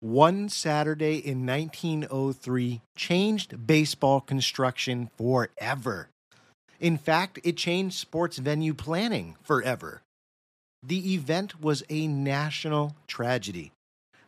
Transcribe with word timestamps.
One 0.00 0.48
Saturday 0.48 1.16
in 1.18 1.44
1903 1.44 2.80
changed 2.96 3.66
baseball 3.66 4.22
construction 4.22 5.10
forever. 5.18 6.08
In 6.80 6.96
fact, 6.96 7.38
it 7.44 7.58
changed 7.58 7.98
sports 7.98 8.38
venue 8.38 8.72
planning 8.72 9.36
forever. 9.42 10.00
The 10.82 11.12
event 11.12 11.60
was 11.60 11.82
a 11.90 12.06
national 12.06 12.96
tragedy. 13.06 13.72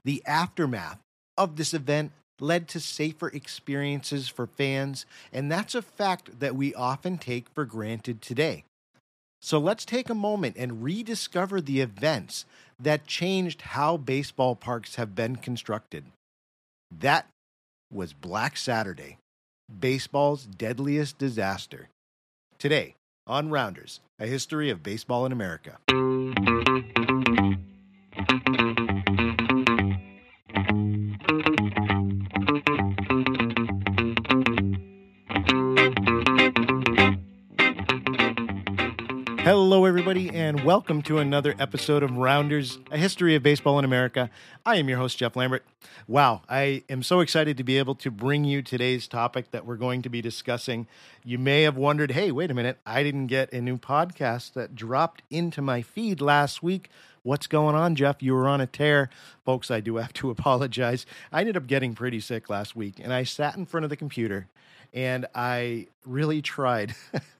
The 0.04 0.22
aftermath 0.26 0.98
of 1.38 1.56
this 1.56 1.72
event 1.72 2.12
led 2.38 2.68
to 2.68 2.80
safer 2.80 3.28
experiences 3.28 4.28
for 4.28 4.46
fans, 4.46 5.06
and 5.32 5.50
that's 5.50 5.74
a 5.74 5.80
fact 5.80 6.40
that 6.40 6.54
we 6.54 6.74
often 6.74 7.16
take 7.16 7.48
for 7.54 7.64
granted 7.64 8.20
today. 8.20 8.64
So 9.40 9.58
let's 9.58 9.86
take 9.86 10.10
a 10.10 10.14
moment 10.14 10.56
and 10.58 10.84
rediscover 10.84 11.62
the 11.62 11.80
events 11.80 12.44
that 12.80 13.06
changed 13.06 13.62
how 13.62 13.96
baseball 13.96 14.54
parks 14.56 14.96
have 14.96 15.14
been 15.14 15.36
constructed. 15.36 16.04
That 16.90 17.26
was 17.92 18.12
Black 18.12 18.56
Saturday, 18.56 19.18
baseball's 19.80 20.44
deadliest 20.44 21.18
disaster. 21.18 21.88
Today, 22.58 22.94
on 23.26 23.50
Rounders, 23.50 24.00
a 24.18 24.26
history 24.26 24.70
of 24.70 24.82
baseball 24.82 25.26
in 25.26 25.32
America. 25.32 25.78
Hello, 39.44 39.86
everybody, 39.86 40.30
and 40.30 40.62
welcome 40.62 41.02
to 41.02 41.18
another 41.18 41.56
episode 41.58 42.04
of 42.04 42.16
Rounders, 42.16 42.78
a 42.92 42.96
history 42.96 43.34
of 43.34 43.42
baseball 43.42 43.76
in 43.80 43.84
America. 43.84 44.30
I 44.64 44.76
am 44.76 44.88
your 44.88 44.98
host, 44.98 45.18
Jeff 45.18 45.34
Lambert. 45.34 45.64
Wow, 46.06 46.42
I 46.48 46.84
am 46.88 47.02
so 47.02 47.18
excited 47.18 47.56
to 47.56 47.64
be 47.64 47.76
able 47.76 47.96
to 47.96 48.12
bring 48.12 48.44
you 48.44 48.62
today's 48.62 49.08
topic 49.08 49.50
that 49.50 49.66
we're 49.66 49.74
going 49.74 50.00
to 50.02 50.08
be 50.08 50.22
discussing. 50.22 50.86
You 51.24 51.38
may 51.38 51.62
have 51.62 51.76
wondered, 51.76 52.12
hey, 52.12 52.30
wait 52.30 52.52
a 52.52 52.54
minute, 52.54 52.78
I 52.86 53.02
didn't 53.02 53.26
get 53.26 53.52
a 53.52 53.60
new 53.60 53.78
podcast 53.78 54.52
that 54.52 54.76
dropped 54.76 55.22
into 55.28 55.60
my 55.60 55.82
feed 55.82 56.20
last 56.20 56.62
week. 56.62 56.88
What's 57.24 57.48
going 57.48 57.74
on, 57.74 57.96
Jeff? 57.96 58.22
You 58.22 58.34
were 58.34 58.46
on 58.46 58.60
a 58.60 58.68
tear. 58.68 59.10
Folks, 59.44 59.72
I 59.72 59.80
do 59.80 59.96
have 59.96 60.12
to 60.14 60.30
apologize. 60.30 61.04
I 61.32 61.40
ended 61.40 61.56
up 61.56 61.66
getting 61.66 61.96
pretty 61.96 62.20
sick 62.20 62.48
last 62.48 62.76
week, 62.76 63.00
and 63.02 63.12
I 63.12 63.24
sat 63.24 63.56
in 63.56 63.66
front 63.66 63.82
of 63.82 63.90
the 63.90 63.96
computer 63.96 64.46
and 64.92 65.26
I 65.34 65.86
really 66.04 66.42
tried 66.42 66.94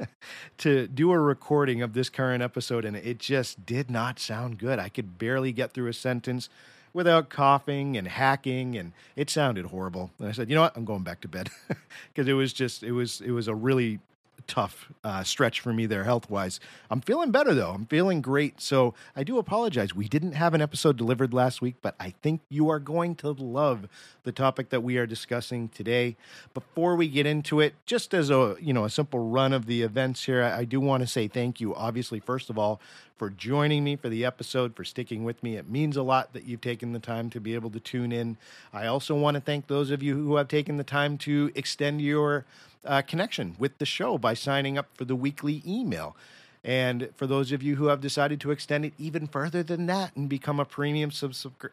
to 0.58 0.86
do 0.86 1.12
a 1.12 1.18
recording 1.18 1.82
of 1.82 1.92
this 1.92 2.08
current 2.08 2.42
episode, 2.42 2.84
and 2.84 2.96
it 2.96 3.18
just 3.18 3.66
did 3.66 3.90
not 3.90 4.18
sound 4.18 4.58
good. 4.58 4.78
I 4.78 4.88
could 4.88 5.18
barely 5.18 5.52
get 5.52 5.72
through 5.72 5.88
a 5.88 5.92
sentence 5.92 6.48
without 6.92 7.28
coughing 7.28 7.96
and 7.96 8.08
hacking, 8.08 8.76
and 8.76 8.92
it 9.16 9.30
sounded 9.30 9.66
horrible. 9.66 10.10
And 10.18 10.28
I 10.28 10.32
said, 10.32 10.48
you 10.48 10.54
know 10.54 10.62
what, 10.62 10.76
I'm 10.76 10.84
going 10.84 11.02
back 11.02 11.20
to 11.22 11.28
bed 11.28 11.50
because 12.08 12.28
it 12.28 12.34
was 12.34 12.52
just 12.52 12.82
it 12.82 12.92
was 12.92 13.20
it 13.20 13.32
was 13.32 13.48
a 13.48 13.54
really 13.54 14.00
tough 14.46 14.90
uh, 15.04 15.22
stretch 15.22 15.60
for 15.60 15.72
me 15.72 15.86
there 15.86 16.04
health 16.04 16.28
wise. 16.30 16.60
I'm 16.90 17.00
feeling 17.00 17.30
better 17.30 17.54
though. 17.54 17.70
I'm 17.70 17.86
feeling 17.86 18.20
great. 18.20 18.60
So 18.60 18.94
I 19.16 19.24
do 19.24 19.38
apologize. 19.38 19.94
We 19.94 20.08
didn't 20.08 20.32
have 20.32 20.54
an 20.54 20.60
episode 20.60 20.96
delivered 20.96 21.32
last 21.32 21.62
week, 21.62 21.76
but 21.82 21.94
I 21.98 22.10
think 22.22 22.40
you 22.48 22.68
are 22.68 22.78
going 22.78 23.14
to 23.16 23.30
love 23.30 23.88
the 24.24 24.32
topic 24.32 24.70
that 24.70 24.82
we 24.82 24.96
are 24.98 25.06
discussing 25.06 25.68
today. 25.68 26.16
Before 26.54 26.96
we 26.96 27.08
get 27.08 27.26
into 27.26 27.60
it, 27.60 27.74
just 27.86 28.14
as 28.14 28.30
a 28.30 28.56
you 28.60 28.72
know 28.72 28.84
a 28.84 28.90
simple 28.90 29.28
run 29.28 29.52
of 29.52 29.66
the 29.66 29.82
events 29.82 30.24
here, 30.24 30.42
I, 30.42 30.58
I 30.58 30.64
do 30.64 30.80
want 30.80 31.02
to 31.02 31.06
say 31.06 31.28
thank 31.28 31.60
you. 31.60 31.74
Obviously, 31.74 32.20
first 32.20 32.50
of 32.50 32.58
all, 32.58 32.80
for 33.22 33.30
joining 33.30 33.84
me 33.84 33.94
for 33.94 34.08
the 34.08 34.24
episode, 34.24 34.74
for 34.74 34.82
sticking 34.82 35.22
with 35.22 35.40
me. 35.44 35.54
It 35.54 35.70
means 35.70 35.96
a 35.96 36.02
lot 36.02 36.32
that 36.32 36.42
you've 36.42 36.60
taken 36.60 36.92
the 36.92 36.98
time 36.98 37.30
to 37.30 37.38
be 37.38 37.54
able 37.54 37.70
to 37.70 37.78
tune 37.78 38.10
in. 38.10 38.36
I 38.72 38.86
also 38.86 39.14
want 39.14 39.36
to 39.36 39.40
thank 39.40 39.68
those 39.68 39.92
of 39.92 40.02
you 40.02 40.16
who 40.16 40.34
have 40.34 40.48
taken 40.48 40.76
the 40.76 40.82
time 40.82 41.16
to 41.18 41.52
extend 41.54 42.00
your 42.02 42.44
uh, 42.84 43.02
connection 43.02 43.54
with 43.60 43.78
the 43.78 43.86
show 43.86 44.18
by 44.18 44.34
signing 44.34 44.76
up 44.76 44.88
for 44.94 45.04
the 45.04 45.14
weekly 45.14 45.62
email. 45.64 46.16
And 46.64 47.08
for 47.16 47.26
those 47.26 47.50
of 47.50 47.62
you 47.62 47.74
who 47.74 47.86
have 47.86 48.00
decided 48.00 48.40
to 48.42 48.52
extend 48.52 48.84
it 48.84 48.92
even 48.96 49.26
further 49.26 49.64
than 49.64 49.86
that 49.86 50.14
and 50.16 50.28
become 50.28 50.60
a 50.60 50.64
premium 50.64 51.10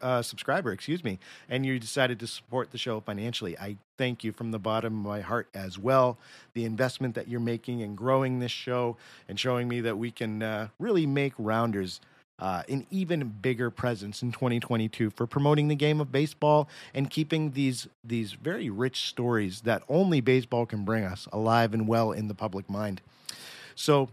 uh, 0.02 0.22
subscriber, 0.22 0.72
excuse 0.72 1.04
me, 1.04 1.20
and 1.48 1.64
you 1.64 1.78
decided 1.78 2.18
to 2.20 2.26
support 2.26 2.72
the 2.72 2.78
show 2.78 2.98
financially, 3.00 3.56
I 3.56 3.76
thank 3.98 4.24
you 4.24 4.32
from 4.32 4.50
the 4.50 4.58
bottom 4.58 4.98
of 4.98 5.06
my 5.06 5.20
heart 5.20 5.48
as 5.54 5.78
well. 5.78 6.18
The 6.54 6.64
investment 6.64 7.14
that 7.14 7.28
you're 7.28 7.38
making 7.38 7.80
in 7.80 7.94
growing 7.94 8.40
this 8.40 8.50
show 8.50 8.96
and 9.28 9.38
showing 9.38 9.68
me 9.68 9.80
that 9.82 9.96
we 9.96 10.10
can 10.10 10.42
uh, 10.42 10.68
really 10.80 11.06
make 11.06 11.34
Rounders 11.38 12.00
uh, 12.40 12.62
an 12.68 12.86
even 12.90 13.28
bigger 13.28 13.70
presence 13.70 14.22
in 14.22 14.32
2022 14.32 15.10
for 15.10 15.26
promoting 15.26 15.68
the 15.68 15.74
game 15.74 16.00
of 16.00 16.10
baseball 16.10 16.68
and 16.94 17.10
keeping 17.10 17.50
these 17.50 17.86
these 18.02 18.32
very 18.32 18.70
rich 18.70 19.02
stories 19.08 19.60
that 19.60 19.82
only 19.88 20.20
baseball 20.20 20.64
can 20.64 20.84
bring 20.84 21.04
us 21.04 21.28
alive 21.32 21.74
and 21.74 21.86
well 21.86 22.12
in 22.12 22.28
the 22.28 22.34
public 22.34 22.68
mind. 22.68 23.02
So 23.74 24.08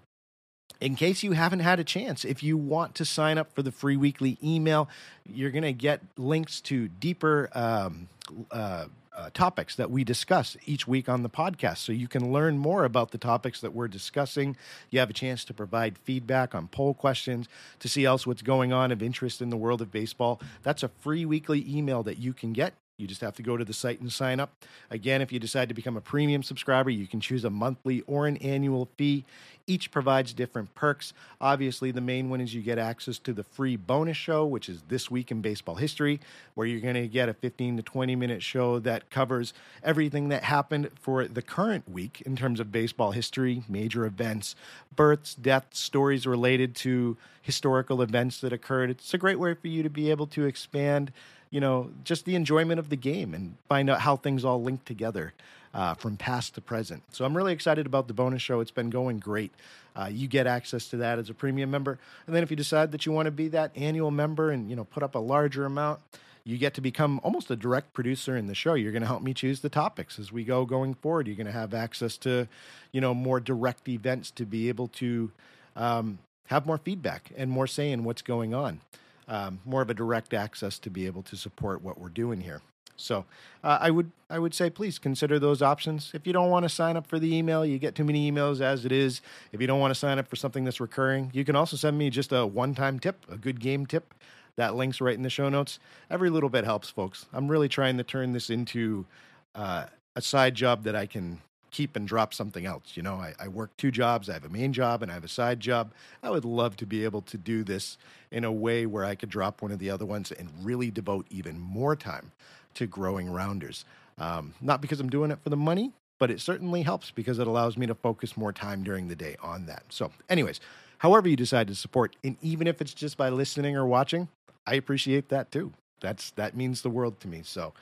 in 0.79 0.95
case 0.95 1.23
you 1.23 1.31
haven't 1.31 1.59
had 1.59 1.79
a 1.79 1.83
chance, 1.83 2.25
if 2.25 2.43
you 2.43 2.57
want 2.57 2.95
to 2.95 3.05
sign 3.05 3.37
up 3.37 3.53
for 3.53 3.61
the 3.61 3.71
free 3.71 3.97
weekly 3.97 4.37
email, 4.43 4.89
you're 5.25 5.51
going 5.51 5.63
to 5.63 5.73
get 5.73 6.01
links 6.17 6.61
to 6.61 6.87
deeper 6.87 7.49
um, 7.53 8.07
uh, 8.51 8.85
uh, 9.17 9.29
topics 9.33 9.75
that 9.75 9.89
we 9.89 10.03
discuss 10.03 10.55
each 10.65 10.87
week 10.87 11.09
on 11.09 11.23
the 11.23 11.29
podcast. 11.29 11.77
So 11.77 11.91
you 11.91 12.07
can 12.07 12.31
learn 12.31 12.59
more 12.59 12.85
about 12.85 13.11
the 13.11 13.17
topics 13.17 13.59
that 13.61 13.73
we're 13.73 13.87
discussing. 13.87 14.55
You 14.91 14.99
have 14.99 15.09
a 15.09 15.13
chance 15.13 15.43
to 15.45 15.53
provide 15.53 15.97
feedback 15.97 16.53
on 16.53 16.67
poll 16.67 16.93
questions, 16.93 17.47
to 17.79 17.89
see 17.89 18.05
else 18.05 18.27
what's 18.27 18.43
going 18.43 18.71
on 18.71 18.91
of 18.91 19.01
interest 19.01 19.41
in 19.41 19.49
the 19.49 19.57
world 19.57 19.81
of 19.81 19.91
baseball. 19.91 20.39
That's 20.61 20.83
a 20.83 20.89
free 20.89 21.25
weekly 21.25 21.65
email 21.67 22.03
that 22.03 22.19
you 22.19 22.31
can 22.31 22.53
get. 22.53 22.73
You 22.97 23.05
just 23.05 23.21
have 23.21 23.35
to 23.35 23.43
go 23.43 23.57
to 23.57 23.63
the 23.63 23.73
site 23.73 24.01
and 24.01 24.11
sign 24.11 24.39
up. 24.39 24.49
Again, 24.89 25.21
if 25.21 25.31
you 25.31 25.37
decide 25.37 25.69
to 25.69 25.75
become 25.75 25.95
a 25.95 26.01
premium 26.01 26.41
subscriber, 26.41 26.89
you 26.89 27.05
can 27.05 27.19
choose 27.19 27.45
a 27.45 27.49
monthly 27.51 28.01
or 28.07 28.25
an 28.25 28.37
annual 28.37 28.89
fee. 28.97 29.23
Each 29.67 29.91
provides 29.91 30.33
different 30.33 30.73
perks. 30.73 31.13
Obviously, 31.39 31.91
the 31.91 32.01
main 32.01 32.31
one 32.31 32.41
is 32.41 32.55
you 32.55 32.63
get 32.63 32.79
access 32.79 33.19
to 33.19 33.33
the 33.33 33.43
free 33.43 33.75
bonus 33.75 34.17
show, 34.17 34.47
which 34.47 34.67
is 34.67 34.81
This 34.87 35.11
Week 35.11 35.29
in 35.29 35.41
Baseball 35.41 35.75
History, 35.75 36.19
where 36.55 36.65
you're 36.65 36.81
going 36.81 36.95
to 36.95 37.07
get 37.07 37.29
a 37.29 37.35
15 37.35 37.77
to 37.77 37.83
20 37.83 38.15
minute 38.15 38.41
show 38.41 38.79
that 38.79 39.11
covers 39.11 39.53
everything 39.83 40.29
that 40.29 40.45
happened 40.45 40.89
for 40.99 41.27
the 41.27 41.43
current 41.43 41.87
week 41.87 42.23
in 42.25 42.35
terms 42.35 42.59
of 42.59 42.71
baseball 42.71 43.11
history, 43.11 43.61
major 43.69 44.07
events, 44.07 44.55
births, 44.95 45.35
deaths, 45.35 45.79
stories 45.79 46.25
related 46.25 46.75
to 46.77 47.15
historical 47.43 48.01
events 48.01 48.41
that 48.41 48.51
occurred. 48.51 48.89
It's 48.89 49.13
a 49.13 49.19
great 49.19 49.37
way 49.37 49.53
for 49.53 49.67
you 49.67 49.83
to 49.83 49.89
be 49.89 50.09
able 50.09 50.27
to 50.27 50.45
expand 50.45 51.11
you 51.49 51.59
know, 51.59 51.91
just 52.03 52.25
the 52.25 52.35
enjoyment 52.35 52.79
of 52.79 52.89
the 52.89 52.95
game 52.95 53.33
and 53.33 53.55
find 53.67 53.89
out 53.89 54.01
how 54.01 54.15
things 54.15 54.43
all 54.43 54.61
link 54.61 54.83
together 54.85 55.33
uh, 55.73 55.93
from 55.93 56.17
past 56.17 56.55
to 56.55 56.61
present. 56.61 57.03
So 57.11 57.25
I'm 57.25 57.35
really 57.35 57.53
excited 57.53 57.85
about 57.85 58.07
the 58.07 58.13
bonus 58.13 58.41
show. 58.41 58.59
It's 58.59 58.71
been 58.71 58.89
going 58.89 59.19
great. 59.19 59.51
Uh, 59.95 60.09
you 60.11 60.27
get 60.27 60.47
access 60.47 60.87
to 60.89 60.97
that 60.97 61.19
as 61.19 61.29
a 61.29 61.33
premium 61.33 61.71
member, 61.71 61.97
and 62.27 62.35
then 62.35 62.43
if 62.43 62.51
you 62.51 62.57
decide 62.57 62.91
that 62.91 63.05
you 63.05 63.11
want 63.11 63.25
to 63.25 63.31
be 63.31 63.47
that 63.49 63.71
annual 63.75 64.11
member 64.11 64.51
and 64.51 64.69
you 64.69 64.75
know 64.75 64.83
put 64.83 65.01
up 65.01 65.15
a 65.15 65.19
larger 65.19 65.65
amount, 65.65 65.99
you 66.43 66.57
get 66.57 66.73
to 66.75 66.81
become 66.81 67.19
almost 67.23 67.49
a 67.49 67.55
direct 67.55 67.93
producer 67.93 68.37
in 68.37 68.47
the 68.47 68.55
show. 68.55 68.75
You're 68.75 68.91
going 68.91 69.01
to 69.01 69.07
help 69.07 69.23
me 69.23 69.33
choose 69.33 69.61
the 69.61 69.69
topics 69.69 70.19
as 70.19 70.31
we 70.31 70.43
go 70.43 70.65
going 70.65 70.93
forward. 70.93 71.27
You're 71.27 71.35
going 71.35 71.47
to 71.47 71.51
have 71.51 71.73
access 71.73 72.15
to, 72.17 72.47
you 72.91 73.01
know, 73.01 73.13
more 73.13 73.39
direct 73.39 73.89
events 73.89 74.31
to 74.31 74.45
be 74.45 74.69
able 74.69 74.87
to 74.89 75.31
um, 75.75 76.19
have 76.45 76.65
more 76.65 76.77
feedback 76.77 77.31
and 77.35 77.49
more 77.49 77.67
say 77.67 77.91
in 77.91 78.03
what's 78.03 78.21
going 78.21 78.53
on 78.53 78.81
um, 79.27 79.59
more 79.65 79.81
of 79.81 79.89
a 79.89 79.93
direct 79.93 80.33
access 80.33 80.79
to 80.79 80.89
be 80.89 81.05
able 81.05 81.23
to 81.23 81.35
support 81.35 81.81
what 81.81 81.99
we're 81.99 82.09
doing 82.09 82.41
here. 82.41 82.61
So 82.97 83.25
uh, 83.63 83.77
I 83.79 83.91
would 83.91 84.11
I 84.29 84.39
would 84.39 84.53
say 84.53 84.69
please 84.69 84.97
consider 84.99 85.39
those 85.39 85.61
options. 85.61 86.11
If 86.13 86.25
you 86.25 86.33
don't 86.33 86.49
want 86.49 86.63
to 86.63 86.69
sign 86.69 86.97
up 86.97 87.07
for 87.07 87.19
the 87.19 87.33
email, 87.33 87.65
you 87.65 87.77
get 87.77 87.95
too 87.95 88.03
many 88.03 88.29
emails 88.29 88.59
as 88.59 88.85
it 88.85 88.91
is. 88.91 89.21
If 89.51 89.61
you 89.61 89.67
don't 89.67 89.79
want 89.79 89.91
to 89.91 89.99
sign 89.99 90.17
up 90.19 90.27
for 90.27 90.35
something 90.35 90.65
that's 90.65 90.79
recurring, 90.79 91.29
you 91.33 91.45
can 91.45 91.55
also 91.55 91.77
send 91.77 91.97
me 91.97 92.09
just 92.09 92.31
a 92.31 92.45
one-time 92.45 92.99
tip, 92.99 93.25
a 93.29 93.37
good 93.37 93.59
game 93.59 93.85
tip. 93.85 94.13
That 94.55 94.75
link's 94.75 94.99
right 94.99 95.15
in 95.15 95.21
the 95.21 95.29
show 95.29 95.49
notes. 95.49 95.79
Every 96.09 96.31
little 96.31 96.49
bit 96.49 96.65
helps, 96.65 96.89
folks. 96.89 97.27
I'm 97.31 97.47
really 97.47 97.69
trying 97.69 97.97
to 97.97 98.03
turn 98.03 98.33
this 98.33 98.49
into 98.49 99.05
uh, 99.53 99.85
a 100.15 100.21
side 100.21 100.55
job 100.55 100.83
that 100.83 100.95
I 100.95 101.05
can 101.05 101.41
keep 101.71 101.95
and 101.95 102.07
drop 102.07 102.33
something 102.33 102.65
else. 102.65 102.95
You 102.95 103.03
know, 103.03 103.15
I, 103.15 103.33
I, 103.39 103.47
work 103.47 103.75
two 103.77 103.91
jobs. 103.91 104.29
I 104.29 104.33
have 104.33 104.45
a 104.45 104.49
main 104.49 104.73
job 104.73 105.01
and 105.01 105.11
I 105.11 105.15
have 105.15 105.23
a 105.23 105.29
side 105.29 105.59
job. 105.59 105.91
I 106.23 106.29
would 106.29 106.45
love 106.45 106.75
to 106.77 106.85
be 106.85 107.03
able 107.03 107.21
to 107.23 107.37
do 107.37 107.63
this 107.63 107.97
in 108.31 108.43
a 108.43 108.51
way 108.51 108.85
where 108.85 109.05
I 109.05 109.15
could 109.15 109.29
drop 109.29 109.61
one 109.61 109.71
of 109.71 109.79
the 109.79 109.89
other 109.89 110.05
ones 110.05 110.31
and 110.31 110.49
really 110.61 110.91
devote 110.91 111.27
even 111.29 111.59
more 111.59 111.95
time 111.95 112.31
to 112.75 112.87
growing 112.87 113.29
rounders. 113.29 113.85
Um, 114.17 114.53
not 114.61 114.81
because 114.81 114.99
I'm 114.99 115.09
doing 115.09 115.31
it 115.31 115.39
for 115.43 115.49
the 115.49 115.57
money, 115.57 115.91
but 116.19 116.31
it 116.31 116.41
certainly 116.41 116.81
helps 116.81 117.11
because 117.11 117.39
it 117.39 117.47
allows 117.47 117.77
me 117.77 117.85
to 117.87 117.95
focus 117.95 118.35
more 118.35 118.51
time 118.51 118.83
during 118.83 119.07
the 119.07 119.15
day 119.15 119.35
on 119.41 119.65
that. 119.67 119.83
So, 119.89 120.11
anyways, 120.29 120.59
however 120.99 121.29
you 121.29 121.35
decide 121.35 121.67
to 121.67 121.75
support, 121.75 122.15
and 122.23 122.37
even 122.41 122.67
if 122.67 122.81
it's 122.81 122.93
just 122.93 123.17
by 123.17 123.29
listening 123.29 123.75
or 123.75 123.85
watching, 123.85 124.27
I 124.65 124.75
appreciate 124.75 125.29
that 125.29 125.51
too. 125.51 125.73
That's 125.99 126.31
that 126.31 126.55
means 126.55 126.81
the 126.81 126.89
world 126.89 127.19
to 127.21 127.27
me. 127.27 127.41
So, 127.43 127.73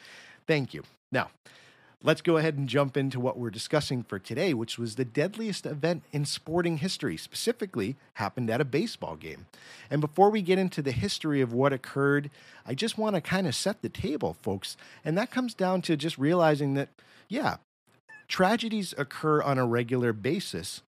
thank 0.48 0.74
you. 0.74 0.84
Now, 1.12 1.30
let's 2.06 2.22
go 2.22 2.38
ahead 2.38 2.56
and 2.56 2.69
jump 2.69 2.96
into 2.96 3.19
what 3.19 3.36
we're 3.36 3.50
discussing 3.50 4.04
for 4.04 4.19
today, 4.19 4.54
which 4.54 4.78
was 4.78 4.94
the 4.94 5.04
deadliest 5.04 5.66
event 5.66 6.04
in 6.13 6.24
sporting 6.24 6.78
history, 6.78 7.18
specifically 7.18 7.96
happened 8.13 8.48
at 8.52 8.62
a 8.62 8.66
baseball 8.66 9.16
game. 9.16 9.48
And 9.90 10.02
before 10.02 10.30
we 10.30 10.44
get 10.44 10.60
into 10.60 10.84
the 10.84 10.92
history 10.92 11.42
of 11.42 11.52
what 11.52 11.74
occurred, 11.74 12.30
I 12.63 12.75
just 12.75 13.00
want 13.00 13.16
to 13.16 13.22
kind 13.22 13.48
of 13.48 13.56
set 13.56 13.81
the 13.81 13.90
table, 13.90 14.38
folks. 14.44 14.78
And 15.04 15.18
that 15.18 15.31
comes 15.31 15.56
down 15.56 15.81
to 15.84 15.98
just 15.98 16.19
realizing 16.19 16.75
that, 16.75 16.90
yeah, 17.28 17.57
tragedies 18.28 18.94
occur 19.00 19.42
on 19.42 19.58
a 19.58 19.66
regular 19.66 20.13
basis 20.13 20.84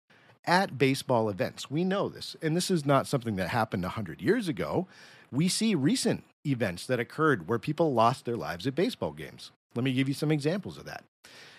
at 0.44 0.78
baseball 0.78 1.28
events. 1.28 1.70
We 1.70 1.84
know 1.84 2.08
this. 2.08 2.34
And 2.43 2.56
this 2.56 2.72
is 2.72 2.84
not 2.84 3.06
something 3.06 3.37
that 3.37 3.50
happened 3.50 3.84
100 3.84 4.20
years 4.20 4.49
ago. 4.49 4.88
We 5.31 5.46
see 5.46 5.76
recent 5.76 6.25
events 6.44 6.87
that 6.87 6.99
occurred 6.99 7.49
where 7.49 7.60
people 7.60 7.94
lost 7.94 8.25
their 8.25 8.37
lives 8.37 8.67
at 8.67 8.75
baseball 8.75 9.12
games. 9.12 9.52
Let 9.74 9.84
me 9.84 9.92
give 9.92 10.08
you 10.08 10.14
some 10.14 10.30
examples 10.30 10.78
of 10.78 10.84
that. 10.86 11.04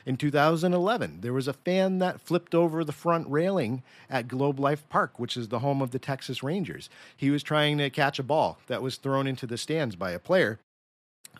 In 0.05 0.17
2011, 0.17 1.21
there 1.21 1.33
was 1.33 1.47
a 1.47 1.53
fan 1.53 1.97
that 1.97 2.21
flipped 2.21 2.53
over 2.53 2.83
the 2.83 2.91
front 2.91 3.27
railing 3.27 3.81
at 4.09 4.27
Globe 4.27 4.59
Life 4.59 4.87
Park, 4.87 5.19
which 5.19 5.35
is 5.35 5.47
the 5.47 5.59
home 5.59 5.81
of 5.81 5.91
the 5.91 5.99
Texas 5.99 6.43
Rangers. 6.43 6.89
He 7.17 7.31
was 7.31 7.41
trying 7.41 7.79
to 7.79 7.89
catch 7.89 8.19
a 8.19 8.23
ball 8.23 8.59
that 8.67 8.83
was 8.83 8.97
thrown 8.97 9.25
into 9.25 9.47
the 9.47 9.57
stands 9.57 9.95
by 9.95 10.11
a 10.11 10.19
player, 10.19 10.59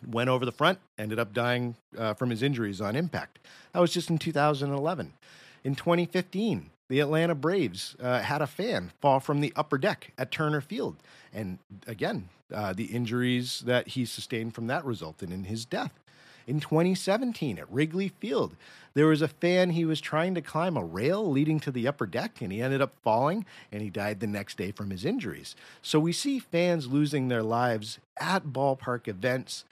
went 0.04 0.30
over 0.30 0.44
the 0.44 0.52
front, 0.52 0.80
ended 0.98 1.18
up 1.20 1.32
dying 1.32 1.76
uh, 1.96 2.14
from 2.14 2.30
his 2.30 2.42
injuries 2.42 2.80
on 2.80 2.96
impact. 2.96 3.38
That 3.72 3.80
was 3.80 3.92
just 3.92 4.10
in 4.10 4.18
2011. 4.18 5.12
In 5.62 5.74
2015, 5.76 6.70
the 6.88 7.00
Atlanta 7.00 7.34
Braves 7.34 7.96
uh, 8.00 8.20
had 8.20 8.42
a 8.42 8.46
fan 8.46 8.92
fall 9.00 9.20
from 9.20 9.40
the 9.40 9.52
upper 9.56 9.78
deck 9.78 10.12
at 10.18 10.30
Turner 10.30 10.60
Field. 10.60 10.96
And 11.32 11.58
again, 11.86 12.28
uh, 12.52 12.72
the 12.72 12.84
injuries 12.84 13.62
that 13.66 13.88
he 13.88 14.04
sustained 14.04 14.54
from 14.54 14.66
that 14.68 14.84
resulted 14.84 15.30
in 15.32 15.44
his 15.44 15.64
death. 15.64 15.92
In 16.46 16.60
2017 16.60 17.58
at 17.58 17.72
Wrigley 17.72 18.08
Field, 18.08 18.54
there 18.94 19.08
was 19.08 19.20
a 19.20 19.28
fan, 19.28 19.70
he 19.70 19.84
was 19.84 20.00
trying 20.00 20.34
to 20.36 20.40
climb 20.40 20.76
a 20.76 20.84
rail 20.84 21.28
leading 21.28 21.58
to 21.60 21.72
the 21.72 21.88
upper 21.88 22.06
deck, 22.06 22.40
and 22.40 22.52
he 22.52 22.62
ended 22.62 22.80
up 22.80 22.94
falling 23.02 23.44
and 23.72 23.82
he 23.82 23.90
died 23.90 24.20
the 24.20 24.28
next 24.28 24.56
day 24.56 24.70
from 24.70 24.90
his 24.90 25.04
injuries. 25.04 25.56
So 25.82 25.98
we 25.98 26.12
see 26.12 26.38
fans 26.38 26.86
losing 26.86 27.26
their 27.26 27.42
lives 27.42 27.98
at 28.20 28.46
ballpark 28.46 29.08
events. 29.08 29.64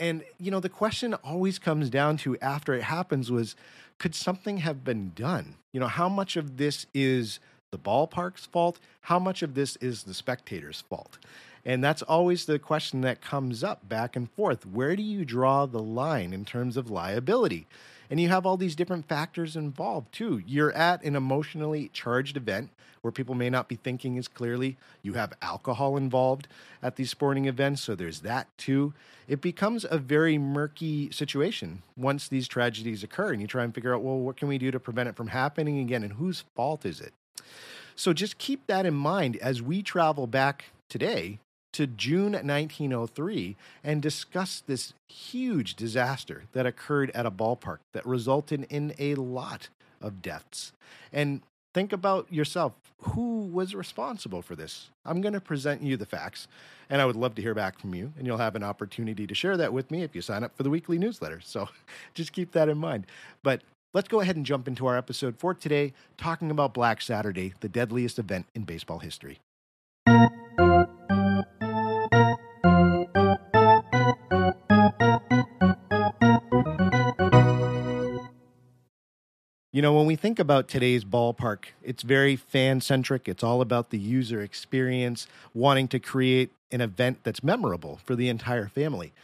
And, 0.00 0.24
you 0.38 0.50
know, 0.50 0.60
the 0.60 0.68
question 0.68 1.14
always 1.14 1.60
comes 1.60 1.88
down 1.88 2.16
to 2.18 2.36
after 2.40 2.74
it 2.74 2.82
happens 2.82 3.30
was 3.30 3.54
could 3.98 4.14
something 4.14 4.58
have 4.58 4.82
been 4.82 5.12
done? 5.14 5.54
You 5.72 5.78
know, 5.78 5.86
how 5.86 6.08
much 6.08 6.36
of 6.36 6.56
this 6.56 6.86
is 6.92 7.38
the 7.70 7.78
ballpark's 7.78 8.46
fault? 8.46 8.80
How 9.02 9.20
much 9.20 9.42
of 9.42 9.54
this 9.54 9.76
is 9.76 10.02
the 10.02 10.14
spectator's 10.14 10.80
fault? 10.80 11.18
And 11.64 11.84
that's 11.84 12.02
always 12.02 12.46
the 12.46 12.58
question 12.58 13.02
that 13.02 13.20
comes 13.20 13.62
up 13.62 13.88
back 13.88 14.16
and 14.16 14.30
forth. 14.30 14.66
Where 14.66 14.96
do 14.96 15.02
you 15.02 15.24
draw 15.24 15.66
the 15.66 15.82
line 15.82 16.32
in 16.32 16.44
terms 16.44 16.76
of 16.76 16.90
liability? 16.90 17.66
And 18.08 18.18
you 18.18 18.28
have 18.28 18.44
all 18.44 18.56
these 18.56 18.74
different 18.74 19.06
factors 19.06 19.56
involved 19.56 20.12
too. 20.12 20.42
You're 20.46 20.72
at 20.72 21.04
an 21.04 21.14
emotionally 21.14 21.90
charged 21.92 22.36
event 22.36 22.70
where 23.02 23.12
people 23.12 23.34
may 23.34 23.48
not 23.48 23.68
be 23.68 23.76
thinking 23.76 24.18
as 24.18 24.28
clearly. 24.28 24.76
You 25.02 25.14
have 25.14 25.32
alcohol 25.40 25.96
involved 25.96 26.48
at 26.82 26.96
these 26.96 27.10
sporting 27.10 27.46
events, 27.46 27.82
so 27.82 27.94
there's 27.94 28.20
that 28.20 28.46
too. 28.58 28.92
It 29.28 29.40
becomes 29.40 29.86
a 29.88 29.96
very 29.96 30.38
murky 30.38 31.10
situation 31.10 31.82
once 31.96 32.28
these 32.28 32.48
tragedies 32.48 33.02
occur, 33.02 33.32
and 33.32 33.40
you 33.40 33.46
try 33.46 33.64
and 33.64 33.74
figure 33.74 33.94
out, 33.94 34.02
well, 34.02 34.18
what 34.18 34.36
can 34.36 34.48
we 34.48 34.58
do 34.58 34.70
to 34.70 34.80
prevent 34.80 35.08
it 35.08 35.16
from 35.16 35.28
happening 35.28 35.78
again, 35.78 36.02
and 36.02 36.14
whose 36.14 36.44
fault 36.54 36.84
is 36.84 37.00
it? 37.00 37.14
So 37.94 38.12
just 38.12 38.38
keep 38.38 38.66
that 38.66 38.84
in 38.84 38.94
mind 38.94 39.36
as 39.36 39.62
we 39.62 39.82
travel 39.82 40.26
back 40.26 40.66
today 40.88 41.38
to 41.72 41.86
June 41.86 42.32
1903 42.32 43.56
and 43.84 44.02
discuss 44.02 44.62
this 44.66 44.94
huge 45.08 45.74
disaster 45.74 46.44
that 46.52 46.66
occurred 46.66 47.10
at 47.12 47.26
a 47.26 47.30
ballpark 47.30 47.78
that 47.92 48.06
resulted 48.06 48.66
in 48.70 48.94
a 48.98 49.14
lot 49.14 49.68
of 50.00 50.22
deaths. 50.22 50.72
And 51.12 51.42
think 51.72 51.92
about 51.92 52.32
yourself 52.32 52.72
who 53.02 53.46
was 53.46 53.74
responsible 53.74 54.42
for 54.42 54.54
this? 54.54 54.90
I'm 55.04 55.20
going 55.20 55.32
to 55.32 55.40
present 55.40 55.82
you 55.82 55.96
the 55.96 56.06
facts, 56.06 56.48
and 56.90 57.00
I 57.00 57.06
would 57.06 57.16
love 57.16 57.34
to 57.36 57.42
hear 57.42 57.54
back 57.54 57.78
from 57.78 57.94
you. 57.94 58.12
And 58.18 58.26
you'll 58.26 58.38
have 58.38 58.56
an 58.56 58.62
opportunity 58.62 59.26
to 59.26 59.34
share 59.34 59.56
that 59.56 59.72
with 59.72 59.90
me 59.90 60.02
if 60.02 60.14
you 60.14 60.20
sign 60.20 60.44
up 60.44 60.56
for 60.56 60.62
the 60.62 60.70
weekly 60.70 60.98
newsletter. 60.98 61.40
So 61.50 61.68
just 62.14 62.32
keep 62.32 62.52
that 62.52 62.68
in 62.68 62.78
mind. 62.78 63.06
But 63.42 63.62
let's 63.92 64.08
go 64.08 64.20
ahead 64.20 64.36
and 64.36 64.46
jump 64.46 64.68
into 64.68 64.86
our 64.86 64.96
episode 64.96 65.36
for 65.38 65.54
today, 65.54 65.92
talking 66.16 66.50
about 66.50 66.74
Black 66.74 67.00
Saturday, 67.00 67.54
the 67.60 67.68
deadliest 67.68 68.18
event 68.18 68.46
in 68.54 68.62
baseball 68.62 68.98
history. 69.00 69.40
You 79.80 79.82
know, 79.82 79.94
when 79.94 80.04
we 80.04 80.14
think 80.14 80.38
about 80.38 80.68
today's 80.68 81.06
ballpark, 81.06 81.68
it's 81.82 82.02
very 82.02 82.36
fan 82.36 82.82
centric. 82.82 83.26
It's 83.26 83.42
all 83.42 83.62
about 83.62 83.88
the 83.88 83.98
user 83.98 84.42
experience, 84.42 85.26
wanting 85.54 85.88
to 85.88 85.98
create 85.98 86.50
an 86.70 86.82
event 86.82 87.20
that's 87.22 87.42
memorable 87.42 87.98
for 88.04 88.14
the 88.14 88.28
entire 88.28 88.68
family. 88.68 89.14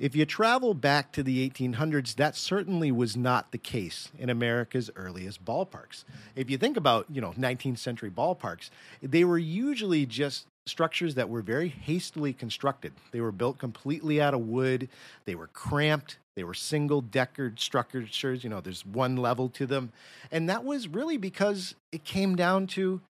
If 0.00 0.16
you 0.16 0.26
travel 0.26 0.74
back 0.74 1.12
to 1.12 1.22
the 1.22 1.48
1800s, 1.48 2.16
that 2.16 2.34
certainly 2.34 2.90
was 2.90 3.16
not 3.16 3.52
the 3.52 3.58
case 3.58 4.08
in 4.18 4.28
America's 4.28 4.90
earliest 4.96 5.44
ballparks. 5.44 6.02
If 6.34 6.50
you 6.50 6.58
think 6.58 6.76
about, 6.76 7.06
you 7.08 7.20
know, 7.20 7.30
19th 7.38 7.78
century 7.78 8.10
ballparks, 8.10 8.70
they 9.00 9.22
were 9.22 9.38
usually 9.38 10.04
just 10.04 10.48
structures 10.66 11.14
that 11.14 11.28
were 11.28 11.42
very 11.42 11.68
hastily 11.68 12.32
constructed. 12.32 12.92
They 13.12 13.20
were 13.20 13.30
built 13.30 13.58
completely 13.58 14.20
out 14.20 14.34
of 14.34 14.40
wood, 14.40 14.88
they 15.26 15.36
were 15.36 15.46
cramped, 15.46 16.18
they 16.34 16.44
were 16.44 16.54
single 16.54 17.00
decker 17.00 17.52
structures, 17.56 18.42
you 18.42 18.50
know, 18.50 18.60
there's 18.60 18.86
one 18.86 19.16
level 19.16 19.48
to 19.50 19.66
them. 19.66 19.92
And 20.30 20.48
that 20.48 20.64
was 20.64 20.88
really 20.88 21.16
because 21.16 21.74
it 21.90 22.04
came 22.04 22.36
down 22.36 22.66
to 22.68 23.00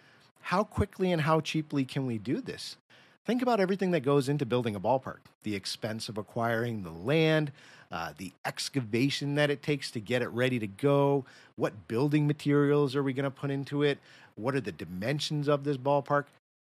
how 0.40 0.64
quickly 0.64 1.12
and 1.12 1.22
how 1.22 1.40
cheaply 1.40 1.84
can 1.84 2.06
we 2.06 2.18
do 2.18 2.40
this? 2.40 2.76
Think 3.24 3.40
about 3.40 3.60
everything 3.60 3.92
that 3.92 4.00
goes 4.00 4.28
into 4.28 4.44
building 4.44 4.74
a 4.74 4.80
ballpark 4.80 5.18
the 5.44 5.54
expense 5.56 6.08
of 6.08 6.18
acquiring 6.18 6.84
the 6.84 6.90
land, 6.90 7.50
uh, 7.90 8.12
the 8.16 8.32
excavation 8.44 9.34
that 9.34 9.50
it 9.50 9.60
takes 9.60 9.90
to 9.90 10.00
get 10.00 10.22
it 10.22 10.28
ready 10.28 10.58
to 10.58 10.68
go, 10.68 11.24
what 11.56 11.88
building 11.88 12.28
materials 12.28 12.94
are 12.94 13.02
we 13.02 13.12
going 13.12 13.24
to 13.24 13.30
put 13.30 13.50
into 13.50 13.82
it, 13.82 13.98
what 14.36 14.54
are 14.54 14.60
the 14.60 14.72
dimensions 14.72 15.48
of 15.48 15.64
this 15.64 15.76
ballpark. 15.76 16.26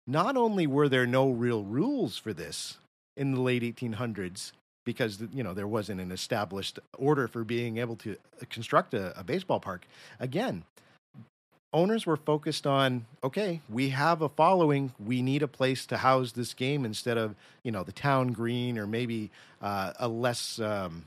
Not 0.07 0.37
only 0.37 0.67
were 0.67 0.89
there 0.89 1.07
no 1.07 1.31
real 1.31 1.63
rules 1.63 2.17
for 2.17 2.33
this 2.33 2.79
in 3.17 3.33
the 3.33 3.41
late 3.41 3.63
1800s, 3.63 4.53
because 4.85 5.23
you 5.33 5.43
know 5.43 5.55
there 5.55 5.67
wasn't 5.67 6.01
an 6.01 6.13
established 6.13 6.79
order 6.99 7.29
for 7.29 7.45
being 7.45 7.79
able 7.79 7.97
to 7.97 8.13
uh, 8.13 8.45
construct 8.51 8.95
a, 8.95 9.19
a 9.19 9.25
baseball 9.25 9.61
park. 9.61 9.87
Again, 10.19 10.65
owners 11.73 12.07
were 12.07 12.17
focused 12.17 12.67
on 12.67 13.07
okay, 13.23 13.61
we 13.69 13.91
have 13.91 14.23
a 14.23 14.29
following, 14.29 14.93
we 15.05 15.23
need 15.23 15.43
a 15.43 15.49
place 15.49 15.87
to 15.87 15.99
house 15.99 16.33
this 16.33 16.55
game 16.55 16.85
instead 16.85 17.19
of 17.19 17.35
you 17.63 17.73
know 17.73 17.83
the 17.83 17.93
town 17.93 18.29
green 18.29 18.79
or 18.79 18.87
maybe 18.87 19.31
uh, 19.61 19.93
a 19.99 20.09
less 20.09 20.59
um, 20.59 21.05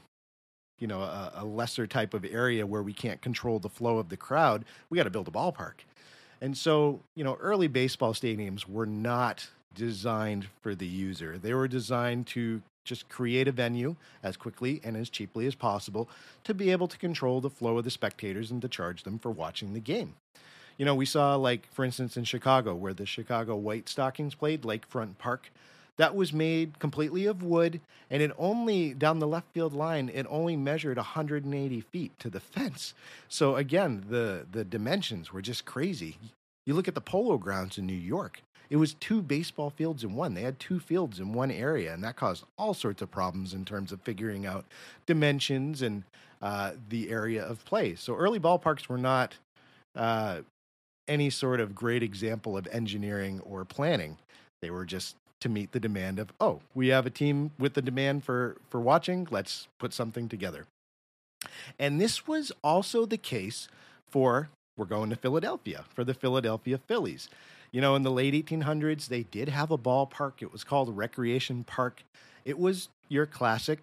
you 0.80 0.88
know 0.88 1.02
a, 1.02 1.32
a 1.36 1.46
lesser 1.46 1.88
type 1.88 2.14
of 2.14 2.26
area 2.26 2.66
where 2.66 2.84
we 2.84 2.94
can't 2.94 3.22
control 3.22 3.60
the 3.60 3.70
flow 3.70 3.98
of 3.98 4.10
the 4.10 4.18
crowd. 4.18 4.66
We 4.90 4.98
got 4.98 5.04
to 5.04 5.10
build 5.10 5.28
a 5.28 5.32
ballpark. 5.32 5.86
And 6.42 6.58
so, 6.58 7.00
you 7.16 7.24
know, 7.24 7.38
early 7.40 7.68
baseball 7.68 8.14
stadiums 8.14 8.68
were 8.68 8.86
not 8.86 9.50
designed 9.74 10.48
for 10.62 10.76
the 10.76 10.86
user. 10.86 11.38
They 11.38 11.54
were 11.54 11.68
designed 11.68 12.28
to 12.28 12.62
just 12.86 13.10
create 13.10 13.48
a 13.48 13.52
venue 13.52 13.96
as 14.24 14.38
quickly 14.38 14.80
and 14.84 14.96
as 14.96 15.10
cheaply 15.10 15.46
as 15.46 15.56
possible 15.56 16.08
to 16.46 16.54
be 16.54 16.72
able 16.72 16.88
to 16.88 16.98
control 16.98 17.42
the 17.42 17.50
flow 17.50 17.78
of 17.78 17.84
the 17.84 17.92
spectators 17.92 18.52
and 18.52 18.62
to 18.62 18.70
charge 18.70 19.04
them 19.04 19.20
for 19.20 19.32
watching 19.32 19.74
the 19.74 19.80
game. 19.80 20.14
You 20.78 20.86
know, 20.86 20.96
we 20.96 21.06
saw, 21.06 21.36
like, 21.36 21.72
for 21.72 21.86
instance, 21.86 22.18
in 22.18 22.26
Chicago, 22.26 22.76
where 22.76 22.94
the 22.94 23.06
Chicago 23.06 23.56
White 23.56 23.88
Stockings 23.88 24.36
played, 24.36 24.64
Lakefront 24.64 25.18
Park. 25.18 25.52
That 25.98 26.16
was 26.16 26.34
made 26.34 26.80
completely 26.80 27.26
of 27.26 27.42
wood, 27.42 27.80
and 28.10 28.22
it 28.22 28.32
only, 28.38 28.94
down 28.94 29.20
the 29.20 29.28
left 29.28 29.54
field 29.54 29.74
line, 29.74 30.12
it 30.14 30.26
only 30.30 30.58
measured 30.58 30.98
180 30.98 31.82
feet 31.82 32.20
to 32.20 32.30
the 32.30 32.42
fence. 32.42 32.94
So 33.30 33.56
again, 33.56 34.06
the, 34.10 34.46
the 34.52 34.66
dimensions 34.66 35.32
were 35.32 35.42
just 35.42 35.64
crazy. 35.64 36.18
You 36.66 36.74
look 36.74 36.90
at 36.90 36.96
the 36.96 37.02
polo 37.02 37.38
grounds 37.38 37.78
in 37.78 37.86
New 37.86 37.94
York, 37.94 38.42
it 38.70 38.78
was 38.78 38.96
two 38.96 39.22
baseball 39.22 39.70
fields 39.70 40.04
in 40.04 40.16
one. 40.16 40.34
They 40.34 40.42
had 40.42 40.60
two 40.60 40.80
fields 40.80 41.20
in 41.20 41.34
one 41.34 41.52
area, 41.52 41.94
and 41.94 42.04
that 42.04 42.16
caused 42.16 42.46
all 42.58 42.74
sorts 42.74 43.02
of 43.02 43.12
problems 43.12 43.54
in 43.54 43.66
terms 43.66 43.92
of 43.92 44.02
figuring 44.02 44.46
out 44.46 44.66
dimensions 45.06 45.82
and 45.82 46.04
uh, 46.42 46.72
the 46.90 47.10
area 47.10 47.44
of 47.44 47.64
play. 47.66 47.96
So 47.96 48.16
early 48.16 48.40
ballparks 48.40 48.88
were 48.88 48.98
not 48.98 49.36
uh, 49.96 50.42
any 51.08 51.30
sort 51.30 51.60
of 51.60 51.76
great 51.76 52.04
example 52.04 52.58
of 52.58 52.68
engineering 52.72 53.40
or 53.42 53.66
planning. 53.66 54.18
They 54.62 54.70
were 54.70 54.86
just 54.86 55.16
to 55.42 55.50
meet 55.50 55.72
the 55.72 55.80
demand 55.80 56.20
of, 56.20 56.34
oh, 56.40 56.62
we 56.74 56.88
have 56.88 57.06
a 57.06 57.10
team 57.12 57.52
with 57.60 57.74
the 57.74 57.82
demand 57.82 58.24
for 58.24 58.58
for 58.70 58.80
watching. 58.80 59.28
Let's 59.30 59.68
put 59.80 59.94
something 59.94 60.28
together. 60.28 60.66
And 61.78 62.02
this 62.02 62.28
was 62.28 62.52
also 62.64 63.06
the 63.06 63.18
case 63.18 63.68
for 64.10 64.50
we're 64.78 64.86
going 64.86 65.10
to 65.10 65.16
Philadelphia 65.16 65.86
for 65.94 66.04
the 66.04 66.14
Philadelphia 66.14 66.78
Phillies. 66.78 67.30
You 67.76 67.82
know, 67.82 67.96
in 67.96 68.04
the 68.04 68.10
late 68.10 68.34
1800s, 68.34 69.10
they 69.10 69.24
did 69.24 69.50
have 69.50 69.70
a 69.70 69.78
ballpark. 69.78 70.42
It 70.42 70.54
was 70.54 70.64
called 70.64 70.96
Recreation 70.96 71.66
Park. 71.66 72.04
It 72.46 72.58
was 72.58 72.88
your 73.10 73.26
classic 73.26 73.80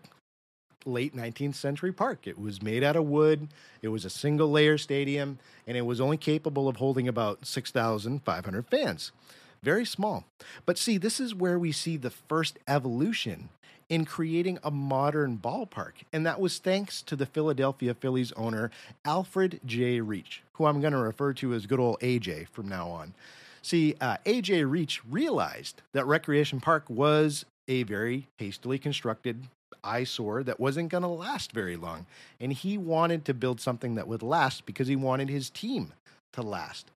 late 0.87 1.15
19th 1.15 1.57
century 1.57 1.93
park. 1.93 2.27
It 2.27 2.39
was 2.39 2.63
made 2.63 2.83
out 2.83 2.97
of 2.97 3.05
wood, 3.05 3.49
it 3.83 3.89
was 3.89 4.07
a 4.07 4.11
single 4.11 4.51
layer 4.51 4.79
stadium, 4.79 5.39
and 5.67 5.77
it 5.77 5.83
was 5.83 6.01
only 6.01 6.17
capable 6.17 6.69
of 6.69 6.77
holding 6.77 7.07
about 7.07 7.47
6,500 7.47 8.67
fans. 8.67 9.13
Very 9.63 9.85
small. 9.85 10.25
But 10.65 10.79
see, 10.79 10.97
this 10.97 11.21
is 11.21 11.35
where 11.35 11.59
we 11.59 11.71
see 11.71 11.99
the 11.99 12.09
first 12.09 12.59
evolution 12.67 13.51
in 13.91 14.07
creating 14.07 14.59
a 14.65 14.71
modern 14.71 15.37
ballpark. 15.37 16.05
And 16.15 16.25
that 16.25 16.41
was 16.41 16.57
thanks 16.57 17.03
to 17.03 17.15
the 17.15 17.27
Philadelphia 17.27 17.93
Phillies 17.93 18.33
owner, 18.39 18.71
Alfred 19.05 19.61
J. 19.67 20.01
Reach, 20.01 20.43
who 20.55 20.65
I'm 20.65 20.81
going 20.81 20.95
to 20.95 20.99
refer 20.99 21.35
to 21.35 21.53
as 21.53 21.67
good 21.67 21.79
old 21.79 22.01
AJ 22.01 22.49
from 22.49 22.71
now 22.71 22.89
on. 22.89 23.13
See, 23.63 23.95
uh, 24.01 24.17
AJ 24.27 24.69
Reach 24.69 25.03
realized 25.09 25.83
that 25.93 26.07
Recreation 26.07 26.61
Park 26.61 26.85
was 26.89 27.45
a 27.69 27.85
very 27.85 28.27
hastily 28.39 28.79
constructed 28.79 29.45
eyesore 29.85 30.43
that 30.43 30.61
wasn't 30.61 30.91
going 30.91 31.03
to 31.03 31.09
last 31.09 31.53
very 31.53 31.77
long. 31.77 32.07
And 32.41 32.53
he 32.53 32.77
wanted 32.77 33.25
to 33.27 33.35
build 33.35 33.61
something 33.61 33.95
that 33.95 34.09
would 34.09 34.23
last 34.23 34.67
because 34.67 34.89
he 34.89 34.97
wanted 34.97 35.29
his 35.29 35.49
team 35.51 35.93
to 36.33 36.43
last. 36.43 36.91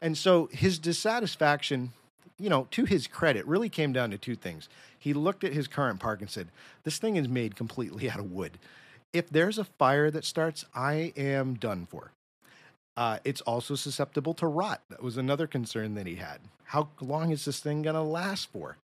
And 0.00 0.16
so 0.16 0.48
his 0.52 0.78
dissatisfaction 0.78 1.92
you 2.38 2.48
know, 2.48 2.66
to 2.70 2.84
his 2.84 3.06
credit, 3.06 3.46
really 3.46 3.68
came 3.68 3.92
down 3.92 4.10
to 4.10 4.18
two 4.18 4.36
things. 4.36 4.68
He 4.98 5.12
looked 5.12 5.44
at 5.44 5.52
his 5.52 5.66
current 5.66 6.00
park 6.00 6.20
and 6.20 6.30
said, 6.30 6.48
This 6.84 6.98
thing 6.98 7.16
is 7.16 7.28
made 7.28 7.56
completely 7.56 8.10
out 8.10 8.20
of 8.20 8.32
wood. 8.32 8.58
If 9.12 9.28
there's 9.30 9.58
a 9.58 9.64
fire 9.64 10.10
that 10.10 10.24
starts, 10.24 10.64
I 10.74 11.12
am 11.16 11.54
done 11.54 11.86
for. 11.90 12.12
Uh, 12.98 13.20
it's 13.24 13.40
also 13.42 13.76
susceptible 13.76 14.34
to 14.34 14.48
rot. 14.48 14.82
That 14.90 15.04
was 15.04 15.16
another 15.16 15.46
concern 15.46 15.94
that 15.94 16.08
he 16.08 16.16
had. 16.16 16.40
How 16.64 16.88
long 17.00 17.30
is 17.30 17.44
this 17.44 17.60
thing 17.60 17.82
going 17.82 17.94
to 17.94 18.02
last 18.02 18.50
for? 18.50 18.76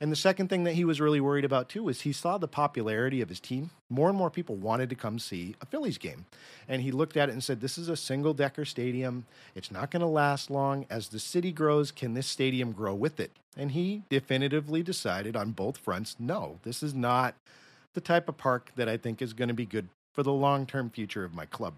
And 0.00 0.10
the 0.10 0.16
second 0.16 0.48
thing 0.48 0.64
that 0.64 0.72
he 0.72 0.84
was 0.86 0.98
really 0.98 1.20
worried 1.20 1.44
about 1.44 1.68
too 1.68 1.82
was 1.82 2.00
he 2.00 2.12
saw 2.14 2.38
the 2.38 2.48
popularity 2.48 3.20
of 3.20 3.28
his 3.28 3.38
team. 3.38 3.68
More 3.90 4.08
and 4.08 4.16
more 4.16 4.30
people 4.30 4.56
wanted 4.56 4.88
to 4.88 4.96
come 4.96 5.18
see 5.18 5.56
a 5.60 5.66
Phillies 5.66 5.98
game. 5.98 6.24
And 6.70 6.80
he 6.80 6.90
looked 6.90 7.18
at 7.18 7.28
it 7.28 7.32
and 7.32 7.44
said, 7.44 7.60
This 7.60 7.76
is 7.76 7.90
a 7.90 7.98
single 7.98 8.32
decker 8.32 8.64
stadium. 8.64 9.26
It's 9.54 9.70
not 9.70 9.90
going 9.90 10.00
to 10.00 10.06
last 10.06 10.50
long. 10.50 10.86
As 10.88 11.08
the 11.08 11.18
city 11.18 11.52
grows, 11.52 11.90
can 11.90 12.14
this 12.14 12.26
stadium 12.26 12.72
grow 12.72 12.94
with 12.94 13.20
it? 13.20 13.30
And 13.58 13.72
he 13.72 14.04
definitively 14.08 14.82
decided 14.82 15.36
on 15.36 15.50
both 15.50 15.76
fronts 15.76 16.16
no, 16.18 16.60
this 16.62 16.82
is 16.82 16.94
not 16.94 17.34
the 17.92 18.00
type 18.00 18.26
of 18.26 18.38
park 18.38 18.72
that 18.76 18.88
I 18.88 18.96
think 18.96 19.20
is 19.20 19.34
going 19.34 19.48
to 19.48 19.54
be 19.54 19.66
good 19.66 19.88
for 20.14 20.22
the 20.22 20.32
long 20.32 20.64
term 20.64 20.88
future 20.88 21.24
of 21.24 21.34
my 21.34 21.44
club. 21.44 21.74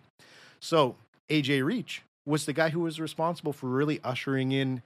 So 0.60 0.94
AJ 1.30 1.64
Reach 1.64 2.02
was 2.26 2.46
the 2.46 2.52
guy 2.52 2.70
who 2.70 2.80
was 2.80 3.00
responsible 3.00 3.52
for 3.52 3.66
really 3.66 4.00
ushering 4.04 4.52
in 4.52 4.82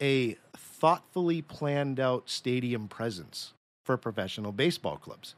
a 0.00 0.36
thoughtfully 0.56 1.42
planned 1.42 2.00
out 2.00 2.28
stadium 2.28 2.88
presence 2.88 3.52
for 3.84 3.96
professional 3.96 4.52
baseball 4.52 4.96
clubs. 4.96 5.34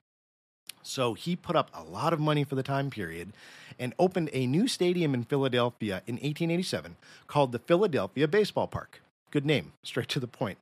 So 0.82 1.14
he 1.14 1.34
put 1.34 1.56
up 1.56 1.70
a 1.72 1.82
lot 1.82 2.12
of 2.12 2.20
money 2.20 2.44
for 2.44 2.54
the 2.54 2.62
time 2.62 2.90
period 2.90 3.32
and 3.78 3.94
opened 3.98 4.30
a 4.32 4.46
new 4.46 4.68
stadium 4.68 5.14
in 5.14 5.24
Philadelphia 5.24 6.02
in 6.06 6.16
1887 6.16 6.96
called 7.26 7.52
the 7.52 7.58
Philadelphia 7.58 8.28
Baseball 8.28 8.66
Park. 8.66 9.00
Good 9.34 9.44
name, 9.44 9.72
straight 9.82 10.08
to 10.10 10.20
the 10.20 10.28
point. 10.28 10.58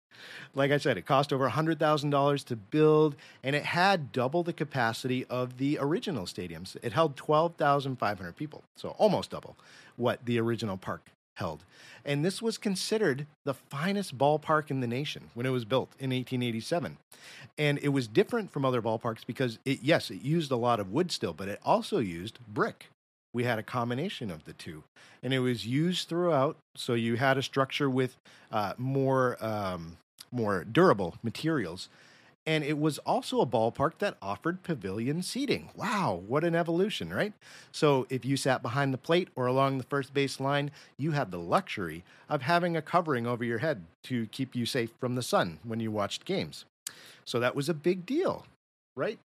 Like 0.54 0.70
I 0.70 0.78
said, 0.78 0.96
it 0.96 1.04
cost 1.04 1.30
over 1.30 1.48
$100,000 1.48 2.44
to 2.46 2.56
build, 2.56 3.16
and 3.44 3.54
it 3.54 3.64
had 3.66 4.12
double 4.12 4.42
the 4.42 4.54
capacity 4.54 5.26
of 5.26 5.58
the 5.58 5.76
original 5.78 6.24
stadiums. 6.24 6.74
It 6.82 6.94
held 6.94 7.14
12,500 7.16 8.34
people, 8.34 8.62
so 8.74 8.90
almost 8.90 9.30
double 9.30 9.56
what 9.96 10.24
the 10.24 10.40
original 10.40 10.78
park 10.78 11.10
held. 11.34 11.64
And 12.02 12.24
this 12.24 12.40
was 12.40 12.56
considered 12.56 13.26
the 13.44 13.52
finest 13.52 14.16
ballpark 14.16 14.70
in 14.70 14.80
the 14.80 14.86
nation 14.86 15.28
when 15.34 15.44
it 15.44 15.50
was 15.50 15.66
built 15.66 15.90
in 15.98 16.08
1887. 16.08 16.96
And 17.58 17.78
it 17.78 17.90
was 17.90 18.08
different 18.08 18.50
from 18.50 18.64
other 18.64 18.80
ballparks 18.80 19.26
because 19.26 19.58
it, 19.66 19.80
yes, 19.82 20.10
it 20.10 20.22
used 20.22 20.50
a 20.50 20.56
lot 20.56 20.80
of 20.80 20.92
wood 20.92 21.12
still, 21.12 21.34
but 21.34 21.48
it 21.48 21.60
also 21.62 21.98
used 21.98 22.38
brick. 22.48 22.86
We 23.32 23.44
had 23.44 23.58
a 23.58 23.62
combination 23.62 24.30
of 24.30 24.44
the 24.44 24.52
two, 24.52 24.84
and 25.22 25.32
it 25.32 25.38
was 25.38 25.66
used 25.66 26.08
throughout. 26.08 26.56
So 26.74 26.94
you 26.94 27.16
had 27.16 27.38
a 27.38 27.42
structure 27.42 27.88
with 27.88 28.16
uh, 28.50 28.74
more 28.76 29.42
um, 29.44 29.96
more 30.30 30.64
durable 30.64 31.16
materials 31.22 31.88
and 32.46 32.64
it 32.64 32.78
was 32.78 32.98
also 32.98 33.40
a 33.40 33.46
ballpark 33.46 33.98
that 33.98 34.16
offered 34.20 34.62
pavilion 34.62 35.22
seating. 35.22 35.70
Wow, 35.76 36.22
what 36.26 36.42
an 36.42 36.54
evolution, 36.54 37.12
right? 37.12 37.32
So, 37.70 38.06
if 38.10 38.24
you 38.24 38.36
sat 38.36 38.62
behind 38.62 38.92
the 38.92 38.98
plate 38.98 39.28
or 39.36 39.46
along 39.46 39.78
the 39.78 39.84
first 39.84 40.12
base 40.12 40.40
line, 40.40 40.72
you 40.96 41.12
had 41.12 41.30
the 41.30 41.38
luxury 41.38 42.02
of 42.28 42.42
having 42.42 42.76
a 42.76 42.82
covering 42.82 43.26
over 43.26 43.44
your 43.44 43.58
head 43.58 43.84
to 44.04 44.26
keep 44.26 44.56
you 44.56 44.66
safe 44.66 44.90
from 44.98 45.14
the 45.14 45.22
sun 45.22 45.60
when 45.62 45.78
you 45.78 45.90
watched 45.90 46.24
games. 46.24 46.64
So, 47.24 47.38
that 47.38 47.54
was 47.54 47.68
a 47.68 47.74
big 47.74 48.04
deal, 48.04 48.44
right? 48.96 49.20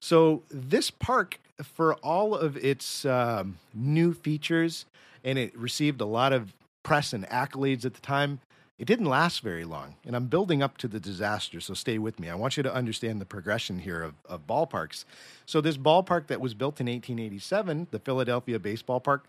So, 0.00 0.42
this 0.50 0.90
park, 0.90 1.40
for 1.62 1.94
all 1.96 2.34
of 2.34 2.56
its 2.56 3.04
um, 3.04 3.58
new 3.74 4.12
features, 4.12 4.86
and 5.24 5.38
it 5.38 5.56
received 5.56 6.00
a 6.00 6.06
lot 6.06 6.32
of 6.32 6.52
press 6.82 7.12
and 7.12 7.26
accolades 7.28 7.84
at 7.84 7.94
the 7.94 8.00
time, 8.00 8.40
it 8.78 8.84
didn't 8.84 9.06
last 9.06 9.40
very 9.40 9.64
long, 9.64 9.94
and 10.04 10.14
I'm 10.14 10.26
building 10.26 10.62
up 10.62 10.76
to 10.78 10.88
the 10.88 11.00
disaster, 11.00 11.60
so 11.60 11.72
stay 11.72 11.96
with 11.98 12.20
me. 12.20 12.28
I 12.28 12.34
want 12.34 12.58
you 12.58 12.62
to 12.62 12.74
understand 12.74 13.22
the 13.22 13.24
progression 13.24 13.78
here 13.78 14.02
of, 14.02 14.14
of 14.26 14.46
ballparks. 14.46 15.06
So, 15.46 15.60
this 15.60 15.78
ballpark 15.78 16.26
that 16.26 16.40
was 16.40 16.52
built 16.52 16.78
in 16.80 16.86
1887, 16.86 17.88
the 17.90 17.98
Philadelphia 17.98 18.58
Baseball 18.58 19.00
Park, 19.00 19.24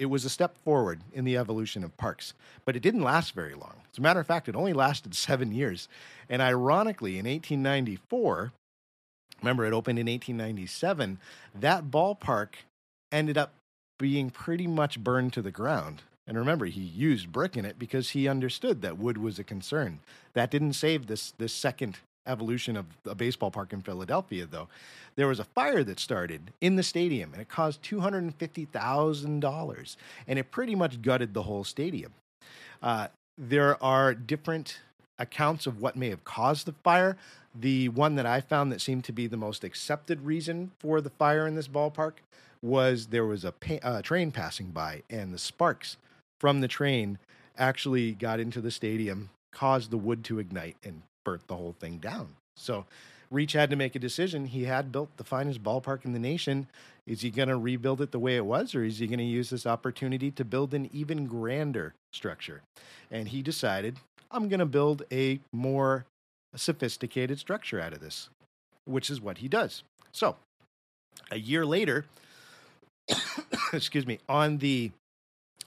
it 0.00 0.06
was 0.06 0.24
a 0.24 0.30
step 0.30 0.56
forward 0.58 1.00
in 1.12 1.24
the 1.24 1.36
evolution 1.36 1.84
of 1.84 1.96
parks, 1.96 2.34
but 2.64 2.76
it 2.76 2.82
didn't 2.82 3.02
last 3.02 3.34
very 3.34 3.54
long. 3.54 3.74
As 3.92 3.98
a 3.98 4.00
matter 4.00 4.20
of 4.20 4.26
fact, 4.26 4.48
it 4.48 4.56
only 4.56 4.72
lasted 4.72 5.14
seven 5.16 5.52
years. 5.52 5.88
And 6.28 6.40
ironically, 6.40 7.18
in 7.18 7.26
1894, 7.26 8.52
remember 9.42 9.64
it 9.64 9.72
opened 9.72 9.98
in 9.98 10.06
1897, 10.06 11.18
that 11.54 11.90
ballpark 11.90 12.48
ended 13.12 13.38
up 13.38 13.52
being 13.98 14.30
pretty 14.30 14.66
much 14.66 14.98
burned 14.98 15.32
to 15.34 15.42
the 15.42 15.50
ground. 15.50 16.02
And 16.26 16.38
remember, 16.38 16.66
he 16.66 16.80
used 16.80 17.32
brick 17.32 17.56
in 17.56 17.64
it 17.64 17.78
because 17.78 18.10
he 18.10 18.28
understood 18.28 18.82
that 18.82 18.98
wood 18.98 19.18
was 19.18 19.38
a 19.38 19.44
concern. 19.44 19.98
That 20.34 20.50
didn't 20.50 20.74
save 20.74 21.06
this 21.06 21.32
this 21.38 21.52
second 21.52 21.98
evolution 22.26 22.76
of 22.76 22.86
a 23.04 23.14
baseball 23.14 23.50
park 23.50 23.72
in 23.72 23.82
Philadelphia, 23.82 24.46
though. 24.46 24.68
There 25.16 25.26
was 25.26 25.40
a 25.40 25.44
fire 25.44 25.82
that 25.84 25.98
started 25.98 26.52
in 26.60 26.76
the 26.76 26.82
stadium, 26.82 27.32
and 27.32 27.42
it 27.42 27.48
caused 27.48 27.82
two 27.82 28.00
hundred 28.00 28.22
and 28.22 28.34
fifty 28.34 28.64
thousand 28.64 29.40
dollars, 29.40 29.96
and 30.28 30.38
it 30.38 30.50
pretty 30.50 30.74
much 30.74 31.02
gutted 31.02 31.34
the 31.34 31.42
whole 31.42 31.64
stadium. 31.64 32.12
Uh, 32.82 33.08
there 33.36 33.82
are 33.82 34.14
different 34.14 34.78
accounts 35.18 35.66
of 35.66 35.80
what 35.80 35.96
may 35.96 36.10
have 36.10 36.24
caused 36.24 36.66
the 36.66 36.74
fire. 36.84 37.16
The 37.54 37.88
one 37.88 38.14
that 38.14 38.26
I 38.26 38.40
found 38.40 38.70
that 38.70 38.80
seemed 38.80 39.04
to 39.04 39.12
be 39.12 39.26
the 39.26 39.36
most 39.36 39.64
accepted 39.64 40.20
reason 40.22 40.70
for 40.78 41.00
the 41.00 41.10
fire 41.10 41.46
in 41.46 41.56
this 41.56 41.68
ballpark 41.68 42.14
was 42.62 43.06
there 43.06 43.26
was 43.26 43.44
a 43.44 43.52
pa- 43.52 43.78
uh, 43.82 44.02
train 44.02 44.30
passing 44.30 44.70
by, 44.70 45.02
and 45.10 45.32
the 45.32 45.38
sparks 45.38 45.96
from 46.38 46.60
the 46.60 46.68
train 46.68 47.18
actually 47.58 48.12
got 48.12 48.40
into 48.40 48.60
the 48.60 48.70
stadium, 48.70 49.30
caused 49.50 49.90
the 49.90 49.98
wood 49.98 50.24
to 50.24 50.38
ignite, 50.38 50.76
and 50.84 51.02
burnt 51.24 51.46
the 51.48 51.56
whole 51.56 51.74
thing 51.78 51.98
down. 51.98 52.36
So 52.54 52.86
Reach 53.30 53.52
had 53.52 53.70
to 53.70 53.76
make 53.76 53.94
a 53.94 54.00
decision. 54.00 54.46
He 54.46 54.64
had 54.64 54.92
built 54.92 55.16
the 55.16 55.24
finest 55.24 55.62
ballpark 55.62 56.04
in 56.04 56.12
the 56.12 56.18
nation. 56.18 56.68
Is 57.06 57.22
he 57.22 57.30
going 57.30 57.48
to 57.48 57.56
rebuild 57.56 58.00
it 58.00 58.12
the 58.12 58.18
way 58.18 58.36
it 58.36 58.44
was, 58.44 58.74
or 58.74 58.84
is 58.84 58.98
he 58.98 59.06
going 59.06 59.18
to 59.18 59.24
use 59.24 59.50
this 59.50 59.66
opportunity 59.66 60.30
to 60.32 60.44
build 60.44 60.74
an 60.74 60.88
even 60.92 61.26
grander 61.26 61.94
structure? 62.12 62.62
And 63.10 63.28
he 63.28 63.42
decided, 63.42 63.96
I'm 64.30 64.48
going 64.48 64.60
to 64.60 64.66
build 64.66 65.02
a 65.10 65.40
more 65.52 66.06
sophisticated 66.58 67.38
structure 67.38 67.80
out 67.80 67.92
of 67.92 68.00
this, 68.00 68.28
which 68.84 69.10
is 69.10 69.20
what 69.20 69.38
he 69.38 69.48
does. 69.48 69.82
So, 70.12 70.36
a 71.30 71.38
year 71.38 71.64
later, 71.64 72.06
excuse 73.72 74.06
me, 74.06 74.18
on 74.28 74.58
the 74.58 74.92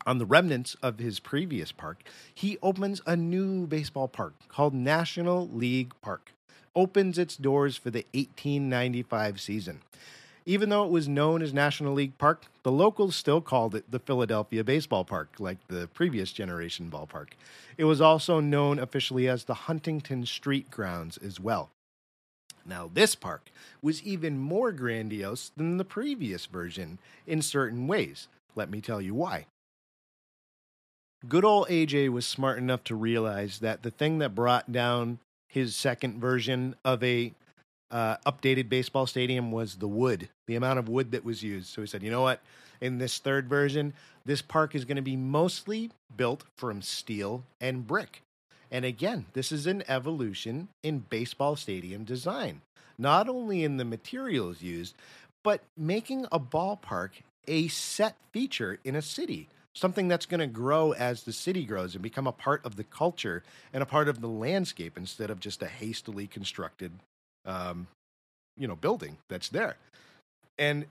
on 0.06 0.18
the 0.18 0.25
remnants 0.25 0.75
of 0.82 1.00
his 1.00 1.20
previous 1.20 1.72
park, 1.72 2.04
he 2.34 2.58
opens 2.62 3.02
a 3.06 3.16
new 3.16 3.66
baseball 3.68 4.08
park 4.08 4.34
called 4.50 4.74
National 4.74 5.48
League 5.48 5.94
Park. 6.02 6.34
Opens 6.75 7.18
its 7.18 7.38
doors 7.38 7.78
for 7.78 7.90
the 7.90 8.06
1895 8.13 9.40
season. 9.40 9.82
Even 10.46 10.70
though 10.70 10.84
it 10.84 10.92
was 10.92 11.08
known 11.08 11.42
as 11.42 11.54
National 11.54 11.94
League 11.94 12.18
Park, 12.18 12.46
the 12.64 12.72
locals 12.72 13.16
still 13.16 13.40
called 13.40 13.76
it 13.76 13.90
the 13.90 14.00
Philadelphia 14.00 14.64
Baseball 14.64 15.06
Park, 15.06 15.30
like 15.40 15.68
the 15.68 15.88
previous 15.94 16.34
generation 16.34 16.90
ballpark. 16.92 17.30
It 17.78 17.86
was 17.86 18.02
also 18.02 18.40
known 18.40 18.78
officially 18.78 19.28
as 19.28 19.46
the 19.46 19.54
Huntington 19.54 20.26
Street 20.26 20.70
Grounds 20.70 21.18
as 21.18 21.40
well. 21.40 21.70
Now, 22.66 22.90
this 22.94 23.16
park 23.16 23.52
was 23.82 24.04
even 24.04 24.38
more 24.38 24.72
grandiose 24.72 25.52
than 25.56 25.78
the 25.78 25.86
previous 25.86 26.46
version 26.46 27.00
in 27.26 27.42
certain 27.42 27.88
ways. 27.88 28.28
Let 28.56 28.70
me 28.70 28.82
tell 28.82 29.02
you 29.02 29.14
why. 29.14 29.48
Good 31.28 31.46
old 31.46 31.68
AJ 31.70 32.10
was 32.10 32.26
smart 32.26 32.58
enough 32.58 32.84
to 32.86 32.96
realize 32.96 33.60
that 33.60 33.84
the 33.84 33.92
thing 33.92 34.20
that 34.20 34.36
brought 34.36 34.72
down 34.72 35.20
his 35.48 35.76
second 35.76 36.20
version 36.20 36.76
of 36.84 37.02
a 37.04 37.34
uh, 37.94 38.18
updated 38.26 38.68
baseball 38.70 39.06
stadium 39.06 39.52
was 39.52 39.76
the 39.76 39.88
wood, 39.88 40.28
the 40.48 40.56
amount 40.56 40.80
of 40.80 40.90
wood 40.90 41.12
that 41.12 41.24
was 41.24 41.44
used. 41.44 41.68
So 41.68 41.82
he 41.82 41.88
said, 41.88 42.02
you 42.02 42.10
know 42.10 42.24
what? 42.24 42.42
In 42.82 42.98
this 42.98 43.20
third 43.20 43.48
version, 43.48 43.94
this 44.26 44.42
park 44.42 44.74
is 44.74 44.84
going 44.84 44.98
to 44.98 45.04
be 45.04 45.16
mostly 45.16 45.92
built 46.18 46.44
from 46.58 46.82
steel 46.82 47.44
and 47.62 47.86
brick. 47.86 48.24
And 48.72 48.84
again, 48.84 49.28
this 49.34 49.52
is 49.52 49.68
an 49.68 49.84
evolution 49.88 50.70
in 50.82 51.06
baseball 51.08 51.56
stadium 51.56 52.04
design, 52.04 52.62
not 52.98 53.30
only 53.30 53.64
in 53.64 53.78
the 53.78 53.86
materials 53.86 54.64
used, 54.64 54.96
but 55.44 55.62
making 55.78 56.26
a 56.32 56.40
ballpark 56.40 57.12
a 57.48 57.68
set 57.68 58.16
feature 58.32 58.80
in 58.84 58.96
a 58.96 59.02
city, 59.02 59.50
something 59.74 60.08
that's 60.08 60.26
going 60.26 60.40
to 60.40 60.48
grow 60.48 60.94
as 60.94 61.24
the 61.24 61.34
city 61.34 61.66
grows 61.66 61.94
and 61.94 62.02
become 62.02 62.26
a 62.26 62.32
part 62.32 62.66
of 62.66 62.76
the 62.76 62.84
culture 62.84 63.44
and 63.72 63.84
a 63.84 63.86
part 63.86 64.08
of 64.08 64.22
the 64.22 64.28
landscape 64.28 64.98
instead 64.98 65.30
of 65.30 65.40
just 65.40 65.62
a 65.62 65.68
hastily 65.68 66.26
constructed, 66.26 66.94
um, 67.46 67.88
you 68.58 68.68
know, 68.68 68.76
building 68.76 69.18
that's 69.30 69.50
there. 69.50 69.78
And 70.58 70.86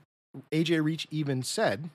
AJ 0.51 0.83
Reach 0.83 1.07
even 1.11 1.43
said, 1.43 1.89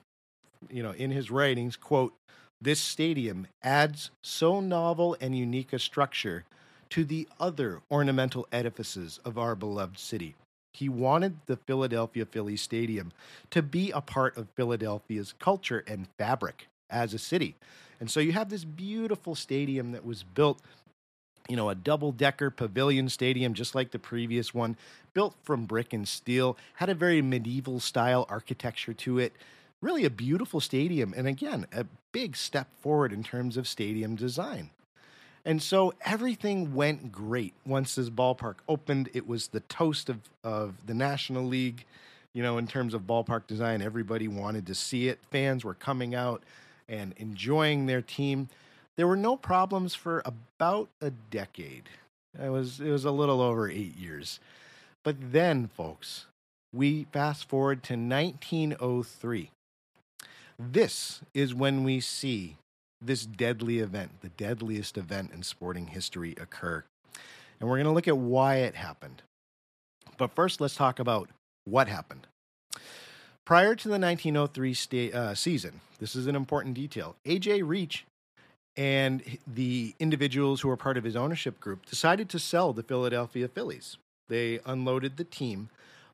you 0.69 0.83
know, 0.83 0.91
in 0.91 1.11
his 1.11 1.31
writings, 1.31 1.75
quote, 1.75 2.13
this 2.61 2.79
stadium 2.79 3.47
adds 3.63 4.11
so 4.21 4.59
novel 4.59 5.15
and 5.21 5.37
unique 5.37 5.71
a 5.71 5.79
structure 5.79 6.43
to 6.89 7.05
the 7.05 7.27
other 7.39 7.81
ornamental 7.89 8.47
edifices 8.51 9.19
of 9.23 9.37
our 9.37 9.55
beloved 9.55 9.97
city. 9.97 10.35
He 10.73 10.89
wanted 10.89 11.37
the 11.45 11.57
Philadelphia 11.57 12.25
Phillies 12.25 12.61
Stadium 12.61 13.11
to 13.51 13.61
be 13.61 13.91
a 13.91 14.01
part 14.01 14.37
of 14.37 14.49
Philadelphia's 14.55 15.33
culture 15.39 15.83
and 15.87 16.07
fabric 16.17 16.67
as 16.89 17.13
a 17.13 17.19
city. 17.19 17.55
And 17.99 18.09
so 18.09 18.19
you 18.19 18.31
have 18.33 18.49
this 18.49 18.63
beautiful 18.63 19.35
stadium 19.35 19.91
that 19.91 20.05
was 20.05 20.23
built, 20.23 20.61
you 21.49 21.57
know, 21.57 21.69
a 21.69 21.75
double 21.75 22.13
decker 22.13 22.49
pavilion 22.49 23.09
stadium, 23.09 23.53
just 23.53 23.75
like 23.75 23.91
the 23.91 23.99
previous 23.99 24.53
one, 24.53 24.77
built 25.13 25.35
from 25.43 25.65
brick 25.65 25.91
and 25.91 26.07
steel, 26.07 26.55
had 26.75 26.89
a 26.89 26.95
very 26.95 27.21
medieval 27.21 27.79
style 27.81 28.25
architecture 28.29 28.93
to 28.93 29.19
it 29.19 29.33
really 29.81 30.05
a 30.05 30.09
beautiful 30.09 30.59
stadium. 30.59 31.13
And 31.15 31.27
again, 31.27 31.65
a 31.71 31.85
big 32.11 32.35
step 32.35 32.67
forward 32.81 33.13
in 33.13 33.23
terms 33.23 33.57
of 33.57 33.67
stadium 33.67 34.15
design. 34.15 34.71
And 35.45 35.61
so 35.61 35.93
everything 36.05 36.75
went 36.75 37.11
great 37.11 37.53
once 37.65 37.95
this 37.95 38.09
ballpark 38.09 38.55
opened. 38.67 39.09
It 39.13 39.27
was 39.27 39.47
the 39.47 39.61
toast 39.61 40.09
of, 40.09 40.19
of 40.43 40.85
the 40.85 40.93
National 40.93 41.45
League, 41.45 41.85
you 42.33 42.43
know, 42.43 42.57
in 42.57 42.67
terms 42.67 42.93
of 42.93 43.03
ballpark 43.03 43.47
design. 43.47 43.81
Everybody 43.81 44.27
wanted 44.27 44.67
to 44.67 44.75
see 44.75 45.07
it. 45.07 45.19
Fans 45.31 45.63
were 45.63 45.73
coming 45.73 46.13
out 46.13 46.43
and 46.89 47.13
enjoying 47.17 47.85
their 47.85 48.01
team. 48.01 48.49
There 48.99 49.07
were 49.07 49.15
no 49.15 49.37
problems 49.37 49.95
for 49.95 50.21
about 50.25 50.89
a 50.99 51.09
decade. 51.09 51.87
It 52.37 52.49
was 52.49 52.81
it 52.81 52.89
was 52.89 53.05
a 53.05 53.11
little 53.11 53.39
over 53.39 53.69
eight 53.69 53.95
years. 53.95 54.41
But 55.05 55.15
then, 55.31 55.67
folks, 55.67 56.25
we 56.73 57.05
fast 57.13 57.47
forward 57.47 57.81
to 57.83 57.93
1903. 57.93 59.51
This 60.59 61.21
is 61.33 61.55
when 61.55 61.85
we 61.85 62.01
see 62.01 62.57
this 62.99 63.25
deadly 63.25 63.79
event, 63.79 64.19
the 64.19 64.35
deadliest 64.35 64.97
event 64.97 65.31
in 65.33 65.43
sporting 65.43 65.87
history, 65.87 66.35
occur. 66.37 66.83
And 67.61 67.69
we're 67.69 67.77
going 67.77 67.85
to 67.85 67.93
look 67.93 68.09
at 68.09 68.17
why 68.17 68.55
it 68.55 68.75
happened. 68.75 69.21
But 70.17 70.35
first, 70.35 70.59
let's 70.59 70.75
talk 70.75 70.99
about 70.99 71.29
what 71.63 71.87
happened. 71.87 72.27
Prior 73.45 73.75
to 73.75 73.87
the 73.87 73.97
1903 73.97 74.73
sta- 74.73 75.13
uh, 75.13 75.35
season, 75.35 75.79
this 75.99 76.17
is 76.17 76.27
an 76.27 76.35
important 76.35 76.75
detail. 76.75 77.15
AJ 77.25 77.65
Reach 77.65 78.05
and 78.79 79.21
the 79.45 79.93
individuals 79.99 80.61
who 80.61 80.69
were 80.69 80.77
part 80.77 80.95
of 80.95 81.03
his 81.03 81.17
ownership 81.17 81.59
group 81.59 81.85
decided 81.85 82.29
to 82.29 82.39
sell 82.39 82.71
the 82.71 82.81
Philadelphia 82.81 83.49
Phillies. 83.49 83.97
They 84.29 84.61
unloaded 84.65 85.17
the 85.17 85.25
team, 85.25 85.67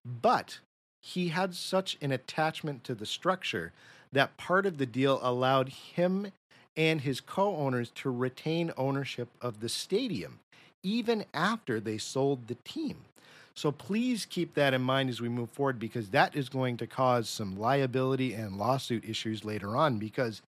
but 0.03 0.57
he 0.99 1.27
had 1.27 1.53
such 1.53 1.95
an 2.01 2.11
attachment 2.11 2.83
to 2.85 2.95
the 2.95 3.05
structure 3.05 3.71
that 4.11 4.35
part 4.37 4.65
of 4.65 4.79
the 4.79 4.87
deal 4.87 5.19
allowed 5.21 5.69
him 5.69 6.31
and 6.75 7.01
his 7.01 7.21
co 7.21 7.55
owners 7.55 7.91
to 7.91 8.09
retain 8.09 8.71
ownership 8.75 9.27
of 9.41 9.59
the 9.59 9.69
stadium 9.69 10.39
even 10.81 11.25
after 11.35 11.79
they 11.79 11.99
sold 11.99 12.47
the 12.47 12.57
team. 12.63 12.97
So 13.53 13.71
please 13.71 14.25
keep 14.25 14.55
that 14.55 14.73
in 14.73 14.81
mind 14.81 15.09
as 15.09 15.21
we 15.21 15.29
move 15.29 15.51
forward 15.51 15.79
because 15.79 16.09
that 16.09 16.35
is 16.35 16.49
going 16.49 16.77
to 16.77 16.87
cause 16.87 17.29
some 17.29 17.59
liability 17.59 18.33
and 18.33 18.57
lawsuit 18.57 19.07
issues 19.07 19.45
later 19.45 19.75
on 19.75 19.99
because 19.99 20.41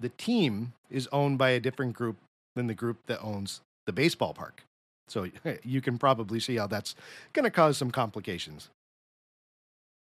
the 0.00 0.08
team 0.08 0.72
is 0.90 1.08
owned 1.12 1.38
by 1.38 1.50
a 1.50 1.60
different 1.60 1.92
group 1.92 2.16
than 2.56 2.66
the 2.66 2.74
group 2.74 2.98
that 3.06 3.22
owns 3.22 3.60
the 3.86 3.92
baseball 3.92 4.34
park. 4.34 4.64
So 5.08 5.28
you 5.64 5.80
can 5.80 5.98
probably 5.98 6.40
see 6.40 6.56
how 6.56 6.66
that's 6.66 6.94
going 7.32 7.44
to 7.44 7.50
cause 7.50 7.76
some 7.76 7.90
complications. 7.90 8.70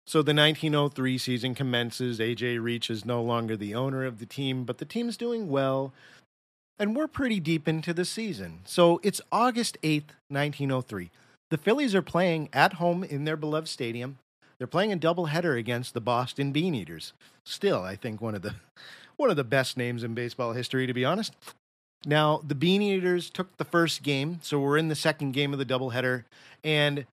So 0.08 0.22
the 0.22 0.34
1903 0.34 1.18
season 1.18 1.56
commences. 1.56 2.20
AJ 2.20 2.62
Reach 2.62 2.90
is 2.90 3.06
no 3.06 3.22
longer 3.22 3.56
the 3.56 3.76
owner 3.76 4.04
of 4.06 4.20
the 4.20 4.26
team, 4.26 4.64
but 4.64 4.78
the 4.78 4.86
team's 4.86 5.18
doing 5.18 5.50
well. 5.50 5.94
And 6.80 6.96
we're 6.96 7.08
pretty 7.08 7.40
deep 7.40 7.68
into 7.68 7.94
the 7.94 8.06
season. 8.06 8.62
So 8.66 9.00
it's 9.04 9.22
August 9.32 9.78
8th, 9.84 10.16
1903. 10.30 11.12
The 11.52 11.58
Phillies 11.58 11.94
are 11.94 12.02
playing 12.02 12.50
at 12.54 12.74
home 12.74 13.04
in 13.04 13.26
their 13.26 13.38
beloved 13.38 13.68
stadium. 13.68 14.18
They're 14.58 14.68
playing 14.68 14.94
a 14.94 14.98
doubleheader 14.98 15.58
against 15.58 15.94
the 15.94 16.02
Boston 16.02 16.52
Bean 16.52 16.74
Eaters. 16.74 17.14
Still, 17.46 17.84
I 17.84 17.96
think 17.96 18.22
one 18.22 18.36
of 18.36 18.42
the 18.42 18.56
one 19.22 19.30
of 19.30 19.36
the 19.38 19.44
best 19.44 19.78
names 19.78 20.04
in 20.04 20.16
baseball 20.16 20.54
history, 20.54 20.88
to 20.88 20.94
be 20.94 21.06
honest. 21.06 21.34
Now, 22.06 22.42
the 22.44 22.56
Bean 22.56 22.82
Eaters 22.82 23.30
took 23.30 23.56
the 23.58 23.64
first 23.64 24.02
game, 24.02 24.40
so 24.42 24.60
we're 24.60 24.78
in 24.78 24.88
the 24.88 24.96
second 24.96 25.34
game 25.34 25.54
of 25.54 25.60
the 25.60 25.66
doubleheader, 25.66 26.24
and 26.64 27.06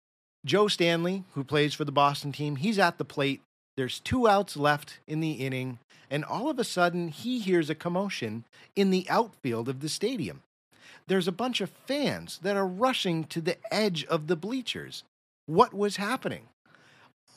Joe 0.47 0.69
Stanley, 0.69 1.25
who 1.35 1.45
plays 1.45 1.75
for 1.75 1.85
the 1.85 1.93
Boston 1.93 2.33
team, 2.33 2.57
he's 2.57 2.79
at 2.79 2.97
the 2.97 3.05
plate. 3.05 3.43
There's 3.77 4.01
two 4.01 4.27
outs 4.27 4.57
left 4.57 4.99
in 5.07 5.21
the 5.21 5.33
inning, 5.33 5.79
and 6.11 6.25
all 6.25 6.49
of 6.49 6.59
a 6.59 6.65
sudden 6.65 7.09
he 7.09 7.39
hears 7.41 7.69
a 7.69 7.75
commotion 7.75 8.45
in 8.75 8.91
the 8.91 9.07
outfield 9.11 9.69
of 9.69 9.81
the 9.81 9.91
stadium. 9.91 10.41
There's 11.07 11.29
a 11.29 11.33
bunch 11.33 11.61
of 11.61 11.71
fans 11.87 12.39
that 12.43 12.57
are 12.57 12.67
rushing 12.67 13.25
to 13.25 13.43
the 13.43 13.59
edge 13.71 14.05
of 14.07 14.27
the 14.27 14.37
bleachers. 14.37 15.05
What 15.45 15.75
was 15.75 15.97
happening? 15.97 16.49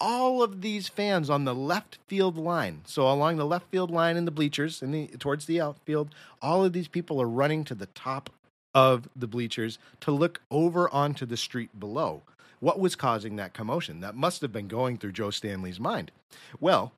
All 0.04 0.42
of 0.42 0.62
these 0.62 0.88
fans 0.88 1.30
on 1.30 1.46
the 1.46 1.54
left 1.54 2.00
field 2.08 2.36
line, 2.36 2.82
so 2.86 3.04
along 3.04 3.38
the 3.38 3.46
left 3.46 3.70
field 3.70 3.92
line 3.92 4.18
in 4.18 4.26
the 4.26 4.32
bleachers 4.32 4.82
and 4.82 4.92
the, 4.92 5.08
towards 5.20 5.46
the 5.46 5.62
outfield, 5.62 6.10
all 6.42 6.66
of 6.66 6.74
these 6.74 6.88
people 6.88 7.22
are 7.22 7.28
running 7.28 7.64
to 7.66 7.76
the 7.76 7.86
top 7.86 8.32
of 8.74 9.08
the 9.16 9.28
bleachers 9.28 9.78
to 10.00 10.12
look 10.12 10.42
over 10.50 10.90
onto 10.90 11.28
the 11.28 11.38
street 11.38 11.80
below. 11.80 12.24
What 12.60 12.80
was 12.80 12.96
causing 12.96 13.36
that 13.36 13.54
commotion? 13.54 14.00
That 14.00 14.16
must 14.16 14.42
have 14.42 14.52
been 14.52 14.68
going 14.68 14.98
through 14.98 15.12
Joe 15.12 15.30
Stanley's 15.30 15.80
mind. 15.80 16.12
Well, 16.60 16.94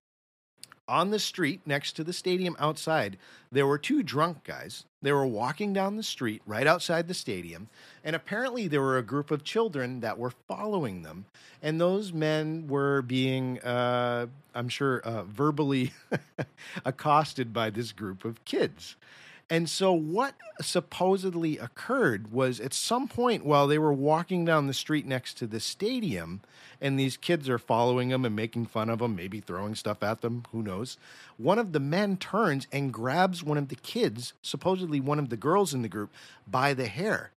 on 0.88 1.12
the 1.12 1.20
street 1.20 1.62
next 1.66 1.94
to 1.94 2.04
the 2.04 2.14
stadium 2.14 2.56
outside, 2.60 3.18
there 3.52 3.68
were 3.68 3.78
two 3.78 4.04
drunk 4.04 4.44
guys. 4.44 4.86
They 5.02 5.12
were 5.12 5.26
walking 5.26 5.74
down 5.74 5.98
the 5.98 6.04
street 6.04 6.42
right 6.46 6.66
outside 6.66 7.08
the 7.08 7.14
stadium, 7.14 7.70
and 8.04 8.16
apparently 8.16 8.68
there 8.68 8.82
were 8.82 8.98
a 8.98 9.04
group 9.04 9.32
of 9.32 9.44
children 9.44 10.00
that 10.00 10.18
were 10.18 10.32
following 10.48 11.02
them. 11.02 11.26
And 11.62 11.80
those 11.80 12.14
men 12.14 12.68
were 12.68 13.02
being, 13.02 13.60
uh, 13.62 14.28
I'm 14.56 14.70
sure, 14.70 15.00
uh, 15.00 15.24
verbally 15.24 15.92
accosted 16.86 17.54
by 17.54 17.70
this 17.70 17.92
group 17.92 18.26
of 18.26 18.44
kids. 18.46 18.96
And 19.54 19.70
so, 19.70 19.94
what 19.94 20.34
supposedly 20.62 21.60
occurred 21.60 22.32
was 22.32 22.60
at 22.60 22.74
some 22.74 23.08
point 23.08 23.46
while 23.46 23.68
they 23.68 23.78
were 23.78 23.94
walking 23.94 24.46
down 24.46 24.66
the 24.66 24.74
street 24.74 25.06
next 25.06 25.36
to 25.36 25.46
the 25.46 25.60
stadium, 25.60 26.42
and 26.82 27.00
these 27.00 27.18
kids 27.18 27.48
are 27.48 27.60
following 27.60 28.10
them 28.10 28.26
and 28.26 28.36
making 28.36 28.66
fun 28.66 28.90
of 28.90 28.98
them, 28.98 29.16
maybe 29.16 29.40
throwing 29.40 29.76
stuff 29.76 30.02
at 30.02 30.22
them, 30.22 30.42
who 30.52 30.64
knows. 30.64 30.98
One 31.38 31.60
of 31.60 31.72
the 31.72 31.80
men 31.80 32.18
turns 32.18 32.66
and 32.72 32.92
grabs 32.92 33.44
one 33.44 33.60
of 33.60 33.68
the 33.68 33.76
kids, 33.76 34.34
supposedly 34.42 35.00
one 35.00 35.20
of 35.20 35.30
the 35.30 35.38
girls 35.38 35.72
in 35.72 35.84
the 35.84 35.88
group, 35.88 36.12
by 36.48 36.74
the 36.74 36.88
hair. 36.88 37.30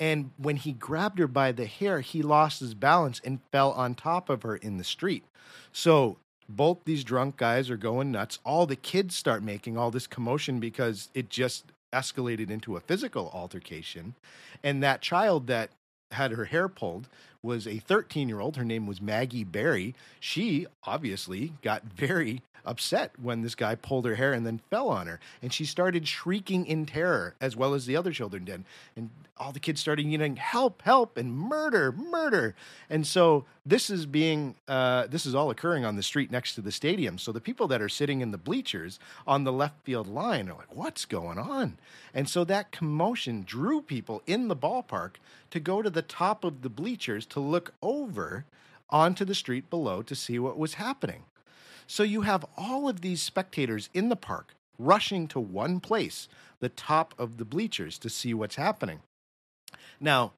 And 0.00 0.30
when 0.38 0.56
he 0.56 0.72
grabbed 0.72 1.18
her 1.18 1.28
by 1.28 1.52
the 1.52 1.66
hair, 1.66 2.00
he 2.00 2.22
lost 2.22 2.60
his 2.60 2.72
balance 2.72 3.20
and 3.22 3.42
fell 3.52 3.72
on 3.72 3.94
top 3.94 4.30
of 4.30 4.40
her 4.40 4.56
in 4.56 4.78
the 4.78 4.84
street. 4.84 5.24
So 5.70 6.16
both 6.48 6.84
these 6.84 7.04
drunk 7.04 7.36
guys 7.36 7.70
are 7.70 7.76
going 7.76 8.10
nuts. 8.10 8.38
All 8.44 8.66
the 8.66 8.76
kids 8.76 9.14
start 9.14 9.42
making 9.42 9.76
all 9.76 9.90
this 9.90 10.06
commotion 10.06 10.60
because 10.60 11.10
it 11.14 11.28
just 11.28 11.64
escalated 11.92 12.50
into 12.50 12.76
a 12.76 12.80
physical 12.80 13.30
altercation. 13.34 14.14
And 14.62 14.82
that 14.82 15.00
child 15.02 15.46
that 15.48 15.70
had 16.12 16.32
her 16.32 16.46
hair 16.46 16.68
pulled 16.68 17.08
was 17.42 17.66
a 17.66 17.78
13 17.78 18.28
year 18.28 18.40
old. 18.40 18.56
Her 18.56 18.64
name 18.64 18.86
was 18.86 19.00
Maggie 19.00 19.44
Barry. 19.44 19.94
She 20.20 20.66
obviously 20.84 21.52
got 21.62 21.84
very 21.84 22.42
upset 22.68 23.12
when 23.20 23.42
this 23.42 23.54
guy 23.54 23.74
pulled 23.74 24.04
her 24.04 24.16
hair 24.16 24.32
and 24.32 24.46
then 24.46 24.60
fell 24.70 24.88
on 24.88 25.06
her. 25.06 25.18
And 25.42 25.52
she 25.52 25.64
started 25.64 26.06
shrieking 26.06 26.66
in 26.66 26.86
terror, 26.86 27.34
as 27.40 27.56
well 27.56 27.74
as 27.74 27.86
the 27.86 27.96
other 27.96 28.12
children 28.12 28.44
did. 28.44 28.64
And 28.94 29.10
all 29.38 29.52
the 29.52 29.60
kids 29.60 29.80
started 29.80 30.04
yelling, 30.06 30.36
help, 30.36 30.82
help, 30.82 31.16
and 31.16 31.32
murder, 31.32 31.92
murder. 31.92 32.54
And 32.90 33.06
so 33.06 33.44
this 33.64 33.88
is 33.88 34.04
being, 34.04 34.56
uh, 34.66 35.06
this 35.06 35.24
is 35.24 35.34
all 35.34 35.50
occurring 35.50 35.84
on 35.84 35.96
the 35.96 36.02
street 36.02 36.30
next 36.30 36.54
to 36.56 36.60
the 36.60 36.72
stadium. 36.72 37.18
So 37.18 37.32
the 37.32 37.40
people 37.40 37.68
that 37.68 37.80
are 37.80 37.88
sitting 37.88 38.20
in 38.20 38.32
the 38.32 38.38
bleachers 38.38 38.98
on 39.26 39.44
the 39.44 39.52
left 39.52 39.80
field 39.84 40.06
line 40.06 40.48
are 40.48 40.54
like, 40.54 40.74
what's 40.74 41.04
going 41.04 41.38
on? 41.38 41.78
And 42.12 42.28
so 42.28 42.44
that 42.44 42.72
commotion 42.72 43.44
drew 43.44 43.80
people 43.80 44.22
in 44.26 44.48
the 44.48 44.56
ballpark 44.56 45.12
to 45.50 45.60
go 45.60 45.82
to 45.82 45.90
the 45.90 46.02
top 46.02 46.44
of 46.44 46.62
the 46.62 46.68
bleachers 46.68 47.24
to 47.30 47.40
look 47.40 47.74
over 47.82 48.44
onto 48.90 49.24
the 49.24 49.34
street 49.34 49.68
below 49.70 50.02
to 50.02 50.14
see 50.14 50.38
what 50.38 50.58
was 50.58 50.74
happening. 50.74 51.24
So 51.86 52.02
you 52.02 52.22
have 52.22 52.44
all 52.56 52.88
of 52.88 53.00
these 53.00 53.22
spectators 53.22 53.88
in 53.94 54.08
the 54.08 54.16
park 54.16 54.54
rushing 54.78 55.26
to 55.28 55.40
one 55.40 55.80
place, 55.80 56.28
the 56.60 56.68
top 56.68 57.14
of 57.18 57.38
the 57.38 57.44
bleachers, 57.44 57.98
to 57.98 58.10
see 58.10 58.32
what's 58.32 58.56
happening. 58.56 59.00
Now, 60.00 60.32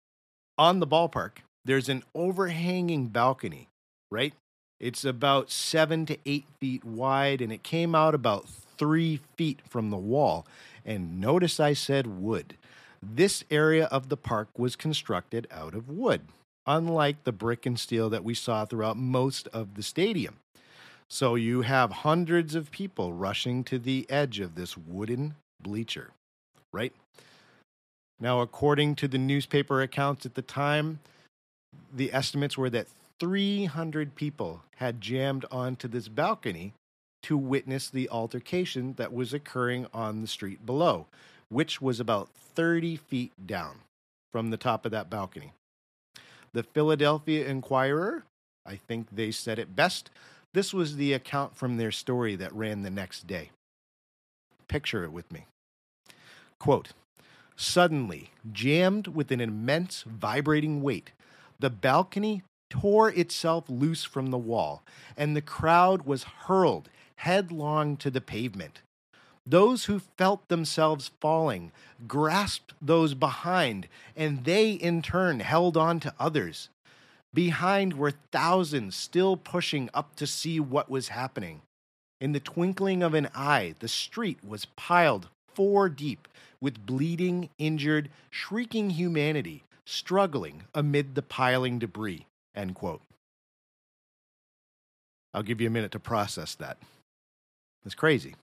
on 0.56 0.80
the 0.80 0.86
ballpark, 0.86 1.38
there's 1.64 1.88
an 1.88 2.02
overhanging 2.14 3.08
balcony, 3.08 3.68
right? 4.10 4.34
It's 4.78 5.04
about 5.04 5.50
seven 5.50 6.06
to 6.06 6.18
eight 6.24 6.46
feet 6.58 6.84
wide, 6.84 7.42
and 7.42 7.52
it 7.52 7.62
came 7.62 7.94
out 7.94 8.14
about 8.14 8.48
three 8.78 9.20
feet 9.36 9.60
from 9.68 9.90
the 9.90 9.96
wall. 9.96 10.46
And 10.86 11.20
notice 11.20 11.60
I 11.60 11.74
said 11.74 12.06
wood. 12.06 12.54
This 13.02 13.44
area 13.50 13.86
of 13.86 14.08
the 14.08 14.16
park 14.16 14.48
was 14.56 14.76
constructed 14.76 15.46
out 15.50 15.74
of 15.74 15.90
wood, 15.90 16.22
unlike 16.70 17.24
the 17.24 17.32
brick 17.32 17.66
and 17.66 17.78
steel 17.78 18.08
that 18.10 18.22
we 18.22 18.32
saw 18.32 18.64
throughout 18.64 18.96
most 18.96 19.48
of 19.48 19.74
the 19.74 19.82
stadium. 19.82 20.36
So 21.08 21.34
you 21.34 21.62
have 21.62 21.90
hundreds 21.90 22.54
of 22.54 22.70
people 22.70 23.12
rushing 23.12 23.64
to 23.64 23.78
the 23.78 24.06
edge 24.08 24.38
of 24.38 24.54
this 24.54 24.76
wooden 24.76 25.34
bleacher, 25.60 26.12
right? 26.72 26.92
Now, 28.20 28.40
according 28.40 28.94
to 28.96 29.08
the 29.08 29.18
newspaper 29.18 29.82
accounts 29.82 30.24
at 30.24 30.34
the 30.34 30.42
time, 30.42 31.00
the 31.92 32.12
estimates 32.12 32.56
were 32.56 32.70
that 32.70 32.86
300 33.18 34.14
people 34.14 34.62
had 34.76 35.00
jammed 35.00 35.44
onto 35.50 35.88
this 35.88 36.06
balcony 36.06 36.72
to 37.24 37.36
witness 37.36 37.90
the 37.90 38.08
altercation 38.10 38.94
that 38.96 39.12
was 39.12 39.34
occurring 39.34 39.86
on 39.92 40.20
the 40.20 40.28
street 40.28 40.64
below, 40.64 41.06
which 41.48 41.82
was 41.82 41.98
about 41.98 42.28
30 42.54 42.96
feet 42.96 43.32
down 43.44 43.80
from 44.32 44.50
the 44.50 44.56
top 44.56 44.84
of 44.84 44.92
that 44.92 45.10
balcony. 45.10 45.52
The 46.52 46.62
Philadelphia 46.62 47.46
Inquirer, 47.46 48.24
I 48.66 48.76
think 48.76 49.08
they 49.12 49.30
said 49.30 49.58
it 49.58 49.76
best, 49.76 50.10
this 50.52 50.74
was 50.74 50.96
the 50.96 51.12
account 51.12 51.56
from 51.56 51.76
their 51.76 51.92
story 51.92 52.34
that 52.36 52.52
ran 52.52 52.82
the 52.82 52.90
next 52.90 53.26
day. 53.26 53.50
Picture 54.68 55.04
it 55.04 55.12
with 55.12 55.30
me. 55.30 55.46
Quote 56.58 56.90
Suddenly, 57.56 58.30
jammed 58.52 59.06
with 59.08 59.30
an 59.30 59.40
immense 59.40 60.02
vibrating 60.02 60.82
weight, 60.82 61.12
the 61.58 61.70
balcony 61.70 62.42
tore 62.70 63.10
itself 63.10 63.64
loose 63.68 64.04
from 64.04 64.30
the 64.30 64.38
wall, 64.38 64.82
and 65.16 65.36
the 65.36 65.42
crowd 65.42 66.02
was 66.02 66.24
hurled 66.24 66.88
headlong 67.16 67.98
to 67.98 68.10
the 68.10 68.20
pavement. 68.20 68.80
Those 69.50 69.86
who 69.86 69.98
felt 70.16 70.46
themselves 70.46 71.10
falling 71.20 71.72
grasped 72.06 72.72
those 72.80 73.14
behind, 73.14 73.88
and 74.14 74.44
they 74.44 74.70
in 74.70 75.02
turn 75.02 75.40
held 75.40 75.76
on 75.76 75.98
to 76.00 76.14
others. 76.20 76.68
Behind 77.34 77.94
were 77.94 78.12
thousands 78.30 78.94
still 78.94 79.36
pushing 79.36 79.90
up 79.92 80.14
to 80.16 80.26
see 80.26 80.60
what 80.60 80.88
was 80.88 81.08
happening. 81.08 81.62
In 82.20 82.30
the 82.30 82.38
twinkling 82.38 83.02
of 83.02 83.12
an 83.12 83.28
eye, 83.34 83.74
the 83.80 83.88
street 83.88 84.38
was 84.46 84.66
piled 84.76 85.28
four 85.52 85.88
deep 85.88 86.28
with 86.60 86.86
bleeding, 86.86 87.48
injured, 87.58 88.08
shrieking 88.30 88.90
humanity 88.90 89.64
struggling 89.84 90.62
amid 90.76 91.16
the 91.16 91.22
piling 91.22 91.80
debris. 91.80 92.24
End 92.54 92.76
quote. 92.76 93.02
I'll 95.34 95.42
give 95.42 95.60
you 95.60 95.66
a 95.66 95.70
minute 95.70 95.90
to 95.90 95.98
process 95.98 96.54
that. 96.54 96.78
It's 97.84 97.96
crazy 97.96 98.36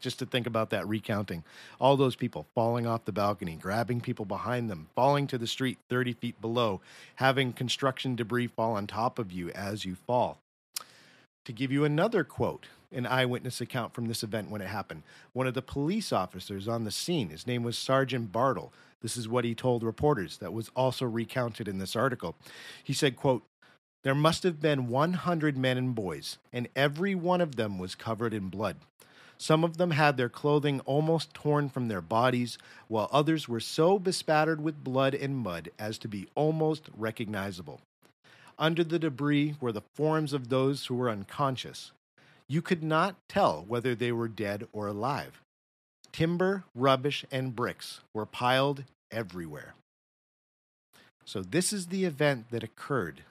just 0.00 0.18
to 0.18 0.26
think 0.26 0.46
about 0.46 0.70
that 0.70 0.86
recounting. 0.88 1.44
All 1.78 1.96
those 1.96 2.16
people 2.16 2.46
falling 2.54 2.86
off 2.86 3.04
the 3.04 3.12
balcony, 3.12 3.56
grabbing 3.56 4.00
people 4.00 4.24
behind 4.24 4.70
them, 4.70 4.88
falling 4.94 5.26
to 5.28 5.38
the 5.38 5.46
street 5.46 5.78
30 5.88 6.14
feet 6.14 6.40
below, 6.40 6.80
having 7.16 7.52
construction 7.52 8.16
debris 8.16 8.48
fall 8.48 8.72
on 8.72 8.86
top 8.86 9.18
of 9.18 9.32
you 9.32 9.50
as 9.50 9.84
you 9.84 9.94
fall. 9.94 10.38
To 11.44 11.52
give 11.52 11.72
you 11.72 11.84
another 11.84 12.24
quote, 12.24 12.66
an 12.92 13.06
eyewitness 13.06 13.60
account 13.60 13.94
from 13.94 14.06
this 14.06 14.22
event 14.22 14.50
when 14.50 14.60
it 14.60 14.68
happened, 14.68 15.02
one 15.32 15.46
of 15.46 15.54
the 15.54 15.62
police 15.62 16.12
officers 16.12 16.66
on 16.68 16.84
the 16.84 16.90
scene, 16.90 17.30
his 17.30 17.46
name 17.46 17.62
was 17.62 17.78
Sergeant 17.78 18.32
Bartle. 18.32 18.72
This 19.00 19.16
is 19.16 19.28
what 19.28 19.44
he 19.44 19.54
told 19.54 19.82
reporters 19.82 20.38
that 20.38 20.52
was 20.52 20.70
also 20.76 21.06
recounted 21.06 21.68
in 21.68 21.78
this 21.78 21.96
article. 21.96 22.36
He 22.84 22.92
said, 22.92 23.16
quote, 23.16 23.42
there 24.02 24.14
must 24.14 24.42
have 24.44 24.60
been 24.60 24.88
100 24.88 25.58
men 25.58 25.76
and 25.76 25.94
boys, 25.94 26.38
and 26.52 26.68
every 26.74 27.14
one 27.14 27.40
of 27.40 27.56
them 27.56 27.78
was 27.78 27.94
covered 27.94 28.32
in 28.32 28.48
blood. 28.48 28.76
Some 29.40 29.64
of 29.64 29.78
them 29.78 29.92
had 29.92 30.18
their 30.18 30.28
clothing 30.28 30.80
almost 30.80 31.32
torn 31.32 31.70
from 31.70 31.88
their 31.88 32.02
bodies, 32.02 32.58
while 32.88 33.08
others 33.10 33.48
were 33.48 33.58
so 33.58 33.98
bespattered 33.98 34.60
with 34.60 34.84
blood 34.84 35.14
and 35.14 35.34
mud 35.34 35.70
as 35.78 35.96
to 36.00 36.08
be 36.08 36.28
almost 36.34 36.90
recognizable. 36.94 37.80
Under 38.58 38.84
the 38.84 38.98
debris 38.98 39.56
were 39.58 39.72
the 39.72 39.80
forms 39.94 40.34
of 40.34 40.50
those 40.50 40.84
who 40.84 40.94
were 40.94 41.08
unconscious. 41.08 41.92
You 42.48 42.60
could 42.60 42.82
not 42.82 43.16
tell 43.30 43.64
whether 43.66 43.94
they 43.94 44.12
were 44.12 44.28
dead 44.28 44.68
or 44.74 44.88
alive. 44.88 45.40
Timber, 46.12 46.64
rubbish, 46.74 47.24
and 47.30 47.56
bricks 47.56 48.00
were 48.12 48.26
piled 48.26 48.84
everywhere. 49.10 49.72
So, 51.24 51.40
this 51.40 51.72
is 51.72 51.86
the 51.86 52.04
event 52.04 52.50
that 52.50 52.62
occurred 52.62 53.22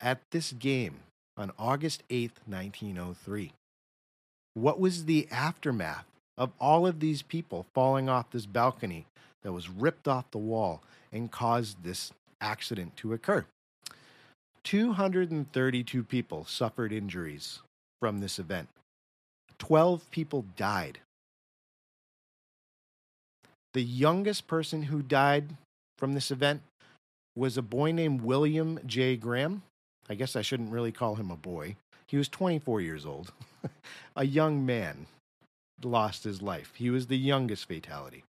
at 0.00 0.20
this 0.30 0.52
game 0.52 1.00
on 1.36 1.50
August 1.58 2.04
8th, 2.08 2.38
1903. 2.46 3.52
What 4.54 4.80
was 4.80 5.04
the 5.04 5.28
aftermath 5.30 6.06
of 6.36 6.50
all 6.58 6.86
of 6.86 7.00
these 7.00 7.22
people 7.22 7.66
falling 7.74 8.08
off 8.08 8.30
this 8.30 8.46
balcony 8.46 9.06
that 9.42 9.52
was 9.52 9.68
ripped 9.68 10.08
off 10.08 10.30
the 10.30 10.38
wall 10.38 10.82
and 11.12 11.30
caused 11.30 11.82
this 11.82 12.12
accident 12.40 12.96
to 12.96 13.12
occur? 13.12 13.44
232 14.64 16.04
people 16.04 16.44
suffered 16.44 16.92
injuries 16.92 17.60
from 18.00 18.18
this 18.18 18.38
event. 18.38 18.68
12 19.58 20.10
people 20.10 20.44
died. 20.56 20.98
The 23.72 23.82
youngest 23.82 24.46
person 24.46 24.84
who 24.84 25.02
died 25.02 25.56
from 25.96 26.14
this 26.14 26.30
event 26.30 26.62
was 27.36 27.56
a 27.56 27.62
boy 27.62 27.92
named 27.92 28.22
William 28.22 28.80
J. 28.84 29.16
Graham. 29.16 29.62
I 30.08 30.14
guess 30.14 30.34
I 30.34 30.42
shouldn't 30.42 30.72
really 30.72 30.92
call 30.92 31.14
him 31.14 31.30
a 31.30 31.36
boy. 31.36 31.76
He 32.08 32.16
was 32.16 32.28
24 32.28 32.80
years 32.80 33.06
old. 33.06 33.32
a 34.16 34.24
young 34.24 34.64
man 34.64 35.06
lost 35.82 36.24
his 36.24 36.42
life. 36.42 36.72
He 36.76 36.90
was 36.90 37.06
the 37.06 37.18
youngest 37.18 37.66
fatality. 37.66 38.24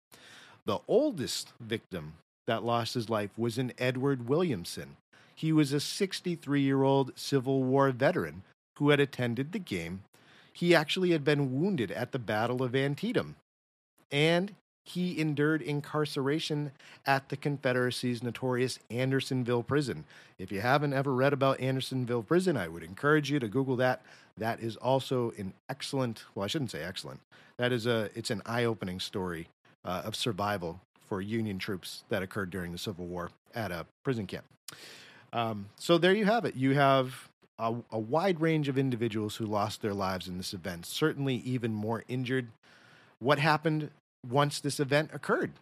The 0.66 0.78
oldest 0.86 1.52
victim 1.60 2.14
that 2.46 2.64
lost 2.64 2.94
his 2.94 3.08
life 3.08 3.30
was 3.36 3.58
an 3.58 3.72
Edward 3.78 4.28
Williamson. 4.28 4.96
He 5.34 5.52
was 5.52 5.72
a 5.72 5.80
63 5.80 6.60
year 6.60 6.82
old 6.82 7.12
Civil 7.16 7.62
War 7.62 7.90
veteran 7.90 8.42
who 8.76 8.90
had 8.90 9.00
attended 9.00 9.52
the 9.52 9.58
game. 9.58 10.02
He 10.52 10.74
actually 10.74 11.10
had 11.10 11.24
been 11.24 11.58
wounded 11.58 11.90
at 11.90 12.12
the 12.12 12.18
Battle 12.18 12.62
of 12.62 12.74
Antietam. 12.74 13.36
And 14.10 14.54
he 14.82 15.20
endured 15.20 15.62
incarceration 15.62 16.72
at 17.06 17.28
the 17.28 17.36
Confederacy's 17.36 18.22
notorious 18.22 18.78
Andersonville 18.90 19.62
prison. 19.62 20.04
If 20.38 20.50
you 20.50 20.60
haven't 20.60 20.92
ever 20.92 21.14
read 21.14 21.32
about 21.32 21.60
Andersonville 21.60 22.22
prison, 22.22 22.56
I 22.56 22.68
would 22.68 22.82
encourage 22.82 23.30
you 23.30 23.38
to 23.38 23.48
Google 23.48 23.76
that. 23.76 24.02
That 24.38 24.60
is 24.60 24.76
also 24.76 25.32
an 25.38 25.52
excellent, 25.68 26.24
well, 26.34 26.44
I 26.44 26.46
shouldn't 26.46 26.70
say 26.70 26.82
excellent. 26.82 27.20
That 27.58 27.72
is 27.72 27.86
a, 27.86 28.08
it's 28.14 28.30
an 28.30 28.42
eye-opening 28.46 29.00
story 29.00 29.48
uh, 29.84 30.02
of 30.04 30.16
survival 30.16 30.80
for 31.08 31.20
Union 31.20 31.58
troops 31.58 32.04
that 32.08 32.22
occurred 32.22 32.50
during 32.50 32.72
the 32.72 32.78
Civil 32.78 33.06
War 33.06 33.30
at 33.54 33.70
a 33.70 33.84
prison 34.02 34.26
camp. 34.26 34.44
Um, 35.32 35.68
so 35.76 35.98
there 35.98 36.14
you 36.14 36.24
have 36.24 36.44
it. 36.44 36.56
You 36.56 36.74
have 36.74 37.28
a, 37.58 37.74
a 37.90 37.98
wide 37.98 38.40
range 38.40 38.68
of 38.68 38.78
individuals 38.78 39.36
who 39.36 39.44
lost 39.44 39.82
their 39.82 39.94
lives 39.94 40.26
in 40.26 40.38
this 40.38 40.54
event, 40.54 40.86
certainly 40.86 41.36
even 41.36 41.74
more 41.74 42.04
injured. 42.08 42.48
What 43.18 43.38
happened 43.38 43.90
once 44.28 44.60
this 44.60 44.80
event 44.80 45.10
occurred. 45.12 45.52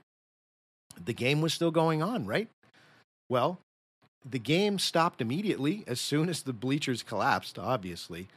The 1.02 1.14
game 1.14 1.40
was 1.40 1.54
still 1.54 1.70
going 1.70 2.02
on, 2.02 2.26
right? 2.26 2.48
Well, 3.28 3.58
the 4.28 4.38
game 4.38 4.78
stopped 4.78 5.20
immediately 5.20 5.84
as 5.86 6.00
soon 6.00 6.28
as 6.28 6.42
the 6.42 6.52
bleachers 6.52 7.02
collapsed, 7.02 7.58
obviously. 7.58 8.28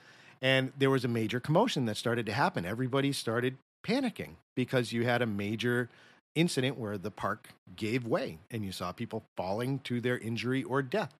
And 0.41 0.71
there 0.77 0.89
was 0.89 1.05
a 1.05 1.09
major 1.09 1.39
commotion 1.39 1.85
that 1.85 1.97
started 1.97 2.25
to 2.27 2.33
happen. 2.33 2.65
Everybody 2.65 3.11
started 3.13 3.57
panicking 3.85 4.35
because 4.55 4.93
you 4.93 5.05
had 5.05 5.21
a 5.21 5.27
major 5.27 5.89
incident 6.35 6.77
where 6.77 6.97
the 6.97 7.11
park 7.11 7.49
gave 7.75 8.05
way 8.05 8.37
and 8.49 8.63
you 8.63 8.71
saw 8.71 8.91
people 8.91 9.23
falling 9.35 9.79
to 9.79 9.99
their 9.99 10.17
injury 10.17 10.63
or 10.63 10.81
death. 10.81 11.13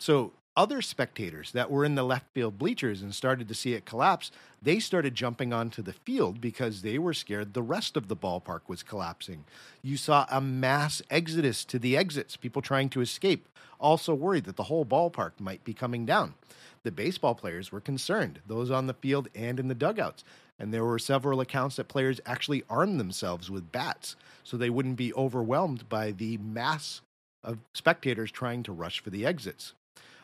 So 0.00 0.32
other 0.56 0.82
spectators 0.82 1.52
that 1.52 1.70
were 1.70 1.84
in 1.84 1.94
the 1.94 2.02
left 2.02 2.26
field 2.34 2.58
bleachers 2.58 3.02
and 3.02 3.14
started 3.14 3.48
to 3.48 3.54
see 3.54 3.74
it 3.74 3.84
collapse, 3.84 4.30
they 4.60 4.78
started 4.78 5.14
jumping 5.14 5.52
onto 5.52 5.82
the 5.82 5.92
field 5.92 6.40
because 6.40 6.82
they 6.82 6.98
were 6.98 7.14
scared 7.14 7.54
the 7.54 7.62
rest 7.62 7.96
of 7.96 8.08
the 8.08 8.16
ballpark 8.16 8.60
was 8.68 8.82
collapsing. 8.82 9.44
You 9.82 9.96
saw 9.96 10.26
a 10.30 10.40
mass 10.40 11.00
exodus 11.10 11.64
to 11.66 11.78
the 11.78 11.96
exits, 11.96 12.36
people 12.36 12.62
trying 12.62 12.90
to 12.90 13.00
escape, 13.00 13.48
also 13.80 14.14
worried 14.14 14.44
that 14.44 14.56
the 14.56 14.64
whole 14.64 14.84
ballpark 14.84 15.32
might 15.40 15.64
be 15.64 15.74
coming 15.74 16.04
down. 16.04 16.34
The 16.82 16.92
baseball 16.92 17.34
players 17.34 17.72
were 17.72 17.80
concerned, 17.80 18.40
those 18.46 18.70
on 18.70 18.86
the 18.86 18.94
field 18.94 19.28
and 19.34 19.58
in 19.58 19.68
the 19.68 19.74
dugouts. 19.74 20.24
And 20.58 20.72
there 20.72 20.84
were 20.84 20.98
several 20.98 21.40
accounts 21.40 21.76
that 21.76 21.88
players 21.88 22.20
actually 22.26 22.62
armed 22.68 23.00
themselves 23.00 23.50
with 23.50 23.72
bats 23.72 24.16
so 24.44 24.56
they 24.56 24.70
wouldn't 24.70 24.96
be 24.96 25.14
overwhelmed 25.14 25.88
by 25.88 26.12
the 26.12 26.36
mass 26.38 27.00
of 27.42 27.58
spectators 27.74 28.30
trying 28.30 28.62
to 28.64 28.72
rush 28.72 29.00
for 29.00 29.10
the 29.10 29.26
exits. 29.26 29.74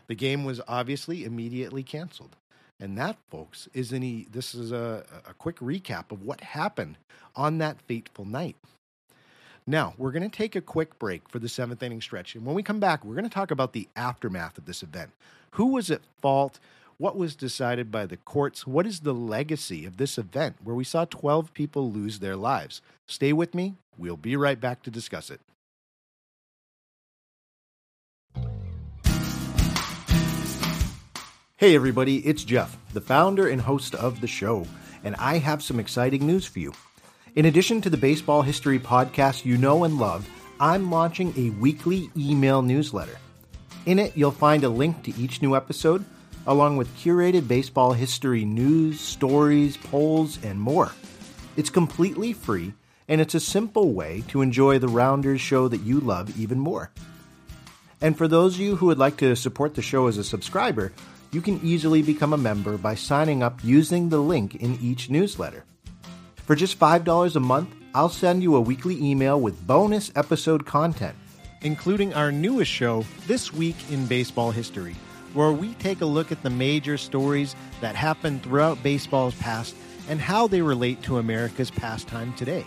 The 0.08 0.14
game 0.14 0.44
was 0.44 0.60
obviously 0.66 1.24
immediately 1.24 1.82
canceled. 1.82 2.36
And 2.80 2.96
that, 2.96 3.16
folks, 3.30 3.68
is 3.74 3.92
any 3.92 4.26
this 4.30 4.54
is 4.54 4.72
a, 4.72 5.04
a 5.28 5.34
quick 5.34 5.56
recap 5.56 6.12
of 6.12 6.22
what 6.22 6.40
happened 6.40 6.96
on 7.34 7.58
that 7.58 7.80
fateful 7.82 8.24
night. 8.24 8.56
Now, 9.66 9.94
we're 9.98 10.12
going 10.12 10.28
to 10.28 10.34
take 10.34 10.56
a 10.56 10.62
quick 10.62 10.98
break 10.98 11.28
for 11.28 11.38
the 11.38 11.48
seventh 11.48 11.82
inning 11.82 12.00
stretch. 12.00 12.34
And 12.34 12.46
when 12.46 12.54
we 12.54 12.62
come 12.62 12.80
back, 12.80 13.04
we're 13.04 13.14
going 13.14 13.24
to 13.24 13.30
talk 13.30 13.50
about 13.50 13.74
the 13.74 13.88
aftermath 13.96 14.56
of 14.56 14.64
this 14.64 14.82
event. 14.82 15.10
Who 15.52 15.66
was 15.66 15.90
at 15.90 16.00
fault? 16.22 16.58
What 16.96 17.16
was 17.16 17.36
decided 17.36 17.92
by 17.92 18.06
the 18.06 18.16
courts? 18.16 18.66
What 18.66 18.86
is 18.86 19.00
the 19.00 19.12
legacy 19.12 19.84
of 19.84 19.98
this 19.98 20.16
event 20.16 20.56
where 20.64 20.74
we 20.74 20.84
saw 20.84 21.04
12 21.04 21.52
people 21.52 21.92
lose 21.92 22.18
their 22.18 22.34
lives? 22.34 22.80
Stay 23.06 23.32
with 23.32 23.54
me. 23.54 23.74
We'll 23.98 24.16
be 24.16 24.36
right 24.36 24.58
back 24.58 24.82
to 24.84 24.90
discuss 24.90 25.30
it. 25.30 25.40
Hey, 31.58 31.74
everybody, 31.74 32.18
it's 32.18 32.44
Jeff, 32.44 32.78
the 32.92 33.00
founder 33.00 33.48
and 33.48 33.60
host 33.60 33.96
of 33.96 34.20
the 34.20 34.28
show, 34.28 34.64
and 35.02 35.16
I 35.16 35.38
have 35.38 35.60
some 35.60 35.80
exciting 35.80 36.24
news 36.24 36.46
for 36.46 36.60
you. 36.60 36.72
In 37.34 37.46
addition 37.46 37.80
to 37.80 37.90
the 37.90 37.96
baseball 37.96 38.42
history 38.42 38.78
podcast 38.78 39.44
you 39.44 39.56
know 39.58 39.82
and 39.82 39.98
love, 39.98 40.30
I'm 40.60 40.88
launching 40.92 41.34
a 41.36 41.50
weekly 41.58 42.10
email 42.16 42.62
newsletter. 42.62 43.18
In 43.86 43.98
it, 43.98 44.12
you'll 44.16 44.30
find 44.30 44.62
a 44.62 44.68
link 44.68 45.02
to 45.02 45.16
each 45.20 45.42
new 45.42 45.56
episode, 45.56 46.04
along 46.46 46.76
with 46.76 46.96
curated 46.96 47.48
baseball 47.48 47.92
history 47.92 48.44
news, 48.44 49.00
stories, 49.00 49.76
polls, 49.76 50.38
and 50.44 50.60
more. 50.60 50.92
It's 51.56 51.70
completely 51.70 52.34
free, 52.34 52.72
and 53.08 53.20
it's 53.20 53.34
a 53.34 53.40
simple 53.40 53.94
way 53.94 54.22
to 54.28 54.42
enjoy 54.42 54.78
the 54.78 54.86
Rounders 54.86 55.40
show 55.40 55.66
that 55.66 55.82
you 55.82 55.98
love 55.98 56.38
even 56.38 56.60
more. 56.60 56.92
And 58.00 58.16
for 58.16 58.28
those 58.28 58.54
of 58.54 58.60
you 58.60 58.76
who 58.76 58.86
would 58.86 58.98
like 58.98 59.16
to 59.16 59.34
support 59.34 59.74
the 59.74 59.82
show 59.82 60.06
as 60.06 60.18
a 60.18 60.22
subscriber, 60.22 60.92
you 61.30 61.40
can 61.40 61.60
easily 61.62 62.02
become 62.02 62.32
a 62.32 62.38
member 62.38 62.78
by 62.78 62.94
signing 62.94 63.42
up 63.42 63.62
using 63.62 64.08
the 64.08 64.18
link 64.18 64.54
in 64.56 64.78
each 64.80 65.10
newsletter. 65.10 65.64
For 66.46 66.54
just 66.54 66.78
$5 66.78 67.36
a 67.36 67.40
month, 67.40 67.74
I'll 67.94 68.08
send 68.08 68.42
you 68.42 68.56
a 68.56 68.60
weekly 68.60 69.02
email 69.02 69.40
with 69.40 69.66
bonus 69.66 70.10
episode 70.16 70.64
content, 70.64 71.16
including 71.62 72.14
our 72.14 72.32
newest 72.32 72.70
show, 72.70 73.04
This 73.26 73.52
Week 73.52 73.76
in 73.90 74.06
Baseball 74.06 74.50
History, 74.50 74.94
where 75.34 75.52
we 75.52 75.74
take 75.74 76.00
a 76.00 76.06
look 76.06 76.32
at 76.32 76.42
the 76.42 76.50
major 76.50 76.96
stories 76.96 77.54
that 77.80 77.94
happened 77.94 78.42
throughout 78.42 78.82
baseball's 78.82 79.34
past 79.34 79.74
and 80.08 80.20
how 80.20 80.46
they 80.46 80.62
relate 80.62 81.02
to 81.02 81.18
America's 81.18 81.70
pastime 81.70 82.32
today. 82.34 82.64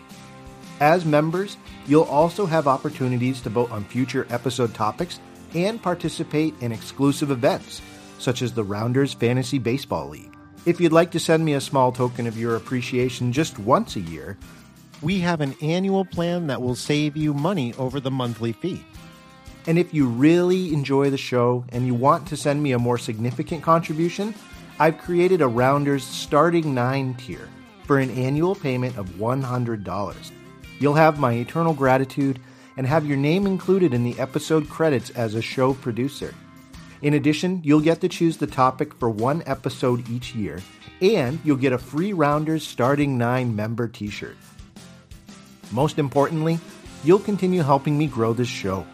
As 0.80 1.06
members, 1.06 1.58
you'll 1.88 2.04
also 2.04 2.45
have 2.45 2.67
opportunities 2.67 3.41
to 3.41 3.50
vote 3.50 3.71
on 3.71 3.84
future 3.86 4.28
episode 4.30 4.74
topics 4.74 5.19
and 5.56 5.82
participate 5.82 6.54
in 6.62 6.71
exclusive 6.71 7.32
events 7.32 7.82
such 8.22 8.42
as 8.42 8.54
the 8.54 8.64
Rounders 8.64 9.14
Fantasy 9.14 9.58
Baseball 9.58 10.10
League. 10.10 10.36
If 10.66 10.80
you'd 10.80 10.94
like 10.94 11.12
to 11.12 11.20
send 11.20 11.44
me 11.44 11.54
a 11.54 11.62
small 11.62 11.92
token 11.92 12.28
of 12.28 12.38
your 12.38 12.56
appreciation 12.56 13.34
just 13.34 13.58
once 13.58 13.96
a 13.96 14.02
year, 14.02 14.38
we 15.02 15.20
have 15.20 15.42
an 15.42 15.56
annual 15.62 16.06
plan 16.06 16.48
that 16.48 16.62
will 16.62 16.76
save 16.76 17.18
you 17.18 17.34
money 17.34 17.74
over 17.80 18.00
the 18.00 18.12
monthly 18.12 18.54
fee. 18.54 18.86
And 19.68 19.80
if 19.80 19.94
you 19.94 20.08
really 20.08 20.74
enjoy 20.74 21.10
the 21.10 21.18
show 21.18 21.66
and 21.70 21.86
you 21.86 21.96
want 21.96 22.28
to 22.28 22.38
send 22.38 22.62
me 22.62 22.72
a 22.72 22.80
more 22.80 22.98
significant 22.98 23.64
contribution, 23.64 24.36
I've 24.80 25.00
created 25.00 25.42
a 25.42 25.48
Rounders 25.48 26.04
starting 26.04 26.74
nine 26.74 27.16
tier 27.16 27.50
for 27.86 28.00
an 28.00 28.12
annual 28.12 28.56
payment 28.56 28.98
of 28.98 29.10
$100. 29.12 30.32
You'll 30.80 30.94
have 30.94 31.20
my 31.20 31.34
eternal 31.34 31.74
gratitude 31.74 32.40
and 32.78 32.88
have 32.88 33.06
your 33.06 33.18
name 33.18 33.46
included 33.46 33.94
in 33.94 34.04
the 34.04 34.20
episode 34.20 34.70
credits 34.70 35.10
as 35.12 35.36
a 35.36 35.42
show 35.42 35.74
producer. 35.74 36.34
In 37.02 37.16
addition, 37.16 37.62
you'll 37.64 37.82
get 37.82 38.02
to 38.02 38.10
choose 38.10 38.38
the 38.38 38.46
topic 38.46 38.94
for 38.94 39.10
one 39.10 39.42
episode 39.48 40.08
each 40.10 40.36
year, 40.36 40.62
and 41.02 41.40
you'll 41.44 41.58
get 41.58 41.74
a 41.74 41.80
free 41.80 42.14
Rounders 42.14 42.68
Starting 42.68 43.18
9 43.18 43.56
member 43.56 43.88
t 43.88 44.10
shirt. 44.10 44.38
Most 45.72 45.98
importantly, 45.98 46.60
you'll 47.04 47.18
continue 47.20 47.64
helping 47.64 47.98
me 47.98 48.06
grow 48.06 48.34
this 48.34 48.48
show. 48.48 48.86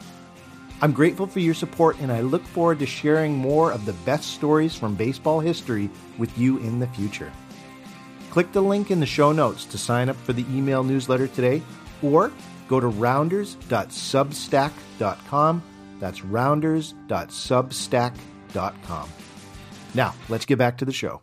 I'm 0.82 0.93
grateful 0.93 1.28
for 1.28 1.39
your 1.39 1.56
support, 1.56 2.00
and 2.00 2.12
I 2.12 2.22
look 2.22 2.46
forward 2.46 2.80
to 2.80 2.86
sharing 2.86 3.36
more 3.36 3.72
of 3.72 3.86
the 3.86 3.93
best 3.93 4.36
stories 4.36 4.76
from 4.76 4.96
baseball 4.96 5.41
history 5.41 5.89
with 6.17 6.38
you 6.38 6.60
in 6.60 6.80
the 6.80 6.88
future. 6.88 7.34
Click 8.30 8.54
the 8.54 8.62
link 8.62 8.91
in 8.91 9.02
the 9.02 9.06
show 9.06 9.34
notes 9.34 9.65
to 9.65 9.78
sign 9.78 10.08
up 10.08 10.15
for 10.17 10.32
the 10.34 10.46
email 10.56 10.84
newsletter 10.84 11.28
today, 11.28 11.62
or 12.02 12.32
go 12.70 12.80
to 12.80 12.88
rounders.substack.com 12.88 15.63
that's 15.99 16.23
rounders.substack.com. 16.23 19.10
Now, 19.93 20.15
let's 20.29 20.45
get 20.45 20.57
back 20.57 20.77
to 20.77 20.86
the 20.86 20.91
show. 20.91 21.21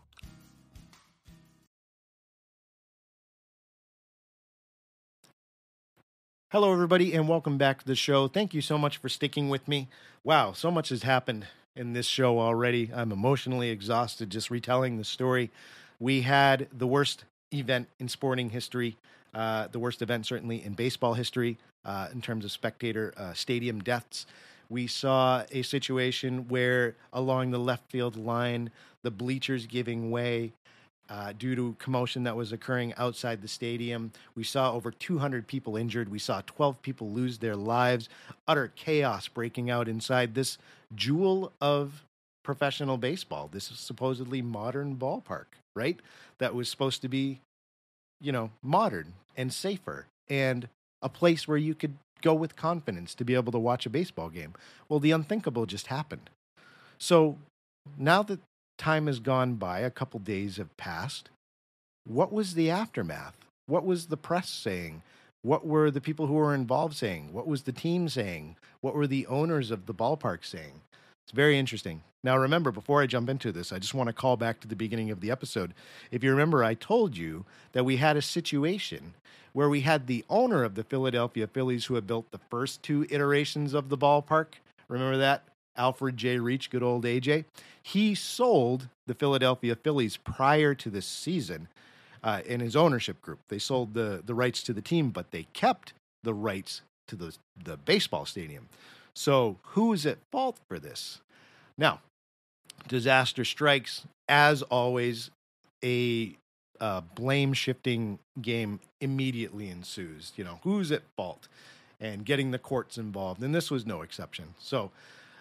Hello, 6.50 6.72
everybody, 6.72 7.12
and 7.14 7.28
welcome 7.28 7.58
back 7.58 7.80
to 7.80 7.86
the 7.86 7.96
show. 7.96 8.28
Thank 8.28 8.54
you 8.54 8.60
so 8.60 8.78
much 8.78 8.98
for 8.98 9.08
sticking 9.08 9.48
with 9.48 9.66
me. 9.66 9.88
Wow, 10.22 10.52
so 10.52 10.70
much 10.70 10.90
has 10.90 11.02
happened 11.02 11.48
in 11.74 11.94
this 11.94 12.06
show 12.06 12.38
already. 12.38 12.92
I'm 12.94 13.10
emotionally 13.10 13.70
exhausted 13.70 14.30
just 14.30 14.52
retelling 14.52 14.96
the 14.96 15.04
story. 15.04 15.50
We 15.98 16.20
had 16.20 16.68
the 16.72 16.86
worst 16.86 17.24
event 17.52 17.88
in 17.98 18.08
sporting 18.08 18.50
history, 18.50 18.96
uh, 19.34 19.66
the 19.66 19.80
worst 19.80 20.00
event 20.00 20.26
certainly 20.26 20.64
in 20.64 20.74
baseball 20.74 21.14
history 21.14 21.58
uh, 21.84 22.06
in 22.12 22.22
terms 22.22 22.44
of 22.44 22.52
spectator 22.52 23.12
uh, 23.16 23.32
stadium 23.32 23.80
deaths 23.80 24.24
we 24.68 24.86
saw 24.86 25.44
a 25.50 25.62
situation 25.62 26.48
where 26.48 26.96
along 27.12 27.50
the 27.50 27.58
left 27.58 27.90
field 27.90 28.16
line, 28.16 28.70
the 29.02 29.10
bleachers 29.10 29.66
giving 29.66 30.10
way 30.10 30.52
uh, 31.10 31.32
due 31.38 31.54
to 31.54 31.76
commotion 31.78 32.22
that 32.24 32.36
was 32.36 32.52
occurring 32.52 32.94
outside 32.96 33.42
the 33.42 33.48
stadium. 33.48 34.10
We 34.34 34.44
saw 34.44 34.72
over 34.72 34.90
200 34.90 35.46
people 35.46 35.76
injured. 35.76 36.08
We 36.08 36.18
saw 36.18 36.40
12 36.46 36.80
people 36.82 37.10
lose 37.10 37.38
their 37.38 37.56
lives. 37.56 38.08
Utter 38.48 38.72
chaos 38.74 39.28
breaking 39.28 39.70
out 39.70 39.88
inside 39.88 40.34
this 40.34 40.58
jewel 40.94 41.52
of 41.60 42.04
professional 42.42 42.96
baseball. 42.96 43.48
This 43.52 43.70
is 43.70 43.78
supposedly 43.78 44.42
modern 44.42 44.96
ballpark, 44.96 45.46
right? 45.74 45.98
That 46.38 46.54
was 46.54 46.68
supposed 46.68 47.02
to 47.02 47.08
be, 47.08 47.40
you 48.20 48.32
know, 48.32 48.50
modern 48.62 49.14
and 49.36 49.52
safer 49.52 50.06
and 50.28 50.68
a 51.02 51.08
place 51.08 51.46
where 51.46 51.58
you 51.58 51.74
could 51.74 51.96
go 52.24 52.34
with 52.34 52.56
confidence 52.56 53.14
to 53.14 53.24
be 53.24 53.34
able 53.34 53.52
to 53.52 53.58
watch 53.58 53.86
a 53.86 53.90
baseball 53.90 54.30
game. 54.30 54.54
Well, 54.88 54.98
the 54.98 55.12
unthinkable 55.12 55.66
just 55.66 55.88
happened. 55.88 56.30
So 56.98 57.36
now 57.98 58.22
that 58.24 58.40
time 58.78 59.06
has 59.06 59.20
gone 59.20 59.54
by, 59.54 59.80
a 59.80 59.90
couple 59.90 60.18
days 60.18 60.56
have 60.56 60.74
passed, 60.76 61.28
what 62.06 62.32
was 62.32 62.54
the 62.54 62.70
aftermath? 62.70 63.36
What 63.66 63.84
was 63.84 64.06
the 64.06 64.16
press 64.16 64.48
saying? 64.48 65.02
What 65.42 65.66
were 65.66 65.90
the 65.90 66.00
people 66.00 66.26
who 66.26 66.34
were 66.34 66.54
involved 66.54 66.96
saying? 66.96 67.32
What 67.32 67.46
was 67.46 67.62
the 67.62 67.72
team 67.72 68.08
saying? 68.08 68.56
What 68.80 68.94
were 68.94 69.06
the 69.06 69.26
owners 69.26 69.70
of 69.70 69.84
the 69.84 69.94
ballpark 69.94 70.44
saying? 70.44 70.80
It's 71.24 71.32
very 71.32 71.58
interesting. 71.58 72.02
Now, 72.22 72.38
remember, 72.38 72.70
before 72.70 73.02
I 73.02 73.06
jump 73.06 73.28
into 73.28 73.52
this, 73.52 73.72
I 73.72 73.78
just 73.78 73.94
want 73.94 74.08
to 74.08 74.12
call 74.12 74.36
back 74.36 74.60
to 74.60 74.68
the 74.68 74.76
beginning 74.76 75.10
of 75.10 75.20
the 75.20 75.30
episode. 75.30 75.74
If 76.10 76.24
you 76.24 76.30
remember, 76.30 76.64
I 76.64 76.74
told 76.74 77.16
you 77.16 77.44
that 77.72 77.84
we 77.84 77.96
had 77.96 78.16
a 78.16 78.22
situation 78.22 79.14
where 79.52 79.68
we 79.68 79.82
had 79.82 80.06
the 80.06 80.24
owner 80.28 80.64
of 80.64 80.74
the 80.74 80.84
Philadelphia 80.84 81.46
Phillies 81.46 81.86
who 81.86 81.94
had 81.94 82.06
built 82.06 82.30
the 82.30 82.40
first 82.50 82.82
two 82.82 83.06
iterations 83.10 83.72
of 83.72 83.88
the 83.88 83.98
ballpark. 83.98 84.54
Remember 84.88 85.16
that? 85.18 85.44
Alfred 85.76 86.16
J. 86.16 86.38
Reach, 86.38 86.70
good 86.70 86.82
old 86.82 87.04
AJ. 87.04 87.44
He 87.82 88.14
sold 88.14 88.88
the 89.06 89.14
Philadelphia 89.14 89.76
Phillies 89.76 90.16
prior 90.16 90.74
to 90.74 90.90
this 90.90 91.06
season 91.06 91.68
uh, 92.22 92.40
in 92.46 92.60
his 92.60 92.76
ownership 92.76 93.20
group. 93.20 93.40
They 93.48 93.58
sold 93.58 93.94
the, 93.94 94.22
the 94.24 94.34
rights 94.34 94.62
to 94.64 94.72
the 94.72 94.82
team, 94.82 95.10
but 95.10 95.30
they 95.30 95.44
kept 95.52 95.92
the 96.22 96.34
rights 96.34 96.82
to 97.08 97.16
the, 97.16 97.36
the 97.62 97.76
baseball 97.76 98.24
stadium. 98.24 98.68
So, 99.14 99.58
who 99.62 99.92
is 99.92 100.06
at 100.06 100.18
fault 100.32 100.58
for 100.68 100.78
this? 100.78 101.20
Now, 101.78 102.00
disaster 102.88 103.44
strikes. 103.44 104.04
As 104.28 104.62
always, 104.62 105.30
a 105.84 106.36
uh, 106.80 107.02
blame 107.14 107.52
shifting 107.52 108.18
game 108.40 108.80
immediately 109.00 109.68
ensues. 109.68 110.32
You 110.36 110.44
know, 110.44 110.60
who's 110.62 110.90
at 110.90 111.02
fault? 111.16 111.48
And 112.00 112.24
getting 112.24 112.50
the 112.50 112.58
courts 112.58 112.98
involved. 112.98 113.42
And 113.42 113.54
this 113.54 113.70
was 113.70 113.86
no 113.86 114.02
exception. 114.02 114.54
So, 114.58 114.90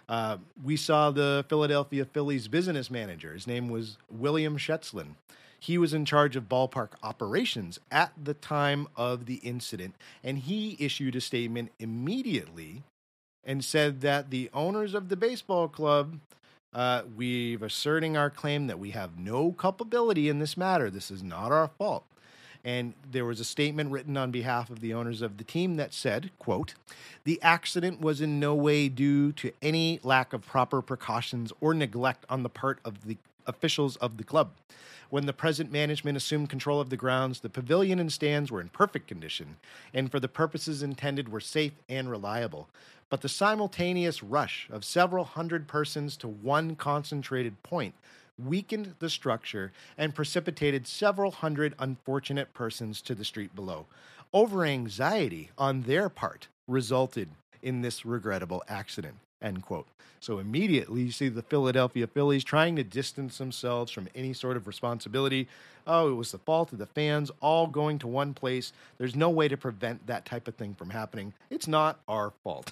Uh, 0.10 0.38
we 0.62 0.76
saw 0.76 1.12
the 1.12 1.46
Philadelphia 1.48 2.04
Phillies 2.04 2.50
business 2.50 2.92
manager. 2.92 3.34
His 3.34 3.48
name 3.48 3.70
was 3.70 3.98
William 4.12 4.58
Shettsline. 4.58 5.16
He 5.58 5.78
was 5.78 5.94
in 5.94 6.04
charge 6.04 6.36
of 6.36 6.50
ballpark 6.50 6.90
operations 7.02 7.80
at 7.90 8.12
the 8.22 8.34
time 8.34 8.90
of 8.98 9.28
the 9.28 9.36
incident, 9.36 9.96
and 10.22 10.40
he 10.40 10.76
issued 10.78 11.16
a 11.16 11.22
statement 11.22 11.72
immediately 11.80 12.84
and 13.46 13.64
said 13.64 14.02
that 14.02 14.30
the 14.30 14.50
owners 14.54 14.94
of 14.94 15.10
the 15.10 15.16
baseball 15.16 15.68
club, 15.68 16.20
uh, 16.74 17.04
we've 17.16 17.62
asserting 17.62 18.18
our 18.18 18.30
claim 18.30 18.68
that 18.68 18.80
we 18.80 18.92
have 18.92 19.20
no 19.20 19.52
culpability 19.52 20.30
in 20.30 20.40
this 20.40 20.58
matter. 20.58 20.90
This 20.90 21.12
is 21.12 21.22
not 21.22 21.52
our 21.52 21.68
fault. 21.68 22.06
And 22.66 22.94
there 23.12 23.26
was 23.26 23.42
a 23.42 23.46
statement 23.46 23.92
written 23.92 24.16
on 24.16 24.32
behalf 24.32 24.70
of 24.70 24.80
the 24.80 24.94
owners 24.94 25.22
of 25.22 25.38
the 25.38 25.44
team 25.44 25.76
that 25.76 25.94
said, 25.94 26.32
quote, 26.40 26.76
the 27.26 27.40
accident 27.42 28.00
was 28.00 28.22
in 28.22 28.40
no 28.40 28.56
way 28.56 28.88
due 28.88 29.34
to 29.34 29.52
any 29.62 30.00
lack 30.02 30.32
of 30.32 30.46
proper 30.46 30.82
precautions 30.82 31.52
or 31.60 31.74
neglect 31.74 32.26
on 32.30 32.44
the 32.44 32.50
part 32.50 32.80
of 32.86 33.06
the 33.06 33.18
officials 33.46 33.98
of 33.98 34.16
the 34.16 34.24
club. 34.24 34.52
When 35.10 35.26
the 35.26 35.34
present 35.34 35.72
management 35.72 36.18
assumed 36.18 36.50
control 36.50 36.80
of 36.80 36.90
the 36.90 36.98
grounds, 36.98 37.42
the 37.42 37.50
pavilion 37.50 38.00
and 38.00 38.12
stands 38.12 38.50
were 38.50 38.62
in 38.62 38.70
perfect 38.70 39.08
condition, 39.08 39.58
and 39.94 40.10
for 40.10 40.20
the 40.20 40.28
purposes 40.28 40.82
intended 40.82 41.30
were 41.30 41.42
safe 41.42 41.74
and 41.88 42.10
reliable. 42.10 42.68
But 43.14 43.22
the 43.22 43.30
simultaneous 43.30 44.24
rush 44.24 44.68
of 44.72 44.84
several 44.84 45.24
hundred 45.24 45.68
persons 45.68 46.18
to 46.18 46.28
one 46.28 46.76
concentrated 46.76 47.62
point 47.62 47.94
weakened 48.40 48.96
the 48.98 49.08
structure 49.08 49.72
and 50.00 50.16
precipitated 50.16 50.88
several 50.88 51.30
hundred 51.30 51.76
unfortunate 51.78 52.56
persons 52.56 53.04
to 53.04 53.14
the 53.14 53.24
street 53.24 53.56
below. 53.56 53.86
Over 54.34 54.66
anxiety 54.66 55.52
on 55.60 55.84
their 55.84 56.10
part 56.10 56.48
resulted 56.68 57.30
in 57.62 57.84
this 57.84 58.04
regrettable 58.04 58.64
accident. 58.68 59.18
End 59.44 59.62
quote. 59.62 59.88
So 60.22 60.40
immediately 60.40 61.02
you 61.02 61.12
see 61.12 61.28
the 61.28 61.42
Philadelphia 61.42 62.08
Phillies 62.08 62.46
trying 62.46 62.78
to 62.78 62.84
distance 62.84 63.38
themselves 63.38 63.92
from 63.92 64.08
any 64.16 64.32
sort 64.32 64.56
of 64.56 64.68
responsibility. 64.68 65.50
Oh, 65.86 66.10
it 66.10 66.16
was 66.16 66.32
the 66.32 66.38
fault 66.38 66.72
of 66.72 66.80
the 66.80 66.86
fans 66.86 67.30
all 67.42 67.68
going 67.68 68.00
to 68.00 68.08
one 68.08 68.34
place. 68.34 68.72
There's 68.98 69.18
no 69.18 69.30
way 69.30 69.50
to 69.50 69.58
prevent 69.58 70.08
that 70.08 70.24
type 70.24 70.48
of 70.48 70.56
thing 70.56 70.76
from 70.76 70.92
happening. 70.92 71.34
It's 71.50 71.68
not 71.68 72.00
our 72.08 72.32
fault. 72.42 72.72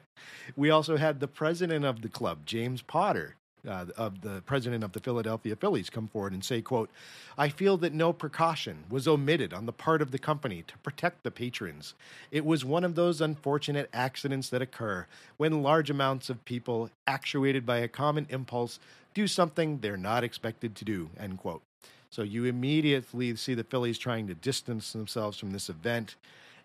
we 0.56 0.70
also 0.70 0.96
had 0.96 1.20
the 1.20 1.28
president 1.28 1.84
of 1.84 2.02
the 2.02 2.08
club, 2.08 2.44
James 2.44 2.82
Potter, 2.82 3.36
uh, 3.68 3.86
of 3.96 4.22
the 4.22 4.42
president 4.46 4.82
of 4.82 4.92
the 4.92 5.00
Philadelphia 5.00 5.54
Phillies 5.54 5.90
come 5.90 6.08
forward 6.08 6.32
and 6.32 6.44
say, 6.44 6.62
quote, 6.62 6.90
I 7.36 7.48
feel 7.48 7.76
that 7.78 7.92
no 7.92 8.12
precaution 8.12 8.84
was 8.90 9.06
omitted 9.06 9.52
on 9.52 9.66
the 9.66 9.72
part 9.72 10.02
of 10.02 10.10
the 10.10 10.18
company 10.18 10.64
to 10.66 10.78
protect 10.78 11.22
the 11.22 11.30
patrons. 11.30 11.94
It 12.30 12.44
was 12.44 12.64
one 12.64 12.84
of 12.84 12.94
those 12.94 13.20
unfortunate 13.20 13.88
accidents 13.92 14.48
that 14.48 14.62
occur 14.62 15.06
when 15.36 15.62
large 15.62 15.90
amounts 15.90 16.30
of 16.30 16.44
people, 16.44 16.90
actuated 17.06 17.66
by 17.66 17.78
a 17.78 17.88
common 17.88 18.26
impulse, 18.30 18.80
do 19.14 19.26
something 19.26 19.78
they're 19.78 19.96
not 19.96 20.24
expected 20.24 20.74
to 20.76 20.84
do, 20.84 21.10
end 21.18 21.38
quote. 21.38 21.62
So 22.10 22.22
you 22.22 22.46
immediately 22.46 23.36
see 23.36 23.54
the 23.54 23.64
Phillies 23.64 23.98
trying 23.98 24.26
to 24.28 24.34
distance 24.34 24.92
themselves 24.92 25.38
from 25.38 25.50
this 25.50 25.68
event. 25.68 26.16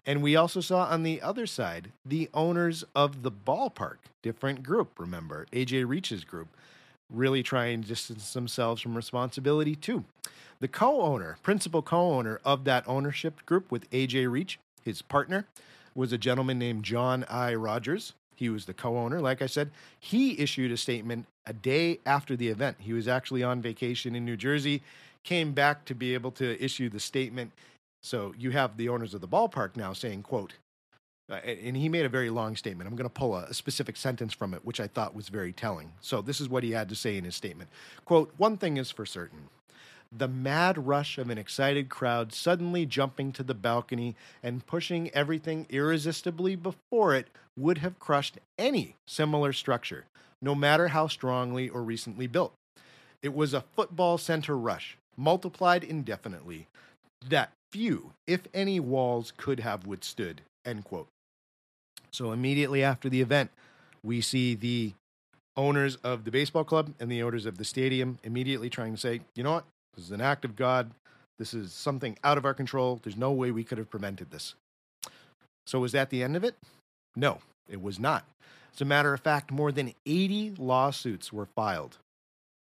And 0.06 0.22
we 0.22 0.36
also 0.36 0.62
saw 0.62 0.86
on 0.86 1.04
the 1.04 1.22
other 1.22 1.46
side 1.46 1.92
the 2.06 2.30
owners 2.34 2.84
of 2.96 3.24
the 3.24 3.32
ballpark, 3.32 3.98
different 4.22 4.63
group, 4.63 5.00
remember, 5.00 5.48
AJ 5.52 5.88
Reach's 5.88 6.24
group, 6.24 6.48
really 7.13 7.43
trying 7.43 7.82
to 7.84 7.88
distance 7.88 8.34
themselves 8.34 8.82
from 8.82 8.95
responsibility 8.95 9.76
too. 9.76 10.04
The 10.60 10.67
co 10.67 11.02
owner, 11.02 11.38
principal 11.43 11.82
co 11.82 12.13
owner 12.13 12.39
of 12.43 12.63
that 12.65 12.84
ownership 12.88 13.45
group 13.45 13.71
with 13.71 13.89
AJ 13.91 14.32
Reach, 14.32 14.60
his 14.84 15.02
partner, 15.02 15.45
was 15.95 16.12
a 16.12 16.17
gentleman 16.17 16.60
named 16.60 16.84
John 16.84 17.26
I. 17.30 17.54
Rogers. 17.54 18.13
He 18.36 18.49
was 18.49 18.65
the 18.65 18.73
co 18.73 18.97
owner, 18.97 19.21
like 19.21 19.41
I 19.41 19.45
said. 19.45 19.71
He 19.99 20.39
issued 20.39 20.71
a 20.71 20.78
statement 20.78 21.28
a 21.45 21.54
day 21.54 21.99
after 22.06 22.36
the 22.36 22.47
event. 22.47 22.78
He 22.80 22.93
was 22.93 23.08
actually 23.08 23.43
on 23.43 23.62
vacation 23.62 24.15
in 24.15 24.26
New 24.26 24.38
Jersey, 24.38 24.82
came 25.23 25.54
back 25.54 25.86
to 25.86 25.95
be 25.95 26.13
able 26.13 26.32
to 26.32 26.62
issue 26.63 26.89
the 26.89 26.99
statement. 26.99 27.52
So 28.02 28.34
you 28.38 28.52
have 28.52 28.76
the 28.78 28.89
owners 28.89 29.13
of 29.13 29.21
the 29.21 29.28
ballpark 29.28 29.76
now 29.76 29.93
saying, 29.93 30.23
quote, 30.23 30.54
Uh, 31.34 31.38
and 31.48 31.76
he 31.76 31.89
made 31.89 32.06
a 32.06 32.10
very 32.10 32.30
long 32.30 32.56
statement. 32.56 32.88
I'm 32.88 32.96
going 32.96 33.10
to 33.10 33.13
pull 33.13 33.36
a, 33.36 33.46
a, 33.46 33.54
specific 33.56 33.98
sentence 33.98 34.34
from 34.34 34.54
it, 34.54 34.63
which 34.63 34.80
I 34.80 34.86
thought 34.86 35.15
was 35.15 35.30
very 35.30 35.52
telling. 35.52 35.91
So 36.00 36.22
this 36.22 36.39
is 36.39 36.48
what 36.48 36.62
he 36.62 36.72
had 36.72 36.89
to 36.89 36.96
say 36.96 37.17
in 37.17 37.24
his 37.24 37.36
statement. 37.36 37.72
Quote, 38.06 38.32
one 38.38 38.56
thing 38.56 38.78
is 38.78 38.91
for 38.91 39.04
certain. 39.06 39.50
The 40.15 40.28
mad 40.28 40.86
rush 40.86 41.17
of 41.17 41.32
an 41.32 41.39
excited 41.39 41.89
crowd 41.89 42.34
suddenly 42.34 42.86
jumping 42.86 43.32
to 43.32 43.41
the 43.41 43.56
balcony 43.56 44.15
and 44.43 44.65
pushing 44.67 45.10
everything 45.10 45.65
irresistibly 45.72 46.56
before 46.56 47.15
it 47.15 47.30
would 47.58 47.80
have 47.80 47.98
crushed 47.98 48.38
any 48.60 48.96
similar 49.08 49.54
structure, 49.54 50.06
no 50.39 50.54
matter 50.54 50.89
how 50.89 51.08
strongly 51.08 51.67
or 51.67 51.82
recently 51.82 52.28
built. 52.28 52.54
It 53.24 53.34
was 53.34 53.56
a 53.56 53.65
football 53.76 54.19
center 54.19 54.56
rush, 54.56 55.00
multiplied 55.17 55.84
indefinitely, 55.84 56.67
that 57.28 57.54
few, 57.72 58.12
if 58.28 58.41
any, 58.54 58.80
walls 58.80 59.34
could 59.36 59.62
have 59.62 59.88
withstood. 59.88 60.41
End 60.63 60.84
quote. 60.84 61.08
So 62.13 62.32
immediately 62.32 62.84
after 62.84 63.10
the 63.10 63.21
event, 63.21 63.49
we 64.04 64.21
see 64.21 64.54
the 64.56 64.93
owners 65.58 65.95
of 65.97 66.23
the 66.23 66.32
baseball 66.32 66.63
club 66.63 66.93
and 66.99 67.12
the 67.12 67.23
owners 67.23 67.45
of 67.45 67.58
the 67.58 67.65
stadium 67.65 68.19
immediately 68.23 68.69
trying 68.69 68.93
to 68.93 68.99
say, 68.99 69.21
you 69.36 69.43
know 69.43 69.54
what? 69.54 69.65
This 69.95 70.06
is 70.06 70.12
an 70.12 70.21
act 70.21 70.45
of 70.45 70.56
God. 70.56 70.91
This 71.39 71.54
is 71.54 71.73
something 71.73 72.17
out 72.23 72.38
of 72.38 72.45
our 72.45 72.54
control. 72.54 72.99
There's 73.02 73.17
no 73.17 73.32
way 73.32 73.52
we 73.52 73.63
could 73.63 73.78
have 73.78 73.89
prevented 73.89 74.32
this. 74.32 74.56
So, 75.65 75.80
was 75.80 75.91
that 75.93 76.10
the 76.10 76.21
end 76.21 76.36
of 76.36 76.43
it? 76.43 76.56
No, 77.15 77.39
it 77.69 77.82
was 77.82 77.99
not. 77.99 78.26
As 78.73 78.82
a 78.82 78.86
matter 78.86 79.13
of 79.13 79.21
fact, 79.21 79.52
more 79.52 79.71
than 79.71 79.93
80 80.06 80.56
lawsuits 80.58 81.32
were 81.32 81.45
filed 81.45 81.97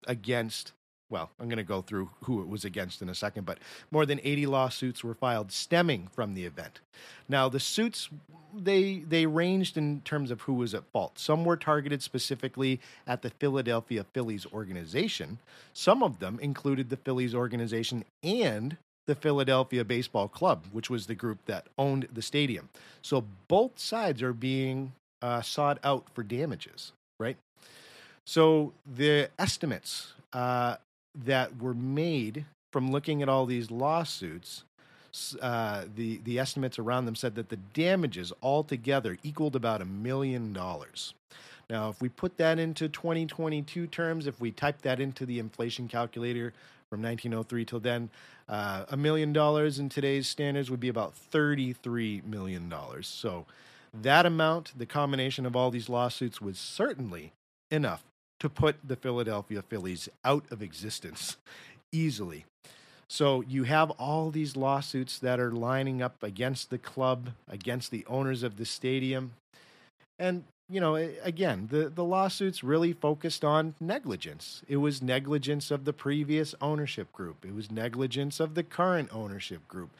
against 0.06 0.72
well, 1.10 1.30
I'm 1.38 1.48
going 1.48 1.58
to 1.58 1.64
go 1.64 1.82
through 1.82 2.10
who 2.24 2.40
it 2.40 2.48
was 2.48 2.64
against 2.64 3.02
in 3.02 3.08
a 3.08 3.14
second, 3.14 3.44
but 3.44 3.58
more 3.90 4.06
than 4.06 4.20
80 4.22 4.46
lawsuits 4.46 5.04
were 5.04 5.14
filed 5.14 5.52
stemming 5.52 6.08
from 6.12 6.34
the 6.34 6.44
event. 6.44 6.80
Now, 7.28 7.48
the 7.48 7.60
suits 7.60 8.08
they 8.56 8.98
they 9.00 9.26
ranged 9.26 9.76
in 9.76 10.00
terms 10.02 10.30
of 10.30 10.42
who 10.42 10.54
was 10.54 10.74
at 10.74 10.84
fault. 10.92 11.18
Some 11.18 11.44
were 11.44 11.56
targeted 11.56 12.02
specifically 12.02 12.80
at 13.06 13.22
the 13.22 13.30
Philadelphia 13.30 14.04
Phillies 14.12 14.46
organization. 14.52 15.38
Some 15.72 16.02
of 16.02 16.20
them 16.20 16.38
included 16.40 16.88
the 16.88 16.96
Phillies 16.96 17.34
organization 17.34 18.04
and 18.22 18.76
the 19.06 19.14
Philadelphia 19.14 19.84
Baseball 19.84 20.28
Club, 20.28 20.64
which 20.72 20.88
was 20.88 21.06
the 21.06 21.14
group 21.14 21.44
that 21.46 21.66
owned 21.76 22.08
the 22.12 22.22
stadium. 22.22 22.68
So 23.02 23.24
both 23.48 23.78
sides 23.78 24.22
are 24.22 24.32
being 24.32 24.92
uh, 25.20 25.42
sought 25.42 25.78
out 25.84 26.06
for 26.14 26.22
damages, 26.22 26.92
right? 27.18 27.36
So 28.24 28.72
the 28.86 29.28
estimates 29.38 30.14
uh, 30.32 30.76
that 31.14 31.60
were 31.60 31.74
made 31.74 32.44
from 32.72 32.90
looking 32.90 33.22
at 33.22 33.28
all 33.28 33.46
these 33.46 33.70
lawsuits, 33.70 34.64
uh, 35.40 35.84
the 35.94 36.18
the 36.24 36.38
estimates 36.38 36.78
around 36.78 37.04
them 37.04 37.14
said 37.14 37.36
that 37.36 37.48
the 37.48 37.56
damages 37.56 38.32
altogether 38.42 39.16
equaled 39.22 39.54
about 39.54 39.80
a 39.80 39.84
million 39.84 40.52
dollars. 40.52 41.14
Now, 41.70 41.88
if 41.88 42.00
we 42.00 42.08
put 42.08 42.36
that 42.38 42.58
into 42.58 42.88
2022 42.88 43.86
terms, 43.86 44.26
if 44.26 44.40
we 44.40 44.50
type 44.50 44.82
that 44.82 45.00
into 45.00 45.24
the 45.24 45.38
inflation 45.38 45.88
calculator 45.88 46.52
from 46.90 47.00
1903 47.00 47.64
till 47.64 47.80
then, 47.80 48.10
uh, 48.48 48.84
a 48.88 48.96
million 48.96 49.32
dollars 49.32 49.78
in 49.78 49.88
today's 49.88 50.28
standards 50.28 50.70
would 50.70 50.80
be 50.80 50.88
about 50.88 51.14
33 51.14 52.22
million 52.26 52.68
dollars. 52.68 53.06
So, 53.06 53.46
that 53.94 54.26
amount, 54.26 54.72
the 54.76 54.86
combination 54.86 55.46
of 55.46 55.54
all 55.54 55.70
these 55.70 55.88
lawsuits, 55.88 56.40
was 56.40 56.58
certainly 56.58 57.32
enough 57.70 58.02
to 58.40 58.48
put 58.48 58.76
the 58.86 58.96
Philadelphia 58.96 59.62
Phillies 59.62 60.08
out 60.24 60.44
of 60.50 60.62
existence 60.62 61.36
easily. 61.92 62.44
So 63.08 63.42
you 63.42 63.64
have 63.64 63.90
all 63.92 64.30
these 64.30 64.56
lawsuits 64.56 65.18
that 65.18 65.38
are 65.38 65.52
lining 65.52 66.02
up 66.02 66.22
against 66.22 66.70
the 66.70 66.78
club, 66.78 67.30
against 67.48 67.90
the 67.90 68.04
owners 68.06 68.42
of 68.42 68.56
the 68.56 68.64
stadium. 68.64 69.32
And, 70.18 70.44
you 70.68 70.80
know, 70.80 70.96
again, 70.96 71.68
the, 71.70 71.88
the 71.90 72.04
lawsuits 72.04 72.64
really 72.64 72.92
focused 72.92 73.44
on 73.44 73.74
negligence. 73.80 74.62
It 74.68 74.78
was 74.78 75.02
negligence 75.02 75.70
of 75.70 75.84
the 75.84 75.92
previous 75.92 76.54
ownership 76.60 77.12
group, 77.12 77.44
it 77.44 77.54
was 77.54 77.70
negligence 77.70 78.40
of 78.40 78.54
the 78.54 78.62
current 78.62 79.10
ownership 79.12 79.66
group. 79.68 79.90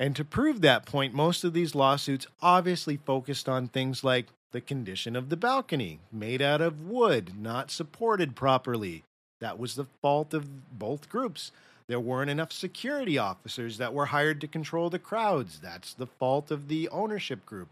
And 0.00 0.16
to 0.16 0.24
prove 0.24 0.62
that 0.62 0.86
point, 0.86 1.12
most 1.12 1.44
of 1.44 1.52
these 1.52 1.74
lawsuits 1.74 2.26
obviously 2.40 2.96
focused 2.96 3.50
on 3.50 3.68
things 3.68 4.02
like 4.02 4.28
the 4.50 4.62
condition 4.62 5.14
of 5.14 5.28
the 5.28 5.36
balcony, 5.36 6.00
made 6.10 6.40
out 6.40 6.62
of 6.62 6.88
wood, 6.88 7.32
not 7.38 7.70
supported 7.70 8.34
properly. 8.34 9.04
That 9.40 9.58
was 9.58 9.74
the 9.74 9.84
fault 10.00 10.32
of 10.32 10.78
both 10.78 11.10
groups. 11.10 11.52
There 11.86 12.00
weren't 12.00 12.30
enough 12.30 12.50
security 12.50 13.18
officers 13.18 13.76
that 13.76 13.92
were 13.92 14.06
hired 14.06 14.40
to 14.40 14.48
control 14.48 14.88
the 14.88 14.98
crowds. 14.98 15.60
That's 15.62 15.92
the 15.92 16.06
fault 16.06 16.50
of 16.50 16.68
the 16.68 16.88
ownership 16.88 17.44
group. 17.44 17.68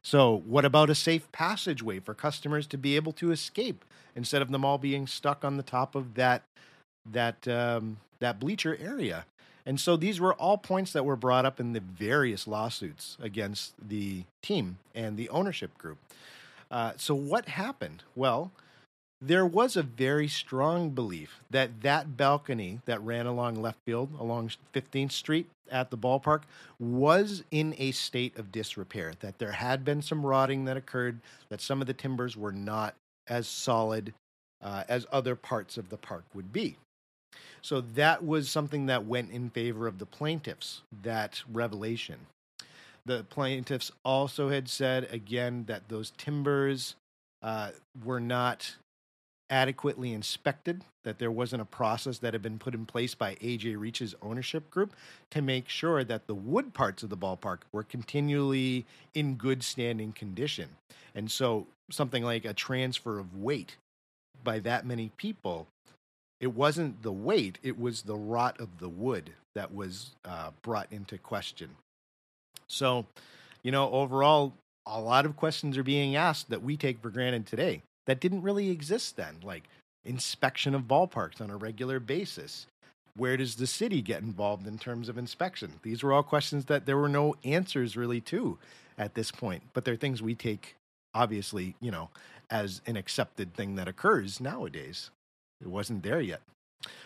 So, 0.00 0.42
what 0.46 0.64
about 0.64 0.90
a 0.90 0.94
safe 0.94 1.30
passageway 1.32 1.98
for 1.98 2.14
customers 2.14 2.68
to 2.68 2.78
be 2.78 2.94
able 2.94 3.12
to 3.14 3.32
escape 3.32 3.84
instead 4.14 4.42
of 4.42 4.52
them 4.52 4.64
all 4.64 4.78
being 4.78 5.08
stuck 5.08 5.44
on 5.44 5.56
the 5.56 5.62
top 5.64 5.96
of 5.96 6.14
that 6.14 6.42
that 7.10 7.48
um, 7.48 7.96
that 8.20 8.38
bleacher 8.38 8.76
area? 8.80 9.24
And 9.66 9.80
so 9.80 9.96
these 9.96 10.20
were 10.20 10.34
all 10.34 10.58
points 10.58 10.92
that 10.92 11.04
were 11.04 11.16
brought 11.16 11.46
up 11.46 11.58
in 11.58 11.72
the 11.72 11.80
various 11.80 12.46
lawsuits 12.46 13.16
against 13.20 13.74
the 13.88 14.24
team 14.42 14.78
and 14.94 15.16
the 15.16 15.28
ownership 15.30 15.76
group. 15.78 15.98
Uh, 16.70 16.92
so 16.96 17.14
what 17.14 17.48
happened? 17.48 18.02
Well, 18.14 18.52
there 19.20 19.46
was 19.46 19.76
a 19.76 19.82
very 19.82 20.28
strong 20.28 20.90
belief 20.90 21.40
that 21.50 21.80
that 21.80 22.16
balcony 22.16 22.80
that 22.84 23.02
ran 23.02 23.26
along 23.26 23.54
left 23.54 23.78
field 23.86 24.10
along 24.18 24.50
15th 24.74 25.12
Street 25.12 25.48
at 25.70 25.90
the 25.90 25.96
ballpark 25.96 26.42
was 26.78 27.42
in 27.50 27.74
a 27.78 27.90
state 27.92 28.36
of 28.38 28.52
disrepair, 28.52 29.14
that 29.20 29.38
there 29.38 29.52
had 29.52 29.84
been 29.84 30.02
some 30.02 30.26
rotting 30.26 30.66
that 30.66 30.76
occurred, 30.76 31.20
that 31.48 31.62
some 31.62 31.80
of 31.80 31.86
the 31.86 31.94
timbers 31.94 32.36
were 32.36 32.52
not 32.52 32.94
as 33.26 33.48
solid 33.48 34.12
uh, 34.62 34.84
as 34.88 35.06
other 35.10 35.34
parts 35.34 35.78
of 35.78 35.88
the 35.88 35.96
park 35.96 36.24
would 36.34 36.52
be. 36.52 36.76
So 37.64 37.80
that 37.94 38.22
was 38.22 38.50
something 38.50 38.86
that 38.86 39.06
went 39.06 39.30
in 39.30 39.48
favor 39.48 39.86
of 39.86 39.98
the 39.98 40.04
plaintiffs, 40.04 40.82
that 41.02 41.42
revelation. 41.50 42.26
The 43.06 43.24
plaintiffs 43.24 43.90
also 44.04 44.50
had 44.50 44.68
said 44.68 45.08
again 45.10 45.64
that 45.66 45.88
those 45.88 46.12
timbers 46.18 46.94
uh, 47.40 47.70
were 48.04 48.20
not 48.20 48.76
adequately 49.48 50.12
inspected, 50.12 50.82
that 51.04 51.18
there 51.18 51.30
wasn't 51.30 51.62
a 51.62 51.66
process 51.66 52.18
that 52.18 52.34
had 52.34 52.42
been 52.42 52.58
put 52.58 52.74
in 52.74 52.84
place 52.84 53.14
by 53.14 53.36
AJ 53.36 53.78
Reach's 53.78 54.14
ownership 54.20 54.70
group 54.70 54.92
to 55.30 55.40
make 55.40 55.70
sure 55.70 56.04
that 56.04 56.26
the 56.26 56.34
wood 56.34 56.74
parts 56.74 57.02
of 57.02 57.08
the 57.08 57.16
ballpark 57.16 57.60
were 57.72 57.82
continually 57.82 58.84
in 59.14 59.36
good 59.36 59.62
standing 59.62 60.12
condition. 60.12 60.68
And 61.14 61.30
so 61.30 61.66
something 61.90 62.24
like 62.24 62.44
a 62.44 62.52
transfer 62.52 63.18
of 63.18 63.34
weight 63.34 63.76
by 64.42 64.58
that 64.58 64.84
many 64.84 65.12
people, 65.16 65.66
it 66.44 66.54
wasn't 66.54 67.02
the 67.02 67.10
weight, 67.10 67.58
it 67.62 67.80
was 67.80 68.02
the 68.02 68.14
rot 68.14 68.60
of 68.60 68.78
the 68.78 68.88
wood 68.90 69.30
that 69.54 69.74
was 69.74 70.10
uh, 70.26 70.50
brought 70.60 70.92
into 70.92 71.16
question. 71.16 71.70
So, 72.68 73.06
you 73.62 73.72
know, 73.72 73.90
overall, 73.90 74.52
a 74.84 75.00
lot 75.00 75.24
of 75.24 75.38
questions 75.38 75.78
are 75.78 75.82
being 75.82 76.16
asked 76.16 76.50
that 76.50 76.62
we 76.62 76.76
take 76.76 77.00
for 77.00 77.08
granted 77.08 77.46
today 77.46 77.80
that 78.04 78.20
didn't 78.20 78.42
really 78.42 78.68
exist 78.68 79.16
then, 79.16 79.36
like 79.42 79.64
inspection 80.04 80.74
of 80.74 80.82
ballparks 80.82 81.40
on 81.40 81.48
a 81.48 81.56
regular 81.56 81.98
basis. 81.98 82.66
Where 83.16 83.38
does 83.38 83.54
the 83.54 83.66
city 83.66 84.02
get 84.02 84.20
involved 84.20 84.66
in 84.66 84.76
terms 84.76 85.08
of 85.08 85.16
inspection? 85.16 85.72
These 85.80 86.02
were 86.02 86.12
all 86.12 86.22
questions 86.22 86.66
that 86.66 86.84
there 86.84 86.98
were 86.98 87.08
no 87.08 87.36
answers 87.42 87.96
really 87.96 88.20
to 88.20 88.58
at 88.98 89.14
this 89.14 89.30
point, 89.30 89.62
but 89.72 89.86
they're 89.86 89.96
things 89.96 90.20
we 90.20 90.34
take 90.34 90.74
obviously, 91.14 91.74
you 91.80 91.90
know, 91.90 92.10
as 92.50 92.82
an 92.84 92.98
accepted 92.98 93.54
thing 93.54 93.76
that 93.76 93.88
occurs 93.88 94.42
nowadays. 94.42 95.10
It 95.64 95.70
wasn't 95.70 96.02
there 96.02 96.20
yet. 96.20 96.42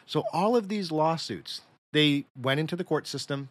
So 0.06 0.24
all 0.32 0.56
of 0.56 0.68
these 0.68 0.90
lawsuits, 0.90 1.62
they 1.92 2.24
went 2.40 2.60
into 2.60 2.76
the 2.76 2.84
court 2.84 3.06
system. 3.06 3.48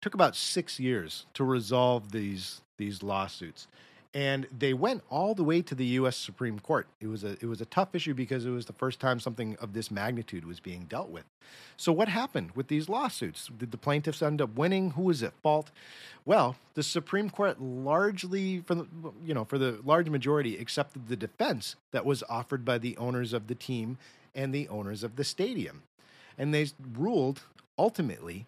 Took 0.00 0.14
about 0.14 0.36
6 0.36 0.80
years 0.80 1.26
to 1.34 1.44
resolve 1.44 2.12
these 2.12 2.60
these 2.78 3.02
lawsuits 3.02 3.66
and 4.14 4.46
they 4.56 4.72
went 4.72 5.02
all 5.10 5.34
the 5.34 5.44
way 5.44 5.60
to 5.60 5.74
the 5.74 5.84
U.S. 5.84 6.16
Supreme 6.16 6.58
Court. 6.58 6.86
It 7.00 7.08
was 7.08 7.24
a 7.24 7.32
it 7.40 7.44
was 7.44 7.60
a 7.60 7.66
tough 7.66 7.94
issue 7.94 8.14
because 8.14 8.46
it 8.46 8.50
was 8.50 8.66
the 8.66 8.72
first 8.72 9.00
time 9.00 9.20
something 9.20 9.56
of 9.60 9.74
this 9.74 9.90
magnitude 9.90 10.46
was 10.46 10.60
being 10.60 10.86
dealt 10.88 11.10
with. 11.10 11.24
So 11.76 11.92
what 11.92 12.08
happened 12.08 12.52
with 12.54 12.68
these 12.68 12.88
lawsuits? 12.88 13.50
Did 13.58 13.70
the 13.70 13.76
plaintiffs 13.76 14.22
end 14.22 14.40
up 14.40 14.56
winning? 14.56 14.92
Who 14.92 15.02
was 15.02 15.22
at 15.22 15.34
fault? 15.42 15.70
Well, 16.24 16.56
the 16.74 16.82
Supreme 16.82 17.30
Court 17.30 17.60
largely, 17.60 18.62
for 18.66 18.74
the, 18.74 18.86
you 19.24 19.34
know, 19.34 19.44
for 19.44 19.58
the 19.58 19.78
large 19.84 20.08
majority, 20.08 20.56
accepted 20.56 21.08
the 21.08 21.16
defense 21.16 21.76
that 21.92 22.04
was 22.04 22.22
offered 22.28 22.64
by 22.64 22.78
the 22.78 22.96
owners 22.96 23.32
of 23.32 23.46
the 23.46 23.54
team 23.54 23.98
and 24.34 24.54
the 24.54 24.68
owners 24.68 25.02
of 25.02 25.16
the 25.16 25.24
stadium, 25.24 25.82
and 26.36 26.52
they 26.52 26.68
ruled 26.96 27.42
ultimately 27.78 28.46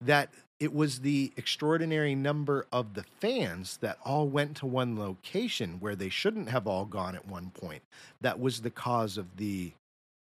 that 0.00 0.30
it 0.62 0.72
was 0.72 1.00
the 1.00 1.32
extraordinary 1.36 2.14
number 2.14 2.66
of 2.70 2.94
the 2.94 3.04
fans 3.20 3.78
that 3.78 3.98
all 4.04 4.28
went 4.28 4.56
to 4.56 4.66
one 4.66 4.96
location 4.96 5.78
where 5.80 5.96
they 5.96 6.08
shouldn't 6.08 6.48
have 6.50 6.68
all 6.68 6.84
gone 6.84 7.16
at 7.16 7.26
one 7.26 7.50
point 7.50 7.82
that 8.20 8.38
was 8.38 8.60
the 8.60 8.70
cause 8.70 9.16
of 9.18 9.36
the 9.38 9.72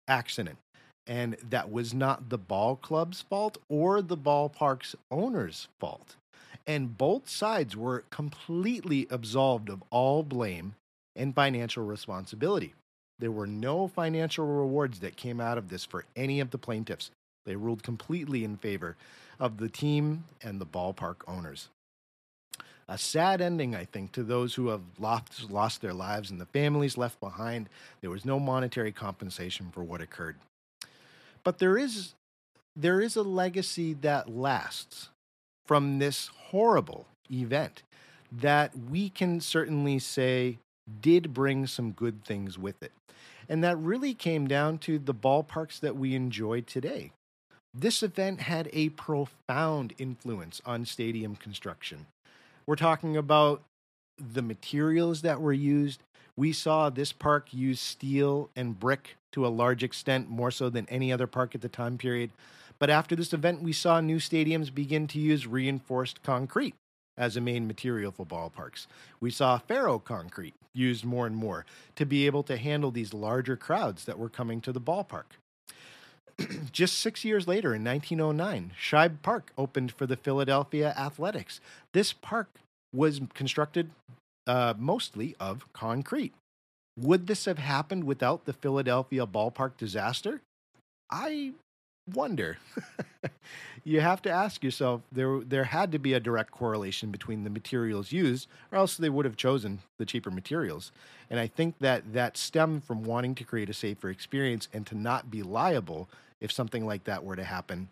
accident. 0.06 0.58
And 1.06 1.36
that 1.48 1.70
was 1.70 1.94
not 1.94 2.28
the 2.28 2.38
ball 2.38 2.76
club's 2.76 3.22
fault 3.22 3.58
or 3.68 4.02
the 4.02 4.16
ballpark's 4.16 4.96
owner's 5.10 5.68
fault. 5.78 6.16
And 6.66 6.98
both 6.98 7.28
sides 7.28 7.76
were 7.76 8.04
completely 8.10 9.06
absolved 9.08 9.70
of 9.70 9.84
all 9.90 10.22
blame 10.22 10.74
and 11.14 11.34
financial 11.34 11.84
responsibility. 11.84 12.74
There 13.18 13.30
were 13.30 13.46
no 13.46 13.88
financial 13.88 14.46
rewards 14.46 15.00
that 15.00 15.16
came 15.16 15.40
out 15.40 15.58
of 15.58 15.68
this 15.68 15.84
for 15.84 16.04
any 16.14 16.40
of 16.40 16.50
the 16.50 16.58
plaintiffs. 16.58 17.10
They 17.44 17.56
ruled 17.56 17.82
completely 17.82 18.44
in 18.44 18.56
favor 18.56 18.96
of 19.40 19.58
the 19.58 19.68
team 19.68 20.24
and 20.42 20.60
the 20.60 20.66
ballpark 20.66 21.16
owners. 21.26 21.68
A 22.88 22.98
sad 22.98 23.40
ending, 23.40 23.74
I 23.74 23.84
think, 23.84 24.12
to 24.12 24.22
those 24.22 24.54
who 24.54 24.68
have 24.68 24.82
lost, 24.98 25.50
lost 25.50 25.80
their 25.80 25.94
lives 25.94 26.30
and 26.30 26.40
the 26.40 26.46
families 26.46 26.96
left 26.96 27.18
behind. 27.18 27.68
There 28.00 28.10
was 28.10 28.24
no 28.24 28.38
monetary 28.38 28.92
compensation 28.92 29.70
for 29.72 29.82
what 29.82 30.00
occurred. 30.00 30.36
But 31.42 31.58
there 31.58 31.76
is, 31.76 32.14
there 32.76 33.00
is 33.00 33.16
a 33.16 33.22
legacy 33.22 33.94
that 33.94 34.28
lasts 34.28 35.08
from 35.64 35.98
this 35.98 36.30
horrible 36.50 37.06
event 37.30 37.82
that 38.30 38.72
we 38.90 39.08
can 39.08 39.40
certainly 39.40 39.98
say 39.98 40.58
did 41.00 41.34
bring 41.34 41.66
some 41.66 41.92
good 41.92 42.24
things 42.24 42.58
with 42.58 42.82
it. 42.82 42.92
And 43.48 43.62
that 43.62 43.76
really 43.76 44.14
came 44.14 44.46
down 44.46 44.78
to 44.78 44.98
the 44.98 45.14
ballparks 45.14 45.78
that 45.80 45.96
we 45.96 46.14
enjoy 46.14 46.62
today. 46.62 47.12
This 47.72 48.02
event 48.02 48.40
had 48.40 48.70
a 48.72 48.88
profound 48.90 49.92
influence 49.98 50.60
on 50.64 50.86
stadium 50.86 51.36
construction. 51.36 52.06
We're 52.66 52.76
talking 52.76 53.16
about 53.16 53.62
the 54.18 54.42
materials 54.42 55.22
that 55.22 55.40
were 55.40 55.52
used. 55.52 56.00
We 56.36 56.52
saw 56.52 56.90
this 56.90 57.12
park 57.12 57.52
use 57.52 57.80
steel 57.80 58.50
and 58.56 58.78
brick 58.78 59.16
to 59.32 59.46
a 59.46 59.48
large 59.48 59.82
extent, 59.82 60.30
more 60.30 60.50
so 60.50 60.70
than 60.70 60.88
any 60.88 61.12
other 61.12 61.26
park 61.26 61.54
at 61.54 61.60
the 61.60 61.68
time 61.68 61.98
period. 61.98 62.30
But 62.78 62.90
after 62.90 63.14
this 63.14 63.32
event, 63.32 63.62
we 63.62 63.72
saw 63.72 64.00
new 64.00 64.16
stadiums 64.16 64.74
begin 64.74 65.06
to 65.08 65.18
use 65.18 65.46
reinforced 65.46 66.22
concrete 66.22 66.74
as 67.16 67.36
a 67.36 67.40
main 67.40 67.66
material 67.66 68.12
for 68.12 68.26
ballparks. 68.26 68.86
We 69.20 69.30
saw 69.30 69.58
ferro 69.58 69.98
concrete 69.98 70.54
used 70.72 71.04
more 71.04 71.26
and 71.26 71.36
more 71.36 71.64
to 71.96 72.04
be 72.04 72.26
able 72.26 72.42
to 72.44 72.56
handle 72.56 72.90
these 72.90 73.14
larger 73.14 73.56
crowds 73.56 74.04
that 74.04 74.18
were 74.18 74.28
coming 74.28 74.60
to 74.60 74.72
the 74.72 74.80
ballpark. 74.80 75.24
just 76.72 76.98
six 76.98 77.24
years 77.24 77.48
later, 77.48 77.74
in 77.74 77.82
1909, 77.82 78.72
Shibe 78.78 79.22
Park 79.22 79.52
opened 79.56 79.92
for 79.92 80.06
the 80.06 80.16
Philadelphia 80.16 80.94
Athletics. 80.96 81.60
This 81.92 82.12
park 82.12 82.48
was 82.94 83.20
constructed 83.34 83.90
uh, 84.46 84.74
mostly 84.78 85.34
of 85.40 85.70
concrete. 85.72 86.34
Would 86.98 87.26
this 87.26 87.44
have 87.46 87.58
happened 87.58 88.04
without 88.04 88.44
the 88.44 88.52
Philadelphia 88.52 89.26
ballpark 89.26 89.76
disaster? 89.76 90.40
I 91.10 91.52
wonder. 92.14 92.58
you 93.84 94.00
have 94.00 94.22
to 94.22 94.30
ask 94.30 94.62
yourself 94.64 95.02
there 95.12 95.40
there 95.40 95.64
had 95.64 95.92
to 95.92 95.98
be 95.98 96.14
a 96.14 96.20
direct 96.20 96.50
correlation 96.50 97.10
between 97.10 97.44
the 97.44 97.50
materials 97.50 98.12
used 98.12 98.48
or 98.72 98.78
else 98.78 98.96
they 98.96 99.08
would 99.08 99.24
have 99.24 99.36
chosen 99.36 99.80
the 99.98 100.06
cheaper 100.06 100.30
materials. 100.30 100.92
And 101.30 101.38
I 101.40 101.46
think 101.46 101.78
that 101.80 102.12
that 102.12 102.36
stemmed 102.36 102.84
from 102.84 103.04
wanting 103.04 103.34
to 103.36 103.44
create 103.44 103.70
a 103.70 103.74
safer 103.74 104.10
experience 104.10 104.68
and 104.72 104.86
to 104.86 104.94
not 104.94 105.30
be 105.30 105.42
liable 105.42 106.08
if 106.40 106.52
something 106.52 106.86
like 106.86 107.04
that 107.04 107.24
were 107.24 107.36
to 107.36 107.44
happen, 107.44 107.88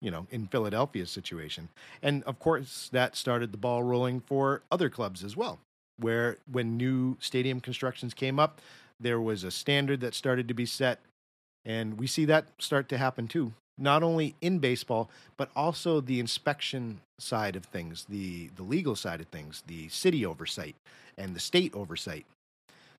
you 0.00 0.10
know, 0.10 0.26
in 0.30 0.46
Philadelphia's 0.46 1.10
situation. 1.10 1.68
And 2.02 2.22
of 2.24 2.38
course, 2.38 2.88
that 2.92 3.16
started 3.16 3.52
the 3.52 3.58
ball 3.58 3.82
rolling 3.82 4.20
for 4.20 4.62
other 4.70 4.88
clubs 4.88 5.24
as 5.24 5.36
well, 5.36 5.58
where 5.98 6.36
when 6.50 6.76
new 6.76 7.16
stadium 7.20 7.60
constructions 7.60 8.14
came 8.14 8.38
up, 8.38 8.60
there 9.00 9.20
was 9.20 9.44
a 9.44 9.50
standard 9.50 10.00
that 10.00 10.14
started 10.14 10.46
to 10.48 10.54
be 10.54 10.66
set. 10.66 11.00
And 11.64 11.98
we 11.98 12.06
see 12.06 12.24
that 12.26 12.46
start 12.58 12.88
to 12.88 12.98
happen 12.98 13.28
too, 13.28 13.52
not 13.78 14.02
only 14.02 14.34
in 14.40 14.58
baseball, 14.58 15.10
but 15.36 15.50
also 15.54 16.00
the 16.00 16.20
inspection 16.20 17.00
side 17.18 17.56
of 17.56 17.64
things, 17.66 18.06
the, 18.08 18.48
the 18.56 18.62
legal 18.62 18.96
side 18.96 19.20
of 19.20 19.26
things, 19.28 19.62
the 19.66 19.88
city 19.88 20.24
oversight 20.24 20.74
and 21.18 21.34
the 21.34 21.40
state 21.40 21.74
oversight. 21.74 22.24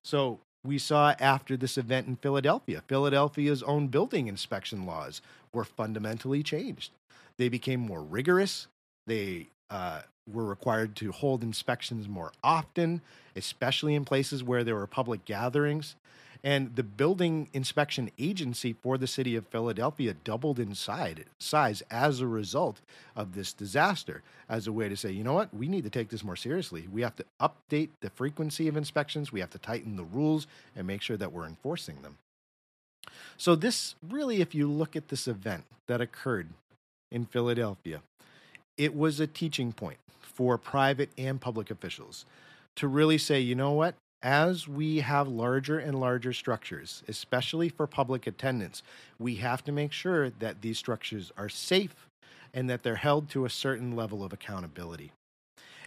So 0.04 0.38
we 0.64 0.78
saw 0.78 1.14
after 1.18 1.56
this 1.56 1.76
event 1.76 2.06
in 2.06 2.16
Philadelphia. 2.16 2.82
Philadelphia's 2.86 3.62
own 3.64 3.88
building 3.88 4.28
inspection 4.28 4.86
laws 4.86 5.20
were 5.52 5.64
fundamentally 5.64 6.42
changed. 6.42 6.92
They 7.36 7.48
became 7.48 7.80
more 7.80 8.02
rigorous. 8.02 8.68
They 9.06 9.48
uh, 9.70 10.02
were 10.32 10.44
required 10.44 10.94
to 10.96 11.10
hold 11.10 11.42
inspections 11.42 12.08
more 12.08 12.32
often, 12.44 13.00
especially 13.34 13.94
in 13.94 14.04
places 14.04 14.44
where 14.44 14.62
there 14.62 14.76
were 14.76 14.86
public 14.86 15.24
gatherings. 15.24 15.96
And 16.44 16.74
the 16.74 16.82
building 16.82 17.48
inspection 17.52 18.10
agency 18.18 18.72
for 18.72 18.98
the 18.98 19.06
city 19.06 19.36
of 19.36 19.46
Philadelphia 19.46 20.14
doubled 20.24 20.58
in 20.58 20.74
size 20.74 21.82
as 21.90 22.20
a 22.20 22.26
result 22.26 22.80
of 23.14 23.34
this 23.34 23.52
disaster, 23.52 24.22
as 24.48 24.66
a 24.66 24.72
way 24.72 24.88
to 24.88 24.96
say, 24.96 25.12
you 25.12 25.22
know 25.22 25.34
what, 25.34 25.54
we 25.54 25.68
need 25.68 25.84
to 25.84 25.90
take 25.90 26.08
this 26.08 26.24
more 26.24 26.34
seriously. 26.34 26.88
We 26.90 27.02
have 27.02 27.14
to 27.16 27.24
update 27.40 27.90
the 28.00 28.10
frequency 28.10 28.66
of 28.66 28.76
inspections, 28.76 29.30
we 29.30 29.38
have 29.38 29.50
to 29.50 29.58
tighten 29.58 29.96
the 29.96 30.04
rules, 30.04 30.48
and 30.74 30.84
make 30.86 31.02
sure 31.02 31.16
that 31.16 31.32
we're 31.32 31.46
enforcing 31.46 32.02
them. 32.02 32.18
So, 33.36 33.54
this 33.54 33.94
really, 34.08 34.40
if 34.40 34.54
you 34.54 34.68
look 34.68 34.96
at 34.96 35.08
this 35.08 35.28
event 35.28 35.64
that 35.86 36.00
occurred 36.00 36.48
in 37.10 37.26
Philadelphia, 37.26 38.02
it 38.76 38.96
was 38.96 39.20
a 39.20 39.26
teaching 39.26 39.72
point 39.72 39.98
for 40.20 40.58
private 40.58 41.10
and 41.18 41.40
public 41.40 41.70
officials 41.70 42.24
to 42.76 42.88
really 42.88 43.18
say, 43.18 43.38
you 43.38 43.54
know 43.54 43.72
what, 43.72 43.94
as 44.22 44.68
we 44.68 45.00
have 45.00 45.26
larger 45.26 45.78
and 45.78 45.98
larger 45.98 46.32
structures, 46.32 47.02
especially 47.08 47.68
for 47.68 47.86
public 47.86 48.26
attendance, 48.26 48.82
we 49.18 49.36
have 49.36 49.64
to 49.64 49.72
make 49.72 49.92
sure 49.92 50.30
that 50.30 50.62
these 50.62 50.78
structures 50.78 51.32
are 51.36 51.48
safe 51.48 52.08
and 52.54 52.70
that 52.70 52.82
they're 52.82 52.96
held 52.96 53.28
to 53.30 53.44
a 53.44 53.50
certain 53.50 53.96
level 53.96 54.22
of 54.22 54.32
accountability. 54.32 55.12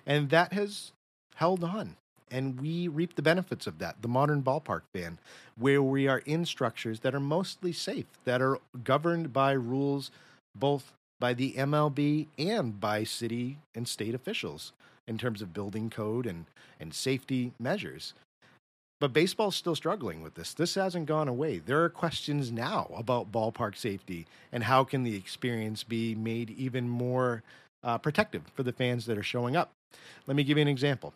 And 0.05 0.29
that 0.29 0.53
has 0.53 0.91
held 1.35 1.63
on. 1.63 1.95
And 2.31 2.59
we 2.59 2.87
reap 2.87 3.15
the 3.15 3.21
benefits 3.21 3.67
of 3.67 3.77
that. 3.79 4.01
The 4.01 4.07
modern 4.07 4.41
ballpark 4.41 4.81
ban, 4.93 5.19
where 5.57 5.81
we 5.81 6.07
are 6.07 6.19
in 6.25 6.45
structures 6.45 7.01
that 7.01 7.15
are 7.15 7.19
mostly 7.19 7.71
safe, 7.71 8.05
that 8.25 8.41
are 8.41 8.59
governed 8.83 9.31
by 9.31 9.51
rules 9.51 10.11
both 10.55 10.91
by 11.19 11.33
the 11.33 11.53
MLB 11.53 12.27
and 12.37 12.79
by 12.79 13.03
city 13.03 13.57
and 13.73 13.87
state 13.87 14.15
officials 14.15 14.73
in 15.07 15.17
terms 15.17 15.41
of 15.41 15.53
building 15.53 15.89
code 15.89 16.25
and, 16.25 16.45
and 16.79 16.93
safety 16.93 17.53
measures. 17.59 18.13
But 19.05 19.13
baseball's 19.13 19.55
still 19.55 19.75
struggling 19.75 20.23
with 20.23 20.33
this. 20.33 20.55
This 20.55 20.73
hasn't 20.73 21.05
gone 21.05 21.27
away. 21.27 21.59
There 21.59 21.83
are 21.83 21.89
questions 21.89 22.51
now 22.51 22.89
about 22.97 23.31
ballpark 23.31 23.77
safety 23.77 24.25
and 24.51 24.63
how 24.63 24.83
can 24.83 25.03
the 25.03 25.15
experience 25.15 25.83
be 25.83 26.15
made 26.15 26.49
even 26.49 26.89
more 26.89 27.43
uh, 27.83 27.99
protective 27.99 28.41
for 28.55 28.63
the 28.63 28.73
fans 28.73 29.05
that 29.05 29.15
are 29.15 29.21
showing 29.21 29.55
up. 29.55 29.73
Let 30.25 30.35
me 30.35 30.43
give 30.43 30.57
you 30.57 30.63
an 30.63 30.67
example. 30.67 31.13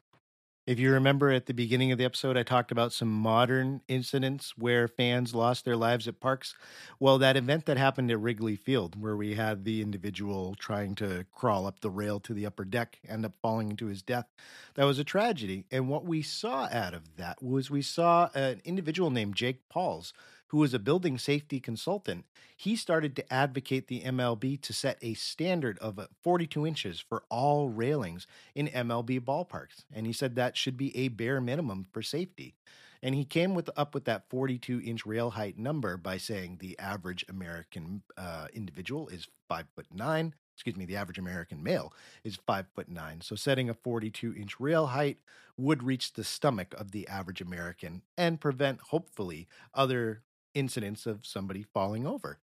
If 0.70 0.78
you 0.78 0.92
remember 0.92 1.32
at 1.32 1.48
the 1.48 1.54
beginning 1.56 1.92
of 1.92 1.98
the 1.98 2.06
episode, 2.06 2.38
I 2.38 2.44
talked 2.44 2.72
about 2.72 2.94
some 2.94 3.12
modern 3.12 3.82
incidents 3.88 4.54
where 4.56 4.88
fans 4.88 5.34
lost 5.34 5.66
their 5.66 5.76
lives 5.76 6.08
at 6.08 6.20
parks. 6.20 6.54
Well, 7.00 7.18
that 7.18 7.36
event 7.36 7.66
that 7.66 7.78
happened 7.78 8.12
at 8.12 8.20
Wrigley 8.20 8.56
Field, 8.56 8.96
where 9.02 9.18
we 9.18 9.34
had 9.34 9.66
the 9.66 9.82
individual 9.82 10.54
trying 10.60 10.94
to 10.98 11.26
crawl 11.34 11.66
up 11.66 11.80
the 11.80 11.90
rail 11.90 12.20
to 12.20 12.36
the 12.36 12.46
upper 12.46 12.66
deck, 12.66 13.00
end 13.10 13.26
up 13.26 13.34
falling 13.42 13.72
into 13.72 13.88
his 13.88 14.04
death, 14.04 14.28
that 14.76 14.84
was 14.84 15.00
a 15.00 15.04
tragedy. 15.04 15.66
And 15.72 15.90
what 15.90 16.06
we 16.06 16.22
saw 16.22 16.70
out 16.72 16.94
of 16.94 17.16
that 17.16 17.42
was 17.42 17.72
we 17.72 17.82
saw 17.82 18.30
an 18.36 18.62
individual 18.64 19.10
named 19.10 19.36
Jake 19.36 19.68
Pauls 19.70 20.14
who 20.50 20.58
was 20.58 20.74
a 20.74 20.80
building 20.80 21.18
safety 21.18 21.60
consultant, 21.60 22.26
he 22.56 22.76
started 22.76 23.16
to 23.16 23.34
advocate 23.34 23.88
the 23.88 24.02
MLB 24.02 24.62
to 24.62 24.74
set 24.74 24.98
a 25.02 25.14
standard 25.14 25.78
of 25.80 26.00
42 26.24 26.66
inches 26.66 27.00
for 27.00 27.24
all 27.30 27.70
railings 27.70 28.28
in 28.56 28.68
MLB 28.68 29.20
ballparks. 29.22 29.86
And 29.94 30.06
he 30.06 30.14
said 30.14 30.36
that 30.36 30.58
should 30.58 30.76
be 30.76 30.96
a 30.98 31.08
bare 31.10 31.40
minimum 31.40 31.88
for 31.92 32.02
safety. 32.02 32.56
And 33.02 33.16
he 33.16 33.26
came 33.26 33.56
with 33.56 33.70
up 33.78 33.94
with 33.94 34.06
that 34.06 34.30
42 34.30 34.82
inch 34.84 35.06
rail 35.06 35.32
height 35.32 35.58
number 35.58 35.98
by 35.98 36.18
saying 36.18 36.58
the 36.60 36.78
average 36.80 37.24
American 37.30 38.02
uh, 38.18 38.48
individual 38.54 39.08
is 39.08 39.28
five 39.48 39.68
foot 39.76 39.88
nine. 39.94 40.34
Excuse 40.56 40.76
me, 40.76 40.86
the 40.86 40.98
average 40.98 41.18
American 41.18 41.64
male 41.64 41.94
is 42.26 42.40
five 42.46 42.66
foot 42.76 42.90
nine. 42.90 43.22
So 43.22 43.36
setting 43.36 43.70
a 43.70 43.74
42 43.74 44.34
inch 44.36 44.60
rail 44.60 44.88
height 44.88 45.20
would 45.56 45.84
reach 45.84 46.14
the 46.14 46.24
stomach 46.24 46.74
of 46.78 46.92
the 46.92 47.08
average 47.08 47.40
American 47.40 48.02
and 48.18 48.42
prevent, 48.42 48.82
hopefully, 48.82 49.48
other 49.74 50.24
incidents 50.54 51.06
of 51.06 51.26
somebody 51.26 51.64
falling 51.64 52.06
over. 52.06 52.40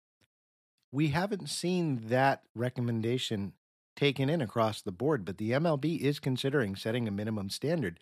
We 0.91 1.09
haven't 1.09 1.49
seen 1.49 2.07
that 2.07 2.43
recommendation 2.55 3.53
taken 3.95 4.29
in 4.29 4.41
across 4.41 4.81
the 4.81 4.91
board, 4.91 5.25
but 5.25 5.37
the 5.37 5.51
MLB 5.51 5.99
is 5.99 6.19
considering 6.19 6.75
setting 6.75 7.07
a 7.07 7.11
minimum 7.11 7.49
standard. 7.49 7.99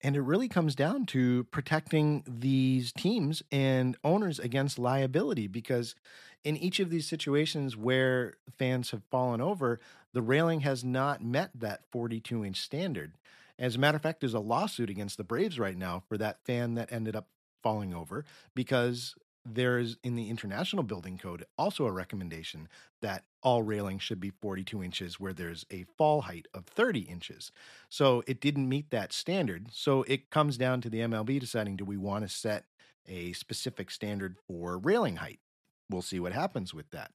And 0.00 0.14
it 0.14 0.20
really 0.20 0.48
comes 0.48 0.74
down 0.74 1.06
to 1.06 1.44
protecting 1.44 2.22
these 2.26 2.92
teams 2.92 3.42
and 3.50 3.96
owners 4.04 4.38
against 4.38 4.78
liability 4.78 5.48
because 5.48 5.96
in 6.44 6.56
each 6.56 6.78
of 6.78 6.90
these 6.90 7.06
situations 7.06 7.76
where 7.76 8.34
fans 8.58 8.92
have 8.92 9.02
fallen 9.10 9.40
over, 9.40 9.80
the 10.12 10.22
railing 10.22 10.60
has 10.60 10.84
not 10.84 11.22
met 11.22 11.50
that 11.54 11.82
42 11.90 12.44
inch 12.44 12.60
standard. 12.60 13.14
As 13.58 13.74
a 13.74 13.78
matter 13.78 13.96
of 13.96 14.02
fact, 14.02 14.20
there's 14.20 14.34
a 14.34 14.40
lawsuit 14.40 14.88
against 14.88 15.16
the 15.16 15.24
Braves 15.24 15.58
right 15.58 15.76
now 15.76 16.04
for 16.08 16.16
that 16.16 16.44
fan 16.44 16.74
that 16.74 16.92
ended 16.92 17.16
up 17.16 17.26
falling 17.62 17.94
over 17.94 18.24
because 18.54 19.14
there 19.54 19.78
is 19.78 19.96
in 20.02 20.14
the 20.14 20.28
international 20.28 20.82
building 20.82 21.18
code 21.18 21.44
also 21.56 21.86
a 21.86 21.92
recommendation 21.92 22.68
that 23.00 23.24
all 23.42 23.62
railings 23.62 24.02
should 24.02 24.20
be 24.20 24.30
42 24.30 24.82
inches 24.82 25.18
where 25.18 25.32
there's 25.32 25.64
a 25.70 25.84
fall 25.96 26.22
height 26.22 26.46
of 26.52 26.66
30 26.66 27.00
inches. 27.00 27.50
So 27.88 28.22
it 28.26 28.40
didn't 28.40 28.68
meet 28.68 28.90
that 28.90 29.12
standard. 29.12 29.68
So 29.72 30.02
it 30.02 30.30
comes 30.30 30.56
down 30.56 30.80
to 30.82 30.90
the 30.90 30.98
mlb 31.00 31.40
deciding 31.40 31.76
do 31.76 31.84
we 31.84 31.96
want 31.96 32.24
to 32.24 32.34
set 32.34 32.64
a 33.06 33.32
specific 33.32 33.90
standard 33.90 34.36
for 34.46 34.78
railing 34.78 35.16
height? 35.16 35.40
We'll 35.88 36.02
see 36.02 36.20
what 36.20 36.32
happens 36.32 36.74
with 36.74 36.90
that. 36.90 37.12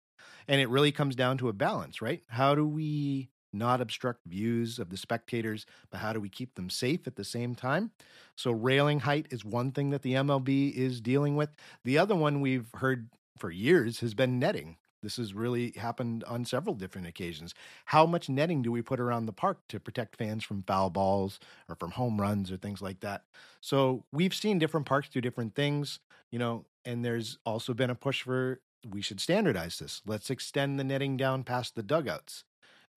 And 0.47 0.59
it 0.59 0.69
really 0.69 0.91
comes 0.91 1.15
down 1.15 1.37
to 1.39 1.49
a 1.49 1.53
balance 1.53 2.01
right? 2.01 2.23
How 2.27 2.55
do 2.55 2.67
we 2.67 3.29
not 3.54 3.82
obstruct 3.82 4.22
views 4.26 4.80
of 4.80 4.89
the 4.89 4.97
spectators, 4.97 5.66
but 5.89 5.99
how 5.99 6.14
do 6.14 6.20
we 6.20 6.30
keep 6.30 6.56
them 6.56 6.70
safe 6.70 7.08
at 7.08 7.16
the 7.16 7.24
same 7.24 7.56
time? 7.56 7.91
So, 8.36 8.51
railing 8.51 9.01
height 9.01 9.28
is 9.30 9.45
one 9.45 9.72
thing 9.72 9.91
that 9.91 10.01
the 10.01 10.14
MLB 10.14 10.74
is 10.74 11.01
dealing 11.01 11.36
with. 11.36 11.49
The 11.84 11.97
other 11.97 12.16
one 12.16 12.41
we've 12.41 12.70
heard 12.76 13.10
for 13.38 13.51
years 13.51 13.99
has 13.99 14.14
been 14.14 14.39
netting. 14.39 14.78
This 15.01 15.18
has 15.18 15.34
really 15.34 15.72
happened 15.72 16.24
on 16.24 16.45
several 16.45 16.76
different 16.76 17.08
occasions. 17.08 17.54
How 17.86 18.06
much 18.06 18.30
netting 18.30 18.62
do 18.62 18.72
we 18.72 18.82
put 18.82 19.01
around 19.01 19.26
the 19.26 19.34
park 19.34 19.60
to 19.68 19.80
protect 19.80 20.16
fans 20.16 20.45
from 20.45 20.64
foul 20.64 20.89
balls 20.89 21.39
or 21.68 21.76
from 21.76 21.91
home 21.91 22.22
runs 22.22 22.51
or 22.51 22.58
things 22.58 22.82
like 22.82 23.01
that? 23.01 23.24
So, 23.62 24.06
we've 24.12 24.34
seen 24.34 24.60
different 24.60 24.86
parks 24.86 25.10
do 25.10 25.22
different 25.22 25.56
things, 25.56 25.99
you 26.32 26.39
know, 26.39 26.66
and 26.86 27.04
there's 27.04 27.38
also 27.45 27.74
been 27.74 27.89
a 27.89 27.95
push 27.95 28.24
for 28.24 28.62
we 28.89 29.01
should 29.01 29.20
standardize 29.20 29.80
this. 29.80 30.01
Let's 30.06 30.30
extend 30.30 30.80
the 30.80 30.84
netting 30.84 31.18
down 31.18 31.43
past 31.43 31.76
the 31.76 31.84
dugouts. 31.84 32.43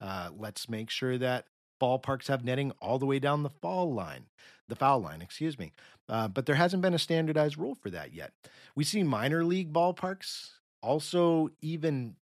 Uh, 0.00 0.30
let's 0.36 0.68
make 0.68 0.90
sure 0.90 1.18
that 1.18 1.46
ballparks 1.80 2.28
have 2.28 2.44
netting 2.44 2.72
all 2.80 2.98
the 2.98 3.06
way 3.06 3.18
down 3.18 3.42
the 3.42 3.50
fall 3.50 3.92
line, 3.92 4.26
the 4.68 4.76
foul 4.76 5.00
line, 5.00 5.22
excuse 5.22 5.58
me. 5.58 5.72
Uh, 6.08 6.28
but 6.28 6.46
there 6.46 6.54
hasn't 6.54 6.82
been 6.82 6.94
a 6.94 6.98
standardized 6.98 7.58
rule 7.58 7.74
for 7.74 7.90
that 7.90 8.14
yet. 8.14 8.32
We 8.74 8.84
see 8.84 9.02
minor 9.02 9.44
league 9.44 9.72
ballparks 9.72 10.50
also 10.82 11.50
even 11.60 12.16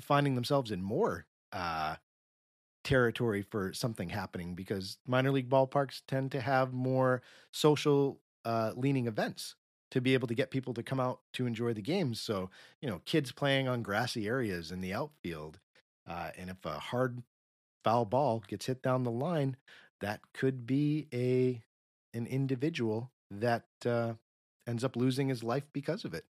finding 0.00 0.34
themselves 0.34 0.70
in 0.70 0.82
more 0.82 1.26
uh, 1.52 1.96
territory 2.84 3.42
for 3.42 3.72
something 3.72 4.08
happening 4.08 4.54
because 4.54 4.98
minor 5.06 5.30
league 5.30 5.48
ballparks 5.48 6.02
tend 6.08 6.32
to 6.32 6.40
have 6.40 6.72
more 6.72 7.22
social 7.52 8.18
uh, 8.44 8.72
leaning 8.74 9.06
events 9.06 9.54
to 9.90 10.00
be 10.00 10.14
able 10.14 10.26
to 10.26 10.34
get 10.34 10.50
people 10.50 10.72
to 10.74 10.82
come 10.82 10.98
out 10.98 11.20
to 11.34 11.46
enjoy 11.46 11.74
the 11.74 11.82
games. 11.82 12.20
So, 12.20 12.48
you 12.80 12.88
know, 12.88 13.02
kids 13.04 13.30
playing 13.30 13.68
on 13.68 13.82
grassy 13.82 14.26
areas 14.26 14.72
in 14.72 14.80
the 14.80 14.94
outfield, 14.94 15.60
uh, 16.08 16.30
and 16.36 16.50
if 16.50 16.64
a 16.64 16.78
hard 16.78 17.22
foul 17.84 18.04
ball 18.04 18.42
gets 18.46 18.66
hit 18.66 18.82
down 18.82 19.04
the 19.04 19.10
line, 19.10 19.56
that 20.00 20.20
could 20.32 20.66
be 20.66 21.08
a 21.12 21.62
an 22.14 22.26
individual 22.26 23.10
that 23.30 23.64
uh, 23.86 24.12
ends 24.66 24.84
up 24.84 24.96
losing 24.96 25.28
his 25.28 25.42
life 25.42 25.64
because 25.72 26.04
of 26.04 26.14
it. 26.14 26.24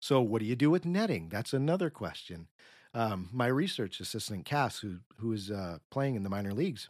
So, 0.00 0.20
what 0.20 0.40
do 0.40 0.46
you 0.46 0.56
do 0.56 0.70
with 0.70 0.84
netting? 0.84 1.28
That's 1.28 1.52
another 1.52 1.90
question. 1.90 2.48
Um, 2.92 3.28
my 3.32 3.46
research 3.46 4.00
assistant, 4.00 4.44
Cass, 4.44 4.80
who 4.80 4.98
who 5.18 5.32
is 5.32 5.50
uh, 5.50 5.78
playing 5.90 6.16
in 6.16 6.22
the 6.22 6.30
minor 6.30 6.52
leagues, 6.52 6.88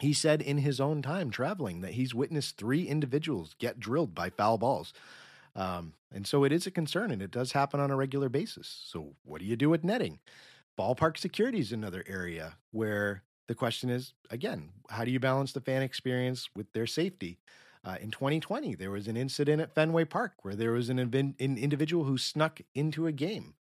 he 0.00 0.12
said 0.12 0.42
in 0.42 0.58
his 0.58 0.80
own 0.80 1.02
time 1.02 1.30
traveling 1.30 1.80
that 1.80 1.92
he's 1.92 2.14
witnessed 2.14 2.56
three 2.56 2.86
individuals 2.86 3.54
get 3.58 3.78
drilled 3.78 4.14
by 4.14 4.30
foul 4.30 4.58
balls. 4.58 4.92
Um, 5.54 5.94
and 6.12 6.26
so 6.26 6.44
it 6.44 6.52
is 6.52 6.66
a 6.66 6.70
concern, 6.70 7.10
and 7.10 7.22
it 7.22 7.30
does 7.30 7.52
happen 7.52 7.78
on 7.78 7.90
a 7.90 7.96
regular 7.96 8.28
basis. 8.28 8.82
So, 8.86 9.14
what 9.24 9.40
do 9.40 9.46
you 9.46 9.56
do 9.56 9.70
with 9.70 9.84
netting? 9.84 10.18
Ballpark 10.78 11.18
security 11.18 11.58
is 11.58 11.72
another 11.72 12.04
area 12.06 12.56
where 12.70 13.22
the 13.48 13.54
question 13.54 13.90
is 13.90 14.14
again, 14.30 14.70
how 14.88 15.04
do 15.04 15.10
you 15.10 15.20
balance 15.20 15.52
the 15.52 15.60
fan 15.60 15.82
experience 15.82 16.48
with 16.54 16.72
their 16.72 16.86
safety? 16.86 17.38
Uh, 17.84 17.96
in 18.00 18.10
2020, 18.12 18.76
there 18.76 18.92
was 18.92 19.08
an 19.08 19.16
incident 19.16 19.60
at 19.60 19.74
Fenway 19.74 20.04
Park 20.04 20.32
where 20.42 20.54
there 20.54 20.70
was 20.70 20.88
an, 20.88 20.98
an 20.98 21.34
individual 21.38 22.04
who 22.04 22.16
snuck 22.16 22.60
into 22.74 23.06
a 23.06 23.12
game. 23.12 23.54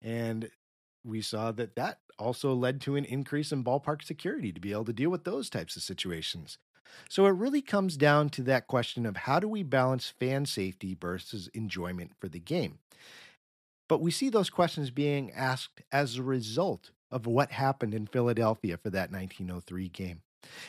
And 0.00 0.50
we 1.04 1.20
saw 1.20 1.50
that 1.52 1.74
that 1.74 1.98
also 2.18 2.54
led 2.54 2.80
to 2.82 2.96
an 2.96 3.04
increase 3.04 3.52
in 3.52 3.64
ballpark 3.64 4.02
security 4.02 4.52
to 4.52 4.60
be 4.60 4.72
able 4.72 4.84
to 4.84 4.92
deal 4.92 5.10
with 5.10 5.24
those 5.24 5.50
types 5.50 5.76
of 5.76 5.82
situations. 5.82 6.58
So 7.08 7.26
it 7.26 7.30
really 7.30 7.62
comes 7.62 7.96
down 7.96 8.30
to 8.30 8.42
that 8.42 8.68
question 8.68 9.04
of 9.04 9.16
how 9.16 9.40
do 9.40 9.48
we 9.48 9.62
balance 9.62 10.08
fan 10.08 10.46
safety 10.46 10.96
versus 10.98 11.48
enjoyment 11.48 12.12
for 12.20 12.28
the 12.28 12.38
game? 12.38 12.78
But 13.88 14.00
we 14.00 14.10
see 14.10 14.28
those 14.28 14.50
questions 14.50 14.90
being 14.90 15.30
asked 15.32 15.82
as 15.92 16.16
a 16.16 16.22
result 16.22 16.90
of 17.10 17.26
what 17.26 17.52
happened 17.52 17.94
in 17.94 18.06
Philadelphia 18.06 18.76
for 18.76 18.90
that 18.90 19.12
1903 19.12 19.88
game. 19.88 20.22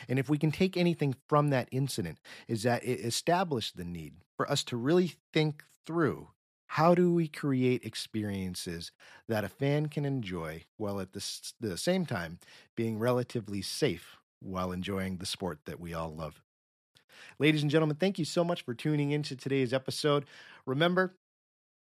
And 0.08 0.18
if 0.18 0.28
we 0.28 0.38
can 0.38 0.50
take 0.50 0.76
anything 0.76 1.14
from 1.28 1.50
that 1.50 1.68
incident, 1.70 2.18
is 2.46 2.62
that 2.64 2.84
it 2.84 3.00
established 3.00 3.76
the 3.76 3.84
need 3.84 4.14
for 4.36 4.50
us 4.50 4.64
to 4.64 4.76
really 4.76 5.14
think 5.32 5.64
through 5.86 6.28
how 6.72 6.94
do 6.94 7.12
we 7.12 7.28
create 7.28 7.84
experiences 7.84 8.92
that 9.26 9.44
a 9.44 9.48
fan 9.48 9.86
can 9.86 10.04
enjoy 10.04 10.64
while 10.76 11.00
at 11.00 11.12
the, 11.12 11.52
the 11.60 11.78
same 11.78 12.04
time 12.04 12.38
being 12.76 12.98
relatively 12.98 13.62
safe 13.62 14.18
while 14.40 14.70
enjoying 14.70 15.16
the 15.16 15.26
sport 15.26 15.60
that 15.64 15.80
we 15.80 15.94
all 15.94 16.14
love. 16.14 16.42
Ladies 17.38 17.62
and 17.62 17.70
gentlemen, 17.70 17.96
thank 17.96 18.18
you 18.18 18.24
so 18.24 18.44
much 18.44 18.62
for 18.62 18.74
tuning 18.74 19.10
into 19.10 19.34
today's 19.34 19.72
episode. 19.72 20.26
Remember, 20.66 21.14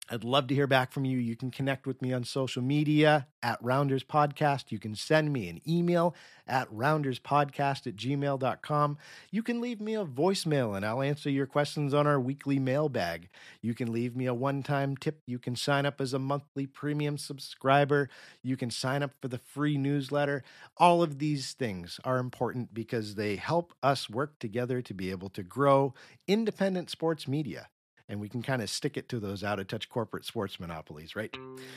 I'd 0.09 0.25
love 0.25 0.47
to 0.47 0.53
hear 0.53 0.67
back 0.67 0.91
from 0.91 1.05
you. 1.05 1.17
You 1.17 1.37
can 1.37 1.49
connect 1.49 1.87
with 1.87 2.01
me 2.01 2.11
on 2.11 2.25
social 2.25 2.61
media 2.61 3.27
at 3.41 3.57
Rounders 3.63 4.03
Podcast. 4.03 4.65
You 4.69 4.77
can 4.77 4.95
send 4.95 5.31
me 5.31 5.47
an 5.47 5.61
email 5.65 6.13
at 6.45 6.69
rounderspodcast 6.69 7.87
at 7.87 7.95
gmail.com. 7.95 8.97
You 9.31 9.43
can 9.43 9.61
leave 9.61 9.79
me 9.79 9.95
a 9.95 10.03
voicemail 10.03 10.75
and 10.75 10.85
I'll 10.85 11.01
answer 11.01 11.29
your 11.29 11.45
questions 11.45 11.93
on 11.93 12.05
our 12.05 12.19
weekly 12.19 12.59
mailbag. 12.59 13.29
You 13.61 13.73
can 13.73 13.93
leave 13.93 14.13
me 14.13 14.25
a 14.25 14.33
one 14.33 14.61
time 14.61 14.97
tip. 14.97 15.21
You 15.25 15.39
can 15.39 15.55
sign 15.55 15.85
up 15.85 16.01
as 16.01 16.11
a 16.13 16.19
monthly 16.19 16.67
premium 16.67 17.17
subscriber. 17.17 18.09
You 18.41 18.57
can 18.57 18.71
sign 18.71 19.03
up 19.03 19.11
for 19.21 19.29
the 19.29 19.37
free 19.39 19.77
newsletter. 19.77 20.43
All 20.75 21.01
of 21.01 21.19
these 21.19 21.53
things 21.53 22.01
are 22.03 22.17
important 22.17 22.73
because 22.73 23.15
they 23.15 23.37
help 23.37 23.73
us 23.81 24.09
work 24.09 24.37
together 24.39 24.81
to 24.81 24.93
be 24.93 25.11
able 25.11 25.29
to 25.29 25.43
grow 25.43 25.93
independent 26.27 26.89
sports 26.89 27.25
media 27.25 27.69
and 28.09 28.19
we 28.19 28.29
can 28.29 28.41
kind 28.41 28.61
of 28.61 28.69
stick 28.69 28.97
it 28.97 29.09
to 29.09 29.19
those 29.19 29.43
out 29.43 29.59
of 29.59 29.67
touch 29.67 29.89
corporate 29.89 30.25
sports 30.25 30.59
monopolies, 30.59 31.15
right? 31.15 31.35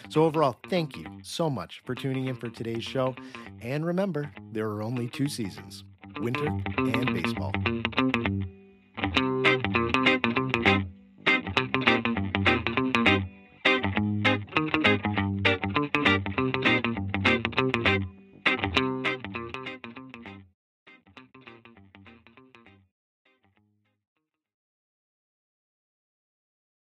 So, 0.08 0.24
overall, 0.24 0.56
thank 0.68 0.96
you 0.96 1.06
so 1.22 1.48
much 1.48 1.82
for 1.84 1.94
tuning 1.94 2.26
in 2.26 2.36
for 2.36 2.48
today's 2.48 2.84
show. 2.84 3.14
And 3.60 3.86
remember, 3.86 4.30
there 4.52 4.68
are 4.68 4.82
only 4.82 5.08
two 5.08 5.28
seasons 5.28 5.84
winter 6.20 6.46
and 6.78 7.14
baseball. 7.14 7.52